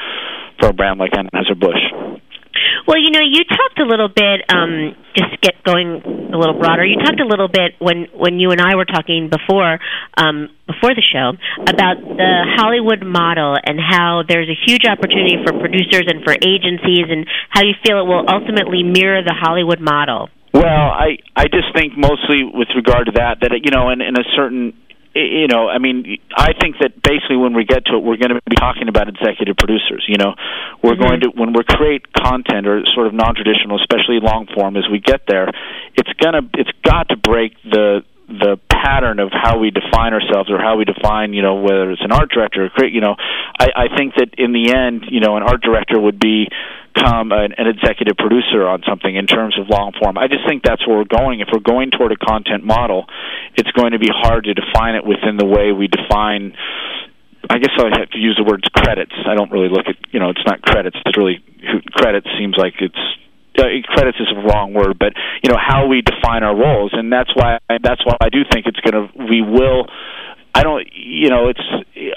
for 0.60 0.68
a 0.68 0.72
brand 0.72 0.98
like 0.98 1.12
Anheuser 1.12 1.58
Busch. 1.58 2.20
Well, 2.88 2.96
you 2.96 3.12
know, 3.12 3.20
you 3.20 3.44
talked 3.44 3.78
a 3.80 3.84
little 3.84 4.08
bit. 4.08 4.48
Um, 4.48 4.96
just 5.12 5.36
get 5.42 5.60
going 5.62 6.00
a 6.32 6.38
little 6.40 6.56
broader. 6.58 6.86
You 6.86 6.96
talked 6.96 7.20
a 7.20 7.28
little 7.28 7.48
bit 7.48 7.76
when 7.84 8.08
when 8.16 8.40
you 8.40 8.48
and 8.48 8.62
I 8.64 8.76
were 8.76 8.88
talking 8.88 9.28
before 9.28 9.76
um, 10.16 10.48
before 10.64 10.96
the 10.96 11.04
show 11.04 11.36
about 11.68 12.00
the 12.00 12.32
Hollywood 12.56 13.04
model 13.04 13.60
and 13.60 13.76
how 13.76 14.24
there's 14.26 14.48
a 14.48 14.56
huge 14.56 14.88
opportunity 14.88 15.36
for 15.44 15.52
producers 15.60 16.08
and 16.08 16.24
for 16.24 16.32
agencies, 16.32 17.12
and 17.12 17.28
how 17.52 17.60
you 17.60 17.76
feel 17.84 18.00
it 18.00 18.08
will 18.08 18.24
ultimately 18.24 18.80
mirror 18.82 19.20
the 19.20 19.36
Hollywood 19.36 19.84
model. 19.84 20.32
Well, 20.54 20.64
I 20.64 21.20
I 21.36 21.44
just 21.44 21.68
think 21.76 21.92
mostly 21.92 22.48
with 22.48 22.72
regard 22.74 23.12
to 23.12 23.12
that 23.20 23.44
that 23.44 23.52
you 23.52 23.70
know 23.70 23.92
in 23.92 24.00
in 24.00 24.16
a 24.16 24.24
certain 24.32 24.72
you 25.18 25.48
know, 25.48 25.68
I 25.68 25.78
mean, 25.78 26.18
I 26.36 26.52
think 26.58 26.76
that 26.80 27.02
basically 27.02 27.36
when 27.36 27.54
we 27.54 27.64
get 27.64 27.86
to 27.86 27.96
it, 27.96 28.02
we're 28.02 28.16
going 28.16 28.34
to 28.34 28.40
be 28.48 28.56
talking 28.56 28.88
about 28.88 29.08
executive 29.08 29.56
producers. 29.56 30.04
You 30.08 30.18
know, 30.18 30.34
we're 30.82 30.94
mm-hmm. 30.94 31.02
going 31.02 31.20
to 31.20 31.28
when 31.34 31.52
we 31.52 31.64
create 31.64 32.12
content 32.12 32.66
or 32.66 32.82
sort 32.94 33.06
of 33.06 33.14
non-traditional, 33.14 33.80
especially 33.80 34.20
long 34.20 34.46
form, 34.54 34.76
as 34.76 34.84
we 34.90 35.00
get 35.00 35.22
there, 35.26 35.48
it's 35.94 36.12
gonna 36.20 36.42
it's 36.54 36.70
got 36.82 37.08
to 37.10 37.16
break 37.16 37.54
the 37.64 38.02
the 38.28 38.58
pattern 38.68 39.20
of 39.20 39.30
how 39.32 39.58
we 39.58 39.70
define 39.70 40.12
ourselves 40.12 40.50
or 40.50 40.58
how 40.58 40.76
we 40.76 40.84
define, 40.84 41.32
you 41.32 41.40
know, 41.40 41.56
whether 41.56 41.90
it's 41.90 42.04
an 42.04 42.12
art 42.12 42.30
director 42.30 42.66
or 42.66 42.68
create, 42.68 42.92
you 42.92 43.00
know, 43.00 43.16
I, 43.58 43.88
I 43.88 43.96
think 43.96 44.14
that 44.16 44.34
in 44.36 44.52
the 44.52 44.74
end, 44.74 45.06
you 45.10 45.20
know, 45.20 45.36
an 45.36 45.42
art 45.42 45.62
director 45.62 45.98
would 45.98 46.20
be 46.20 46.48
become 46.98 47.32
an, 47.32 47.54
an 47.56 47.66
executive 47.66 48.16
producer 48.16 48.66
on 48.66 48.82
something 48.88 49.14
in 49.14 49.26
terms 49.26 49.58
of 49.58 49.68
long 49.68 49.92
form. 50.02 50.18
I 50.18 50.26
just 50.28 50.46
think 50.46 50.62
that's 50.62 50.86
where 50.86 50.98
we're 50.98 51.04
going. 51.04 51.40
If 51.40 51.48
we're 51.52 51.64
going 51.64 51.90
toward 51.90 52.12
a 52.12 52.16
content 52.16 52.64
model, 52.64 53.06
it's 53.56 53.70
going 53.72 53.92
to 53.92 53.98
be 53.98 54.10
hard 54.10 54.44
to 54.44 54.54
define 54.54 54.94
it 54.94 55.04
within 55.04 55.36
the 55.36 55.46
way 55.46 55.72
we 55.72 55.88
define. 55.88 56.54
I 57.48 57.58
guess 57.58 57.72
I 57.78 57.98
have 57.98 58.10
to 58.10 58.18
use 58.18 58.36
the 58.36 58.44
words 58.44 58.64
credits. 58.74 59.14
I 59.26 59.34
don't 59.34 59.50
really 59.50 59.68
look 59.68 59.86
at 59.86 59.96
you 60.12 60.20
know 60.20 60.30
it's 60.30 60.44
not 60.44 60.60
credits. 60.62 60.96
It's 61.04 61.16
really 61.16 61.42
credits 61.94 62.26
seems 62.38 62.56
like 62.56 62.74
it's 62.80 63.02
uh, 63.58 63.64
credits 63.94 64.18
is 64.20 64.28
a 64.30 64.46
wrong 64.46 64.74
word, 64.74 64.98
but 64.98 65.14
you 65.42 65.50
know 65.50 65.58
how 65.58 65.86
we 65.86 66.02
define 66.02 66.42
our 66.42 66.54
roles, 66.54 66.92
and 66.92 67.12
that's 67.12 67.30
why 67.34 67.58
that's 67.82 68.04
why 68.04 68.16
I 68.20 68.28
do 68.28 68.42
think 68.50 68.66
it's 68.66 68.80
going 68.80 68.94
to 68.94 69.26
we 69.30 69.40
will 69.40 69.86
I 70.54 70.62
don't, 70.62 70.88
you 70.92 71.28
know, 71.28 71.48
it's. 71.48 71.62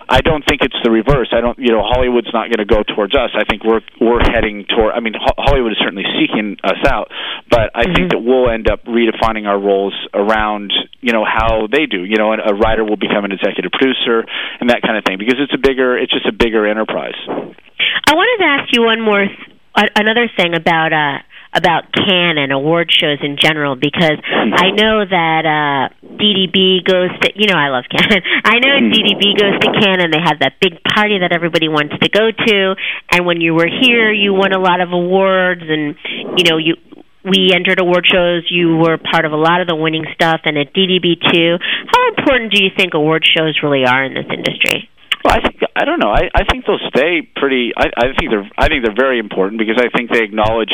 I 0.09 0.21
don't 0.21 0.43
think 0.47 0.61
it's 0.61 0.75
the 0.83 0.91
reverse. 0.91 1.29
I 1.31 1.41
don't, 1.41 1.57
you 1.59 1.71
know, 1.71 1.83
Hollywood's 1.83 2.31
not 2.33 2.49
going 2.49 2.61
to 2.63 2.69
go 2.69 2.81
towards 2.83 3.15
us. 3.15 3.29
I 3.35 3.43
think 3.45 3.63
we're 3.63 3.81
we're 3.99 4.21
heading 4.21 4.65
toward. 4.65 4.93
I 4.93 4.99
mean, 4.99 5.13
Hollywood 5.17 5.71
is 5.71 5.77
certainly 5.79 6.05
seeking 6.17 6.57
us 6.63 6.81
out, 6.87 7.09
but 7.49 7.71
I 7.75 7.83
mm-hmm. 7.83 7.93
think 7.93 8.11
that 8.11 8.19
we'll 8.19 8.49
end 8.49 8.69
up 8.69 8.85
redefining 8.85 9.47
our 9.47 9.59
roles 9.59 9.93
around, 10.13 10.73
you 11.01 11.13
know, 11.13 11.25
how 11.25 11.67
they 11.67 11.85
do. 11.85 12.03
You 12.03 12.17
know, 12.17 12.33
a 12.33 12.53
writer 12.53 12.83
will 12.83 12.97
become 12.97 13.25
an 13.25 13.31
executive 13.31 13.71
producer 13.71 14.25
and 14.59 14.69
that 14.69 14.81
kind 14.81 14.97
of 14.97 15.03
thing 15.03 15.17
because 15.17 15.37
it's 15.37 15.53
a 15.53 15.61
bigger, 15.61 15.97
it's 15.97 16.11
just 16.13 16.25
a 16.25 16.33
bigger 16.33 16.65
enterprise. 16.65 17.17
I 17.27 18.13
wanted 18.15 18.43
to 18.43 18.47
ask 18.49 18.73
you 18.73 18.83
one 18.83 19.01
more, 19.01 19.25
th- 19.25 19.91
another 19.95 20.29
thing 20.37 20.55
about. 20.55 20.93
uh 20.93 21.19
about 21.53 21.91
Cannes 21.91 22.37
and 22.37 22.51
award 22.51 22.91
shows 22.91 23.19
in 23.21 23.37
general 23.39 23.75
because 23.75 24.19
I 24.23 24.71
know 24.71 25.03
that 25.03 25.43
uh 25.43 25.83
DDB 26.07 26.83
goes 26.83 27.11
to 27.21 27.31
you 27.35 27.47
know 27.47 27.59
I 27.59 27.69
love 27.69 27.85
Cannes. 27.91 28.23
I 28.45 28.59
know 28.59 28.75
mm-hmm. 28.79 28.93
DDB 28.93 29.37
goes 29.37 29.59
to 29.59 29.67
Cannes 29.79 30.03
and 30.03 30.13
they 30.13 30.23
have 30.23 30.39
that 30.39 30.59
big 30.61 30.79
party 30.83 31.19
that 31.19 31.31
everybody 31.33 31.67
wants 31.67 31.95
to 31.99 32.09
go 32.09 32.31
to 32.31 32.75
and 33.11 33.25
when 33.25 33.41
you 33.41 33.53
were 33.53 33.67
here 33.67 34.11
you 34.11 34.33
won 34.33 34.53
a 34.53 34.59
lot 34.59 34.79
of 34.79 34.91
awards 34.91 35.63
and 35.67 35.95
you 36.37 36.45
know 36.49 36.57
you 36.57 36.75
we 37.23 37.51
entered 37.53 37.79
award 37.79 38.05
shows. 38.11 38.47
You 38.49 38.77
were 38.77 38.97
part 38.97 39.25
of 39.25 39.31
a 39.31 39.37
lot 39.37 39.61
of 39.61 39.67
the 39.67 39.75
winning 39.75 40.05
stuff, 40.13 40.41
and 40.45 40.57
at 40.57 40.73
DDB 40.73 41.21
too. 41.21 41.57
How 41.87 42.09
important 42.09 42.51
do 42.51 42.63
you 42.63 42.69
think 42.75 42.93
award 42.93 43.25
shows 43.25 43.59
really 43.61 43.85
are 43.85 44.03
in 44.03 44.13
this 44.13 44.25
industry? 44.29 44.89
Well, 45.23 45.35
I 45.35 45.41
think 45.41 45.61
I 45.75 45.85
don't 45.85 45.99
know. 45.99 46.11
I, 46.11 46.29
I 46.33 46.43
think 46.45 46.65
they'll 46.65 46.81
stay 46.89 47.21
pretty. 47.21 47.71
I, 47.77 47.89
I 47.95 48.05
think 48.17 48.31
they're. 48.31 48.49
I 48.57 48.67
think 48.67 48.85
they're 48.85 48.97
very 48.97 49.19
important 49.19 49.59
because 49.59 49.77
I 49.77 49.89
think 49.95 50.11
they 50.11 50.23
acknowledge 50.23 50.73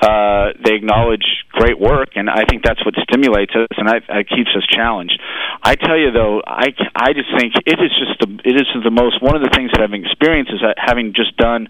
uh, 0.00 0.52
they 0.64 0.74
acknowledge 0.74 1.24
great 1.50 1.78
work, 1.78 2.14
and 2.14 2.30
I 2.30 2.44
think 2.44 2.62
that's 2.62 2.84
what 2.84 2.94
stimulates 3.08 3.52
us 3.54 3.68
and 3.76 3.88
I, 3.88 3.98
I 4.08 4.22
keeps 4.22 4.50
us 4.56 4.66
challenged. 4.68 5.18
I 5.62 5.74
tell 5.74 5.96
you 5.96 6.10
though, 6.10 6.42
I 6.46 6.74
I 6.94 7.12
just 7.12 7.30
think 7.38 7.54
it 7.66 7.78
is 7.78 7.92
just 7.98 8.20
the 8.20 8.28
it 8.44 8.56
is 8.56 8.66
the 8.84 8.90
most 8.90 9.22
one 9.22 9.34
of 9.34 9.42
the 9.42 9.50
things 9.54 9.70
that 9.72 9.80
I've 9.80 9.94
experienced 9.94 10.52
is 10.52 10.60
that 10.60 10.76
having 10.78 11.14
just 11.14 11.36
done 11.36 11.68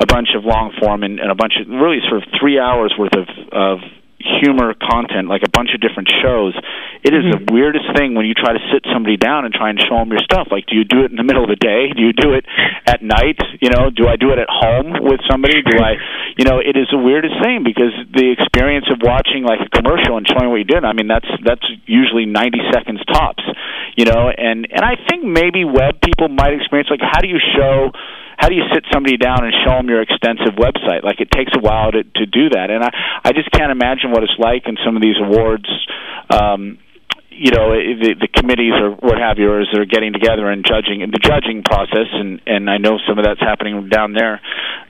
a 0.00 0.06
bunch 0.06 0.30
of 0.34 0.44
long 0.44 0.72
form 0.80 1.02
and, 1.02 1.20
and 1.20 1.30
a 1.30 1.34
bunch 1.34 1.54
of 1.60 1.68
really 1.68 2.00
sort 2.08 2.22
of 2.22 2.28
three 2.40 2.58
hours 2.58 2.94
worth 2.98 3.14
of 3.14 3.28
of 3.52 3.78
humor 4.20 4.76
content, 4.76 5.28
like 5.28 5.42
a 5.42 5.50
bunch 5.50 5.72
of 5.74 5.80
different 5.80 6.12
shows. 6.22 6.52
It 7.02 7.16
is 7.16 7.24
mm-hmm. 7.24 7.44
the 7.44 7.52
weirdest 7.52 7.88
thing 7.96 8.14
when 8.14 8.28
you 8.28 8.36
try 8.36 8.52
to 8.52 8.62
sit 8.72 8.84
somebody 8.92 9.16
down 9.16 9.44
and 9.48 9.52
try 9.52 9.70
and 9.72 9.80
show 9.80 9.96
them 9.96 10.12
your 10.12 10.20
stuff. 10.20 10.48
Like, 10.52 10.68
do 10.68 10.76
you 10.76 10.84
do 10.84 11.04
it 11.04 11.10
in 11.10 11.16
the 11.16 11.24
middle 11.24 11.42
of 11.42 11.50
the 11.50 11.60
day? 11.60 11.88
Do 11.96 12.04
you 12.04 12.12
do 12.12 12.36
it 12.36 12.44
at 12.86 13.02
night? 13.02 13.40
You 13.60 13.72
know, 13.72 13.88
do 13.88 14.06
I 14.06 14.16
do 14.16 14.30
it 14.30 14.38
at 14.38 14.52
home 14.52 15.00
with 15.00 15.20
somebody? 15.28 15.64
Do 15.64 15.80
I, 15.80 15.96
you 16.36 16.44
know, 16.44 16.60
it 16.60 16.76
is 16.76 16.88
the 16.92 17.00
weirdest 17.00 17.40
thing 17.40 17.64
because 17.64 17.92
the 18.12 18.30
experience 18.30 18.86
of 18.92 19.00
watching 19.00 19.44
like 19.44 19.64
a 19.64 19.70
commercial 19.72 20.16
and 20.20 20.28
showing 20.28 20.52
what 20.52 20.60
you 20.60 20.68
did. 20.68 20.84
I 20.84 20.92
mean, 20.92 21.08
that's 21.08 21.28
that's 21.44 21.64
usually 21.86 22.26
ninety 22.26 22.60
seconds 22.72 23.00
tops. 23.08 23.44
You 23.96 24.04
know, 24.04 24.28
and 24.28 24.68
and 24.70 24.84
I 24.84 25.00
think 25.08 25.24
maybe 25.24 25.64
web 25.64 26.00
people 26.04 26.28
might 26.28 26.52
experience 26.54 26.88
like 26.92 27.02
how 27.02 27.20
do 27.20 27.28
you 27.28 27.40
show 27.40 27.90
how 28.40 28.48
do 28.48 28.54
you 28.56 28.64
sit 28.72 28.88
somebody 28.90 29.18
down 29.18 29.44
and 29.44 29.52
show 29.52 29.76
them 29.76 29.92
your 29.92 30.00
extensive 30.00 30.56
website? 30.56 31.04
Like 31.04 31.20
it 31.20 31.30
takes 31.30 31.52
a 31.52 31.60
while 31.60 31.92
to 31.92 32.02
to 32.02 32.24
do 32.24 32.48
that, 32.56 32.72
and 32.72 32.82
I 32.82 32.88
I 33.22 33.32
just 33.36 33.52
can't 33.52 33.70
imagine 33.70 34.12
what 34.12 34.24
it's 34.24 34.38
like 34.40 34.64
in 34.64 34.80
some 34.80 34.96
of 34.96 35.02
these 35.02 35.20
awards. 35.20 35.68
Um, 36.32 36.78
you 37.28 37.52
know 37.52 37.72
the 37.76 38.16
the 38.16 38.28
committees 38.32 38.72
or 38.80 38.96
what 38.96 39.20
have 39.20 39.36
you 39.36 39.60
as 39.60 39.68
they're 39.72 39.84
getting 39.84 40.12
together 40.12 40.48
and 40.48 40.64
judging 40.64 41.02
and 41.04 41.12
the 41.12 41.20
judging 41.20 41.62
process 41.62 42.08
and 42.12 42.40
and 42.46 42.68
I 42.68 42.76
know 42.76 42.98
some 43.08 43.18
of 43.18 43.24
that's 43.24 43.40
happening 43.40 43.88
down 43.88 44.12
there 44.12 44.40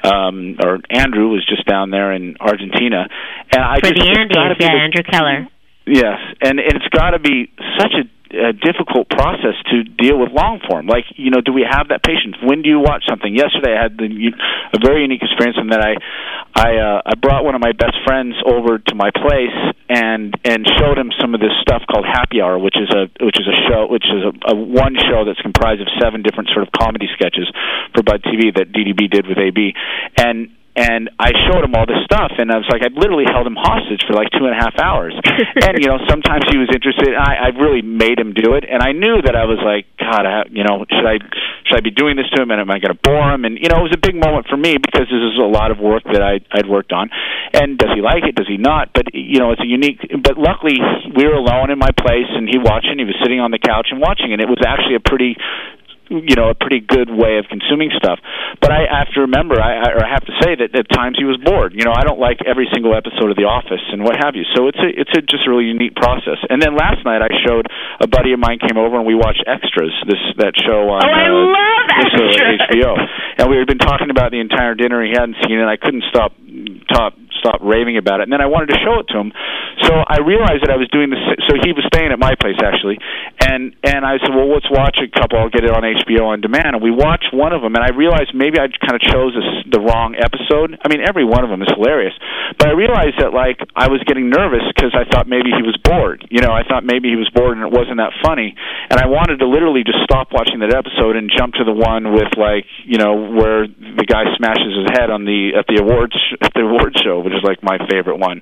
um 0.02 0.56
or 0.58 0.78
Andrew 0.90 1.30
was 1.30 1.46
just 1.46 1.66
down 1.66 1.90
there 1.90 2.12
in 2.12 2.34
Argentina 2.40 3.06
and 3.52 3.62
I 3.62 3.78
For 3.78 3.94
just 3.94 4.02
the 4.02 4.18
Andes, 4.18 4.56
yeah, 4.58 4.82
Andrew 4.82 5.02
Keller. 5.04 5.46
Yes, 5.86 6.18
and, 6.42 6.58
and 6.58 6.74
it's 6.76 6.88
got 6.94 7.10
to 7.10 7.18
be 7.18 7.50
such 7.78 7.94
a 7.94 8.04
a 8.30 8.52
difficult 8.52 9.08
process 9.08 9.58
to 9.70 9.82
deal 9.84 10.18
with 10.18 10.30
long 10.30 10.60
form. 10.68 10.86
Like, 10.86 11.04
you 11.16 11.30
know, 11.30 11.40
do 11.40 11.52
we 11.52 11.66
have 11.68 11.88
that 11.88 12.02
patience? 12.02 12.36
When 12.42 12.62
do 12.62 12.68
you 12.68 12.78
watch 12.78 13.02
something? 13.08 13.34
Yesterday, 13.34 13.74
I 13.74 13.82
had 13.82 13.98
the, 13.98 14.06
a 14.72 14.78
very 14.78 15.02
unique 15.02 15.22
experience 15.22 15.58
in 15.60 15.68
that 15.68 15.82
I, 15.82 15.98
I, 16.54 16.70
uh, 16.78 17.02
I 17.06 17.14
brought 17.16 17.44
one 17.44 17.54
of 17.54 17.60
my 17.60 17.72
best 17.72 17.98
friends 18.06 18.34
over 18.46 18.78
to 18.78 18.94
my 18.94 19.10
place 19.10 19.74
and 19.90 20.38
and 20.44 20.62
showed 20.78 20.96
him 20.96 21.10
some 21.20 21.34
of 21.34 21.40
this 21.40 21.50
stuff 21.60 21.82
called 21.90 22.06
Happy 22.06 22.40
Hour, 22.40 22.58
which 22.58 22.78
is 22.78 22.88
a 22.94 23.10
which 23.18 23.34
is 23.42 23.46
a 23.50 23.56
show, 23.66 23.90
which 23.90 24.06
is 24.06 24.22
a, 24.22 24.54
a 24.54 24.54
one 24.54 24.94
show 24.94 25.26
that's 25.26 25.40
comprised 25.42 25.82
of 25.82 25.88
seven 26.00 26.22
different 26.22 26.50
sort 26.54 26.62
of 26.62 26.70
comedy 26.70 27.10
sketches 27.18 27.50
for 27.92 28.02
Bud 28.02 28.22
TV 28.22 28.54
that 28.54 28.70
DDB 28.70 29.10
did 29.10 29.26
with 29.26 29.38
AB, 29.38 29.74
and 30.16 30.54
and 30.76 31.10
I 31.18 31.34
showed 31.50 31.66
him 31.66 31.74
all 31.74 31.84
this 31.84 31.98
stuff, 32.06 32.30
and 32.38 32.50
I 32.50 32.56
was 32.56 32.68
like, 32.70 32.82
I 32.86 32.94
literally 32.94 33.26
held 33.26 33.46
him 33.46 33.58
hostage 33.58 34.06
for 34.06 34.14
like 34.14 34.30
two 34.30 34.46
and 34.46 34.54
a 34.54 34.60
half 34.60 34.78
hours. 34.78 35.12
and 35.66 35.74
you 35.82 35.90
know, 35.90 35.98
sometimes 36.06 36.46
he 36.46 36.58
was 36.58 36.70
interested. 36.70 37.10
I, 37.18 37.50
I 37.50 37.58
really 37.58 37.82
made 37.82 38.22
him 38.22 38.32
do 38.32 38.54
it, 38.54 38.62
and 38.64 38.78
I 38.78 38.94
knew 38.94 39.18
that 39.18 39.34
I 39.34 39.50
was 39.50 39.58
like, 39.66 39.90
God, 39.98 40.22
I, 40.22 40.46
you 40.50 40.62
know, 40.62 40.86
should 40.86 41.06
I 41.06 41.18
should 41.66 41.76
I 41.76 41.82
be 41.82 41.90
doing 41.90 42.14
this 42.14 42.30
to 42.34 42.42
him, 42.42 42.54
and 42.54 42.62
am 42.62 42.70
I 42.70 42.78
going 42.78 42.94
to 42.94 43.02
bore 43.02 43.34
him? 43.34 43.44
And 43.44 43.58
you 43.58 43.66
know, 43.66 43.82
it 43.82 43.90
was 43.90 43.96
a 43.98 44.00
big 44.00 44.14
moment 44.14 44.46
for 44.46 44.56
me 44.56 44.78
because 44.78 45.10
this 45.10 45.22
is 45.22 45.38
a 45.42 45.50
lot 45.50 45.74
of 45.74 45.82
work 45.82 46.06
that 46.06 46.22
I 46.22 46.38
I'd 46.54 46.70
worked 46.70 46.94
on. 46.94 47.10
And 47.52 47.74
does 47.74 47.90
he 47.90 48.00
like 48.00 48.22
it? 48.22 48.38
Does 48.38 48.46
he 48.46 48.56
not? 48.56 48.94
But 48.94 49.10
you 49.10 49.42
know, 49.42 49.50
it's 49.50 49.62
a 49.62 49.66
unique. 49.66 49.98
But 50.22 50.38
luckily, 50.38 50.78
we 51.14 51.26
were 51.26 51.34
alone 51.34 51.74
in 51.74 51.78
my 51.82 51.90
place, 51.90 52.30
and 52.30 52.46
he 52.46 52.62
watching. 52.62 53.02
He 53.02 53.04
was 53.04 53.18
sitting 53.18 53.42
on 53.42 53.50
the 53.50 53.58
couch 53.58 53.90
and 53.90 53.98
watching, 53.98 54.30
and 54.30 54.38
it 54.38 54.46
was 54.46 54.62
actually 54.62 54.94
a 54.94 55.02
pretty 55.02 55.34
you 56.10 56.34
know 56.34 56.50
a 56.50 56.58
pretty 56.58 56.82
good 56.82 57.08
way 57.08 57.38
of 57.38 57.46
consuming 57.46 57.94
stuff. 57.94 58.18
But 58.60 58.74
I 58.74 58.90
have 58.90 59.08
to 59.14 59.30
remember, 59.30 59.62
I, 59.62 59.78
I, 59.78 59.88
or 59.94 60.02
I 60.02 60.10
have 60.10 60.26
to 60.26 60.34
say 60.42 60.58
that 60.58 60.74
at 60.74 60.90
times 60.90 61.16
he 61.16 61.24
was 61.24 61.38
bored. 61.38 61.72
You 61.72 61.86
know, 61.86 61.94
I 61.94 62.02
don't 62.02 62.18
like 62.18 62.42
every 62.42 62.66
single 62.74 62.92
episode 62.98 63.30
of 63.30 63.38
The 63.38 63.46
Office 63.46 63.82
and 63.94 64.02
what 64.02 64.18
have 64.18 64.34
you. 64.34 64.42
So 64.58 64.66
it's 64.66 64.78
a 64.82 64.90
it's 64.90 65.14
a 65.14 65.22
just 65.22 65.46
a 65.46 65.50
really 65.50 65.70
unique 65.70 65.94
process. 65.94 66.42
And 66.50 66.60
then 66.60 66.74
last 66.74 67.06
night 67.06 67.22
I 67.22 67.30
showed 67.46 67.70
a 68.02 68.10
buddy 68.10 68.34
of 68.34 68.42
mine 68.42 68.58
came 68.58 68.76
over 68.76 68.98
and 68.98 69.06
we 69.06 69.14
watched 69.14 69.46
Extras, 69.46 69.94
this 70.10 70.20
that 70.42 70.58
show 70.58 70.90
on 70.90 71.00
oh, 71.00 71.14
I 71.14 71.30
uh, 71.30 71.46
love 71.46 71.86
Extras. 72.02 72.34
HBO. 72.66 72.92
And 73.38 73.48
we 73.48 73.56
had 73.56 73.70
been 73.70 73.80
talking 73.80 74.10
about 74.10 74.34
the 74.34 74.40
entire 74.42 74.74
dinner 74.74 75.00
he 75.06 75.14
hadn't 75.14 75.38
seen, 75.46 75.56
it. 75.56 75.62
and 75.62 75.70
I 75.70 75.78
couldn't 75.78 76.04
stop 76.10 76.34
stop 76.90 77.14
stop 77.38 77.62
raving 77.62 77.96
about 77.96 78.20
it. 78.20 78.24
And 78.24 78.32
then 78.32 78.42
I 78.42 78.46
wanted 78.46 78.74
to 78.74 78.78
show 78.84 79.00
it 79.00 79.08
to 79.14 79.16
him. 79.16 79.32
So 79.86 79.92
I 79.96 80.20
realized 80.20 80.66
that 80.66 80.72
I 80.72 80.76
was 80.76 80.88
doing 80.92 81.08
this. 81.08 81.20
So 81.48 81.56
he 81.56 81.72
was 81.72 81.84
staying 81.88 82.12
at 82.12 82.20
my 82.20 82.36
place 82.36 82.60
actually, 82.60 83.00
and 83.40 83.72
and 83.80 84.04
I 84.04 84.20
said, 84.20 84.34
well, 84.36 84.50
let's 84.52 84.68
watch 84.68 85.00
a 85.00 85.08
couple. 85.08 85.40
I'll 85.40 85.52
get 85.52 85.64
it 85.64 85.72
on 85.72 85.82
HBO 85.82 86.36
on 86.36 86.40
demand, 86.44 86.76
and 86.76 86.82
we 86.82 86.92
watched 86.92 87.32
one 87.32 87.56
of 87.56 87.62
them, 87.64 87.74
and 87.74 87.82
I 87.84 87.94
realized 87.96 88.36
maybe 88.36 88.60
I 88.60 88.68
kind 88.68 88.96
of 88.96 89.02
chose 89.02 89.32
this, 89.32 89.48
the 89.72 89.80
wrong 89.80 90.18
episode. 90.18 90.76
I 90.84 90.92
mean, 90.92 91.00
every 91.00 91.24
one 91.24 91.44
of 91.44 91.50
them 91.50 91.62
is 91.64 91.70
hilarious, 91.72 92.12
but 92.60 92.68
I 92.68 92.74
realized 92.76 93.18
that 93.24 93.32
like 93.32 93.62
I 93.72 93.88
was 93.88 94.04
getting 94.04 94.28
nervous 94.28 94.66
because 94.74 94.92
I 94.92 95.08
thought 95.08 95.24
maybe 95.24 95.48
he 95.54 95.64
was 95.64 95.76
bored. 95.80 96.28
You 96.28 96.44
know, 96.44 96.52
I 96.52 96.62
thought 96.66 96.84
maybe 96.84 97.08
he 97.08 97.16
was 97.16 97.30
bored 97.32 97.56
and 97.56 97.64
it 97.64 97.72
wasn't 97.72 97.96
that 97.98 98.12
funny, 98.20 98.52
and 98.92 99.00
I 99.00 99.08
wanted 99.08 99.40
to 99.40 99.48
literally 99.48 99.82
just 99.82 100.04
stop 100.04 100.28
watching 100.32 100.60
that 100.60 100.76
episode 100.76 101.16
and 101.16 101.32
jump 101.32 101.56
to 101.56 101.64
the 101.64 101.74
one 101.74 102.12
with 102.12 102.36
like 102.36 102.68
you 102.84 103.00
know 103.00 103.16
where 103.32 103.64
the 103.64 104.04
guy 104.04 104.28
smashes 104.36 104.76
his 104.76 104.92
head 104.92 105.08
on 105.08 105.24
the 105.24 105.56
at 105.56 105.64
the 105.66 105.80
awards 105.80 106.16
at 106.40 106.52
the 106.58 106.68
awards 106.68 107.00
show, 107.00 107.20
which 107.20 107.32
is 107.32 107.44
like 107.44 107.62
my 107.62 107.78
favorite 107.88 108.18
one. 108.18 108.40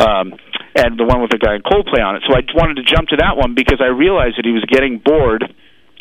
Um, 0.00 0.34
and 0.74 0.98
the 0.98 1.04
one 1.04 1.20
with 1.20 1.30
the 1.30 1.38
guy 1.38 1.56
in 1.56 1.62
Coldplay 1.62 2.04
on 2.04 2.16
it. 2.16 2.22
So 2.26 2.34
I 2.34 2.42
wanted 2.54 2.76
to 2.76 2.84
jump 2.84 3.08
to 3.08 3.16
that 3.16 3.36
one 3.36 3.54
because 3.54 3.80
I 3.80 3.88
realized 3.88 4.38
that 4.38 4.44
he 4.44 4.52
was 4.52 4.64
getting 4.64 4.98
bored 4.98 5.44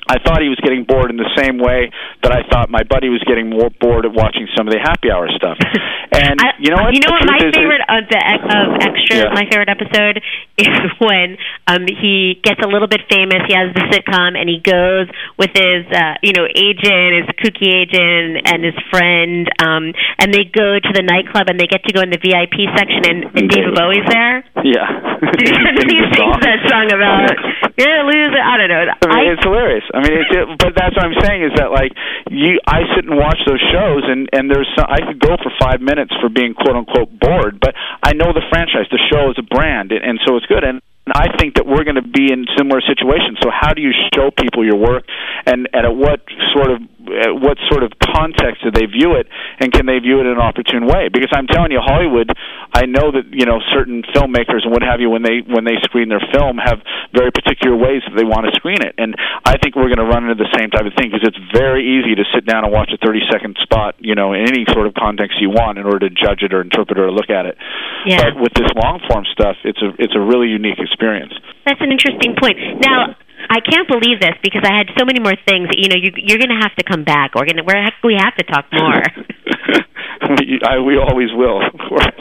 I 0.10 0.18
thought 0.26 0.42
he 0.42 0.50
was 0.50 0.58
getting 0.66 0.84
bored 0.90 1.14
in 1.14 1.18
the 1.22 1.30
same 1.38 1.62
way 1.62 1.94
that 2.26 2.34
I 2.34 2.42
thought 2.50 2.70
my 2.74 2.82
buddy 2.84 3.10
was 3.14 3.22
getting 3.30 3.50
more 3.50 3.70
bored 3.80 4.06
of 4.10 4.14
watching 4.18 4.50
some 4.58 4.66
of 4.68 4.74
the 4.74 4.82
happy 4.82 5.12
hour 5.14 5.30
stuff. 5.38 5.58
And 6.10 6.42
I, 6.42 6.58
you 6.58 6.74
know 6.74 6.82
what? 6.82 6.90
You 6.90 7.06
know 7.06 7.14
what? 7.14 7.22
My 7.30 7.38
favorite 7.38 7.86
of 7.86 8.02
the 8.10 8.18
of 8.18 8.66
extras, 8.82 9.30
Yeah. 9.30 9.30
my 9.30 9.46
favorite 9.46 9.70
episode 9.70 10.18
is 10.58 10.90
when 10.98 11.38
um 11.70 11.86
he 11.86 12.42
gets 12.42 12.58
a 12.66 12.68
little 12.68 12.90
bit 12.90 13.06
famous. 13.14 13.46
He 13.46 13.54
has 13.54 13.70
the 13.78 13.86
sitcom, 13.94 14.34
and 14.34 14.50
he 14.50 14.58
goes 14.58 15.06
with 15.38 15.54
his 15.54 15.86
uh, 15.94 16.18
you 16.26 16.34
know 16.34 16.50
agent, 16.50 17.24
his 17.24 17.30
kooky 17.38 17.70
agent, 17.70 18.42
and 18.50 18.66
his 18.66 18.74
friend, 18.90 19.54
um, 19.62 19.94
and 20.18 20.34
they 20.34 20.50
go 20.50 20.82
to 20.82 20.92
the 20.98 21.06
nightclub, 21.06 21.46
and 21.46 21.62
they 21.62 21.70
get 21.70 21.86
to 21.86 21.94
go 21.94 22.02
in 22.02 22.10
the 22.10 22.18
VIP 22.18 22.58
section, 22.74 23.06
and, 23.06 23.30
and 23.38 23.46
David 23.46 23.78
Bowie's 23.78 24.10
there. 24.10 24.42
Yeah. 24.66 24.90
he 25.38 25.98
sings 26.18 26.42
that 26.42 26.60
song 26.74 26.90
about 26.90 27.30
you're 27.78 28.02
a 28.02 28.06
loser. 28.10 28.42
I 28.42 28.58
don't 28.58 28.68
know. 28.74 28.82
I 29.06 29.14
mean, 29.14 29.32
it's 29.38 29.46
hilarious. 29.46 29.86
I 29.94 29.99
mean, 30.02 30.14
it's, 30.20 30.32
it, 30.32 30.46
but 30.60 30.74
that's 30.76 30.96
what 30.96 31.06
I'm 31.06 31.18
saying 31.22 31.44
is 31.44 31.54
that 31.58 31.72
like 31.72 31.92
you, 32.30 32.60
I 32.68 32.84
sit 32.96 33.06
and 33.06 33.18
watch 33.18 33.40
those 33.46 33.62
shows, 33.72 34.04
and 34.06 34.30
and 34.34 34.50
there's 34.50 34.70
some, 34.78 34.88
I 34.88 35.02
could 35.06 35.20
go 35.20 35.36
for 35.38 35.52
five 35.60 35.82
minutes 35.82 36.14
for 36.22 36.30
being 36.30 36.54
quote 36.54 36.76
unquote 36.76 37.10
bored, 37.20 37.60
but 37.60 37.74
I 38.04 38.14
know 38.14 38.34
the 38.34 38.46
franchise, 38.50 38.88
the 38.92 39.02
show 39.12 39.30
is 39.32 39.38
a 39.38 39.46
brand, 39.46 39.92
and, 39.92 40.04
and 40.04 40.20
so 40.26 40.38
it's 40.38 40.46
good. 40.46 40.64
And 40.64 40.82
and 41.10 41.14
I 41.16 41.38
think 41.38 41.56
that 41.56 41.66
we're 41.66 41.84
going 41.84 41.98
to 41.98 42.06
be 42.06 42.32
in 42.32 42.46
similar 42.58 42.82
situations. 42.86 43.40
So 43.42 43.50
how 43.50 43.74
do 43.74 43.82
you 43.82 43.94
show 44.14 44.30
people 44.30 44.64
your 44.66 44.78
work, 44.78 45.06
and, 45.46 45.68
and 45.74 45.86
at 45.86 45.96
what 45.96 46.22
sort 46.54 46.70
of 46.70 46.82
at 47.20 47.36
what 47.36 47.60
sort 47.68 47.84
of 47.84 47.92
context 48.00 48.64
do 48.64 48.72
they 48.72 48.88
view 48.88 49.16
it, 49.20 49.28
and 49.60 49.72
can 49.72 49.86
they 49.86 50.00
view 50.00 50.20
it 50.20 50.26
in 50.26 50.40
an 50.40 50.44
opportune 50.44 50.88
way? 50.88 51.10
Because 51.12 51.30
I'm 51.36 51.48
telling 51.48 51.72
you, 51.72 51.84
Hollywood, 51.84 52.32
I 52.74 52.86
know 52.86 53.12
that 53.12 53.28
you 53.32 53.46
know 53.46 53.60
certain 53.76 54.04
filmmakers 54.16 54.64
and 54.64 54.72
what 54.72 54.82
have 54.82 55.00
you 55.00 55.10
when 55.10 55.24
they 55.24 55.44
when 55.44 55.68
they 55.68 55.78
screen 55.84 56.08
their 56.10 56.24
film 56.32 56.58
have 56.58 56.80
very 57.14 57.32
particular 57.32 57.76
ways 57.76 58.02
that 58.08 58.16
they 58.16 58.26
want 58.26 58.48
to 58.48 58.56
screen 58.56 58.80
it, 58.82 58.96
and 58.98 59.16
I 59.46 59.58
think 59.60 59.76
we're 59.76 59.92
going 59.92 60.02
to 60.04 60.10
run 60.10 60.24
into 60.24 60.40
the 60.40 60.50
same 60.56 60.72
type 60.72 60.88
of 60.88 60.94
thing 60.96 61.12
because 61.12 61.28
it's 61.28 61.40
very 61.52 61.84
easy 61.84 62.16
to 62.16 62.26
sit 62.34 62.46
down 62.48 62.64
and 62.64 62.72
watch 62.72 62.92
a 62.96 62.98
30 62.98 63.28
second 63.32 63.58
spot, 63.62 63.96
you 64.00 64.16
know, 64.16 64.34
in 64.34 64.48
any 64.48 64.66
sort 64.72 64.88
of 64.88 64.94
context 64.94 65.38
you 65.42 65.50
want 65.50 65.78
in 65.78 65.86
order 65.86 66.08
to 66.08 66.12
judge 66.14 66.42
it 66.42 66.54
or 66.54 66.62
interpret 66.62 66.98
it 66.98 67.02
or 67.02 67.12
look 67.12 67.30
at 67.30 67.46
it. 67.46 67.58
Yeah. 68.06 68.32
But 68.32 68.42
with 68.42 68.54
this 68.54 68.72
long 68.76 69.02
form 69.10 69.26
stuff, 69.32 69.58
it's 69.64 69.82
a 69.82 69.92
it's 70.00 70.16
a 70.16 70.22
really 70.22 70.48
unique 70.48 70.80
experience. 70.80 71.34
That's 71.66 71.82
an 71.82 71.92
interesting 71.92 72.36
point. 72.40 72.58
Now, 72.80 73.16
I 73.50 73.60
can't 73.66 73.88
believe 73.90 74.22
this 74.22 74.38
because 74.44 74.62
I 74.64 74.78
had 74.78 74.94
so 74.98 75.06
many 75.06 75.20
more 75.20 75.34
things. 75.48 75.70
You 75.74 75.90
know, 75.90 75.98
you, 75.98 76.14
you're 76.16 76.38
going 76.38 76.54
to 76.54 76.62
have 76.62 76.76
to 76.78 76.86
come 76.86 77.04
back. 77.04 77.34
We're 77.34 77.50
going 77.50 77.58
to 77.58 77.66
we're, 77.66 77.82
we 78.04 78.16
have 78.16 78.36
to 78.38 78.46
talk 78.46 78.70
more. 78.72 79.02
we, 80.38 80.62
I, 80.62 80.78
we 80.80 80.98
always 81.02 81.34
will, 81.34 81.66
of 81.66 81.74
course. 81.90 82.20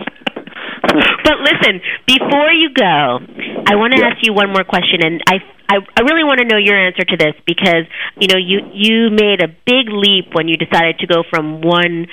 but 1.25 1.37
listen, 1.45 1.81
before 2.07 2.49
you 2.51 2.73
go, 2.73 3.21
I 3.69 3.77
want 3.77 3.93
to 3.93 4.01
ask 4.05 4.25
you 4.25 4.33
one 4.33 4.49
more 4.49 4.65
question, 4.65 5.05
and 5.05 5.21
I, 5.29 5.45
I, 5.69 5.77
I 5.97 6.01
really 6.01 6.25
want 6.25 6.41
to 6.41 6.47
know 6.47 6.57
your 6.57 6.79
answer 6.81 7.05
to 7.05 7.17
this 7.17 7.35
because 7.45 7.85
you 8.17 8.29
know 8.29 8.41
you 8.41 8.61
you 8.73 9.11
made 9.11 9.43
a 9.43 9.49
big 9.49 9.93
leap 9.93 10.33
when 10.33 10.49
you 10.49 10.57
decided 10.57 11.01
to 11.01 11.07
go 11.07 11.25
from 11.29 11.61
one 11.61 12.07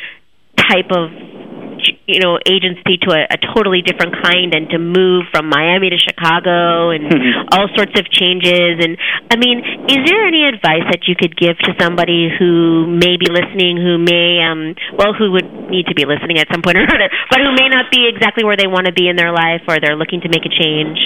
type 0.57 0.91
of 0.91 1.07
you 2.08 2.20
know 2.22 2.38
agency 2.45 2.97
to 3.01 3.10
a, 3.14 3.26
a 3.34 3.38
totally 3.53 3.82
different 3.82 4.14
kind 4.22 4.53
and 4.53 4.70
to 4.70 4.78
move 4.78 5.26
from 5.34 5.49
Miami 5.49 5.89
to 5.89 5.97
Chicago 5.97 6.93
and 6.93 7.10
all 7.51 7.68
sorts 7.74 7.97
of 7.97 8.06
changes. 8.10 8.82
And 8.82 8.97
I 9.30 9.36
mean 9.38 9.60
is 9.89 10.01
there 10.06 10.26
any 10.26 10.45
advice 10.45 10.86
that 10.93 11.10
you 11.10 11.16
could 11.18 11.36
give 11.36 11.58
to 11.66 11.74
somebody 11.82 12.30
who 12.30 12.86
may 12.86 13.18
be 13.18 13.26
listening 13.30 13.78
who 13.82 13.97
may 13.97 14.41
um 14.45 14.78
well 14.97 15.14
who 15.14 15.34
would 15.34 15.49
need 15.70 15.89
to 15.89 15.95
be 15.97 16.06
listening 16.06 16.38
at 16.38 16.47
some 16.53 16.62
point 16.62 16.78
or 16.78 16.86
other 16.86 17.10
but 17.30 17.41
who 17.41 17.51
may 17.58 17.70
not 17.70 17.89
be 17.89 18.06
exactly 18.06 18.45
where 18.45 18.58
they 18.58 18.70
want 18.70 18.86
to 18.86 18.93
be 18.93 19.10
in 19.10 19.16
their 19.16 19.34
life 19.34 19.66
or 19.68 19.82
they're 19.82 19.97
looking 19.97 20.22
to 20.22 20.30
make 20.30 20.45
a 20.45 20.53
change? 20.53 20.99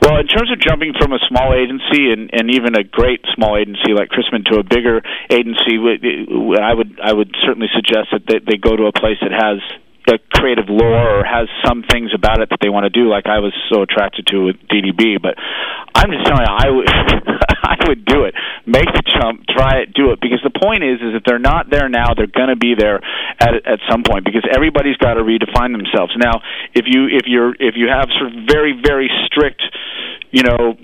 Well, 0.00 0.20
in 0.20 0.26
terms 0.26 0.50
of 0.52 0.60
jumping 0.60 0.94
from 0.98 1.12
a 1.12 1.18
small 1.28 1.52
agency 1.52 2.12
and, 2.12 2.30
and 2.32 2.54
even 2.54 2.78
a 2.78 2.84
great 2.84 3.20
small 3.34 3.58
agency 3.58 3.92
like 3.92 4.08
Crispin 4.08 4.44
to 4.50 4.58
a 4.58 4.64
bigger 4.64 5.02
agency, 5.30 5.76
I 5.76 6.72
would 6.72 7.00
I 7.02 7.12
would 7.12 7.34
certainly 7.44 7.68
suggest 7.74 8.08
that 8.12 8.24
they, 8.26 8.38
they 8.38 8.56
go 8.56 8.76
to 8.76 8.86
a 8.86 8.92
place 8.92 9.18
that 9.20 9.34
has 9.34 9.58
a 10.08 10.18
creative 10.32 10.66
lore 10.68 11.20
or 11.20 11.24
has 11.24 11.48
some 11.66 11.84
things 11.90 12.10
about 12.14 12.40
it 12.40 12.50
that 12.50 12.58
they 12.60 12.68
want 12.68 12.84
to 12.84 12.90
do, 12.90 13.08
like 13.08 13.26
I 13.26 13.38
was 13.38 13.52
so 13.72 13.82
attracted 13.82 14.26
to 14.28 14.44
with 14.44 14.56
DDB. 14.68 15.20
But 15.20 15.36
I'm 15.94 16.10
just 16.10 16.26
telling 16.26 16.44
you, 16.44 16.52
I 16.52 16.68
would 16.70 16.88
I 17.62 17.76
would 17.88 18.04
do 18.04 18.24
it. 18.24 18.34
Make 18.66 18.86
the 18.86 19.02
jump, 19.02 19.46
try 19.48 19.82
it, 19.82 19.94
do 19.94 20.12
it. 20.12 20.20
Because 20.20 20.40
the 20.42 20.54
point 20.54 20.84
is, 20.84 21.00
is 21.00 21.14
if 21.14 21.22
they're 21.24 21.42
not 21.42 21.70
there 21.70 21.88
now, 21.88 22.14
they're 22.14 22.30
going 22.30 22.48
to 22.50 22.56
be 22.56 22.74
there 22.78 23.00
at 23.40 23.54
at 23.66 23.80
some 23.90 24.02
point. 24.02 24.24
Because 24.24 24.46
everybody's 24.54 24.96
got 24.96 25.14
to 25.14 25.22
redefine 25.22 25.72
themselves. 25.72 26.14
Now, 26.16 26.42
if 26.74 26.86
you 26.86 27.06
if 27.10 27.26
you're 27.26 27.54
if 27.58 27.74
you 27.76 27.88
have 27.88 28.08
sort 28.18 28.32
of 28.32 28.46
very 28.46 28.78
very 28.78 29.10
strict, 29.26 29.62
you 30.30 30.42
know, 30.42 30.76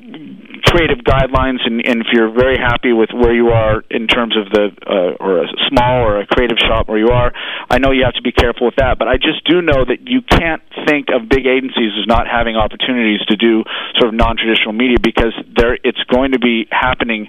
creative 0.64 1.04
guidelines, 1.04 1.60
and, 1.64 1.84
and 1.84 2.00
if 2.00 2.08
you're 2.12 2.32
very 2.32 2.56
happy 2.56 2.92
with 2.92 3.10
where 3.12 3.34
you 3.34 3.48
are 3.48 3.84
in 3.90 4.06
terms 4.06 4.34
of 4.36 4.50
the 4.50 4.72
uh, 4.86 5.22
or 5.22 5.44
a 5.44 5.48
small 5.68 6.02
or 6.02 6.20
a 6.20 6.26
creative 6.26 6.58
shop 6.58 6.88
where 6.88 6.98
you 6.98 7.08
are, 7.08 7.32
I 7.70 7.78
know 7.78 7.92
you 7.92 8.04
have 8.04 8.14
to 8.14 8.22
be 8.22 8.32
careful 8.32 8.66
with 8.66 8.76
that. 8.76 8.98
But 8.98 9.08
I 9.08 9.16
just 9.16 9.44
do 9.44 9.60
know 9.60 9.84
that 9.84 10.08
you 10.08 10.22
can't 10.22 10.62
think 10.88 11.08
of 11.12 11.28
big 11.28 11.46
agencies 11.46 11.92
as 12.00 12.06
not 12.08 12.26
having 12.26 12.56
opportunities 12.56 13.20
to 13.28 13.36
do 13.36 13.62
sort 14.00 14.08
of 14.08 14.14
non-traditional 14.14 14.72
media 14.72 14.96
because 15.00 15.36
there 15.56 15.76
it's 15.84 16.02
going 16.08 16.32
to 16.32 16.40
be 16.40 16.63
happening 16.70 17.28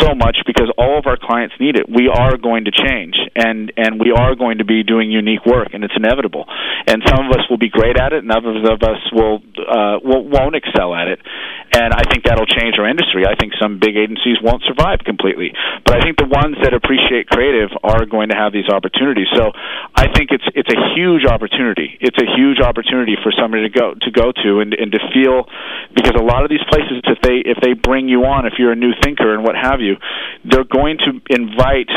so 0.00 0.14
much 0.14 0.36
because 0.46 0.70
all 0.76 0.98
of 0.98 1.06
our 1.06 1.16
clients 1.16 1.54
need 1.60 1.76
it. 1.76 1.88
We 1.88 2.08
are 2.08 2.36
going 2.36 2.64
to 2.66 2.72
change, 2.72 3.14
and 3.34 3.72
and 3.76 4.00
we 4.00 4.12
are 4.12 4.34
going 4.34 4.58
to 4.58 4.64
be 4.64 4.82
doing 4.82 5.10
unique 5.10 5.46
work, 5.46 5.72
and 5.72 5.84
it's 5.84 5.94
inevitable. 5.96 6.44
And 6.86 7.02
some 7.08 7.26
of 7.26 7.32
us 7.32 7.48
will 7.48 7.58
be 7.58 7.68
great 7.68 7.96
at 7.96 8.12
it, 8.12 8.22
and 8.22 8.30
others 8.30 8.66
of 8.68 8.82
us 8.82 9.00
will 9.12 9.40
uh, 9.56 9.98
will 10.02 10.28
won't 10.28 10.56
excel 10.56 10.94
at 10.94 11.08
it. 11.08 11.20
And 11.72 11.92
I 11.94 12.04
think 12.10 12.24
that'll 12.24 12.46
change 12.46 12.78
our 12.78 12.88
industry. 12.88 13.26
I 13.26 13.34
think 13.34 13.54
some 13.60 13.78
big 13.78 13.96
agencies 13.96 14.38
won't 14.42 14.62
survive 14.66 15.00
completely, 15.04 15.52
but 15.84 15.96
I 15.96 16.00
think 16.04 16.18
the 16.18 16.28
ones 16.28 16.56
that 16.62 16.74
appreciate 16.74 17.26
creative 17.28 17.70
are 17.82 18.06
going 18.06 18.28
to 18.30 18.36
have 18.36 18.52
these 18.52 18.68
opportunities. 18.68 19.26
So 19.34 19.52
I 19.94 20.12
think 20.12 20.30
it's 20.30 20.46
it's 20.54 20.70
a 20.70 20.80
huge 20.94 21.24
opportunity. 21.24 21.96
It's 22.00 22.18
a 22.18 22.28
huge 22.36 22.60
opportunity 22.60 23.16
for 23.22 23.32
somebody 23.32 23.68
to 23.68 23.72
go 23.72 23.94
to 23.94 24.10
go 24.10 24.32
to 24.32 24.60
and 24.60 24.74
and 24.74 24.92
to 24.92 25.00
feel 25.14 25.46
because 25.94 26.14
a 26.18 26.22
lot 26.22 26.44
of 26.44 26.50
these 26.50 26.64
places 26.68 27.00
if 27.04 27.20
they 27.22 27.42
if 27.44 27.58
they 27.62 27.72
bring 27.72 28.08
you 28.08 28.24
on 28.24 28.46
if 28.46 28.54
you're 28.58 28.73
a 28.74 28.76
new 28.76 28.92
thinker 29.02 29.32
and 29.34 29.42
what 29.46 29.54
have 29.54 29.80
you, 29.80 29.94
they're 30.44 30.66
going 30.66 30.98
to 30.98 31.22
invite 31.30 31.88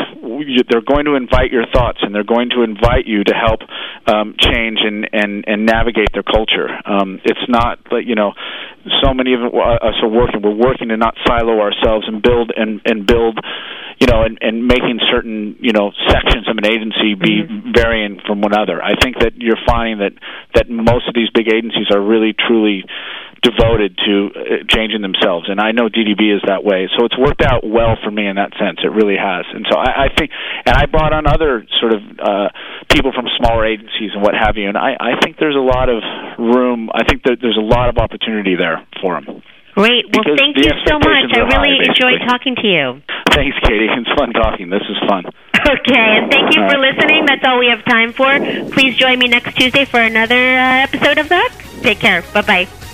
they're 0.69 0.86
going 0.86 1.05
to 1.05 1.15
invite 1.15 1.51
your 1.51 1.65
thoughts 1.73 1.99
and 2.01 2.13
they're 2.13 2.28
going 2.28 2.49
to 2.49 2.61
invite 2.61 3.05
you 3.05 3.23
to 3.23 3.34
help 3.34 3.61
um, 4.05 4.36
change 4.39 4.80
and 4.86 5.09
and 5.11 5.43
and 5.47 5.65
navigate 5.65 6.13
their 6.13 6.23
culture. 6.23 6.69
Um, 6.86 7.19
it's 7.25 7.45
not 7.49 7.80
like 7.91 8.05
you 8.05 8.15
know 8.15 8.34
so 9.03 9.13
many 9.13 9.34
of 9.34 9.41
us 9.41 9.97
are 10.01 10.09
working. 10.09 10.41
We're 10.41 10.55
working 10.55 10.89
to 10.89 10.97
not 10.97 11.15
silo 11.25 11.59
ourselves 11.59 12.05
and 12.07 12.21
build 12.21 12.51
and 12.55 12.82
and 12.86 13.05
build, 13.05 13.39
you 13.99 14.07
know, 14.07 14.23
and 14.23 14.38
and 14.41 14.65
making 14.65 14.99
certain 15.11 15.57
you 15.59 15.73
know 15.73 15.91
sections 16.07 16.47
of 16.47 16.57
an 16.57 16.65
agency 16.65 17.15
be 17.15 17.43
varying 17.73 18.19
from 18.25 18.41
one 18.41 18.53
another. 18.53 18.82
I 18.82 18.95
think 18.95 19.19
that 19.19 19.36
you're 19.38 19.59
finding 19.67 19.99
that 19.99 20.13
that 20.55 20.69
most 20.69 21.07
of 21.07 21.15
these 21.15 21.30
big 21.34 21.47
agencies 21.51 21.88
are 21.91 22.01
really 22.01 22.34
truly 22.34 22.86
devoted 23.44 23.98
to 24.06 24.30
uh, 24.34 24.40
changing 24.70 25.02
themselves 25.02 25.48
and 25.50 25.60
I 25.60 25.72
know 25.72 25.90
DDB 25.90 26.36
is 26.36 26.42
that 26.48 26.64
way 26.64 26.90
so 26.98 27.06
it's 27.06 27.18
worked 27.18 27.42
out 27.42 27.62
well 27.66 27.96
for 28.04 28.12
me 28.12 28.28
in 28.28 28.36
that 28.36 28.52
sense 28.58 28.80
it 28.84 28.92
really 28.92 29.18
has 29.18 29.46
and 29.54 29.66
so 29.70 29.78
I, 29.78 30.06
I 30.06 30.08
think 30.16 30.32
and 30.66 30.76
I 30.76 30.86
brought 30.86 31.14
on 31.14 31.28
other 31.28 31.66
sort 31.80 31.94
of 31.94 32.02
uh 32.18 32.50
people 32.90 33.12
from 33.14 33.26
smaller 33.38 33.66
agencies 33.66 34.12
and 34.14 34.22
what 34.22 34.34
have 34.34 34.58
you 34.58 34.68
and 34.68 34.78
I 34.78 34.98
I 35.00 35.12
think 35.22 35.38
there's 35.38 35.56
a 35.58 35.64
lot 35.64 35.90
of 35.90 36.02
room 36.40 36.90
I 36.94 37.04
think 37.06 37.24
that 37.24 37.38
there's 37.42 37.58
a 37.58 37.66
lot 37.66 37.90
of 37.90 37.98
opportunity 37.98 38.56
there 38.56 38.86
for 39.02 39.20
them 39.22 39.42
Great. 39.78 40.10
Well, 40.10 40.26
Because 40.26 40.42
thank 40.42 40.58
you 40.58 40.74
so 40.90 40.98
much. 40.98 41.30
I 41.30 41.38
are 41.38 41.46
high, 41.54 41.62
really 41.62 41.86
enjoyed 41.86 42.18
talking 42.26 42.56
to 42.58 42.66
you. 42.68 42.86
thanks 43.38 43.58
Katie 43.62 43.86
it's 43.94 44.10
fun 44.18 44.34
talking 44.34 44.70
this 44.70 44.82
is 44.90 44.98
fun 45.08 45.26
Okay, 45.70 46.18
and 46.18 46.32
thank 46.32 46.56
you 46.56 46.62
All 46.62 46.70
for 46.70 46.80
right. 46.80 46.96
listening. 46.96 47.26
That's 47.26 47.44
all 47.46 47.60
we 47.60 47.68
have 47.68 47.84
time 47.86 48.14
for. 48.14 48.40
Please 48.72 48.96
join 48.96 49.20
me 49.20 49.28
next 49.28 49.56
Tuesday 49.58 49.86
for 49.86 50.00
another 50.00 50.36
uh, 50.58 50.84
episode 50.84 51.18
of 51.18 51.30
The 51.30 51.52
Take 51.82 52.00
care. 52.00 52.22
Bye 52.34 52.42
bye. 52.42 52.87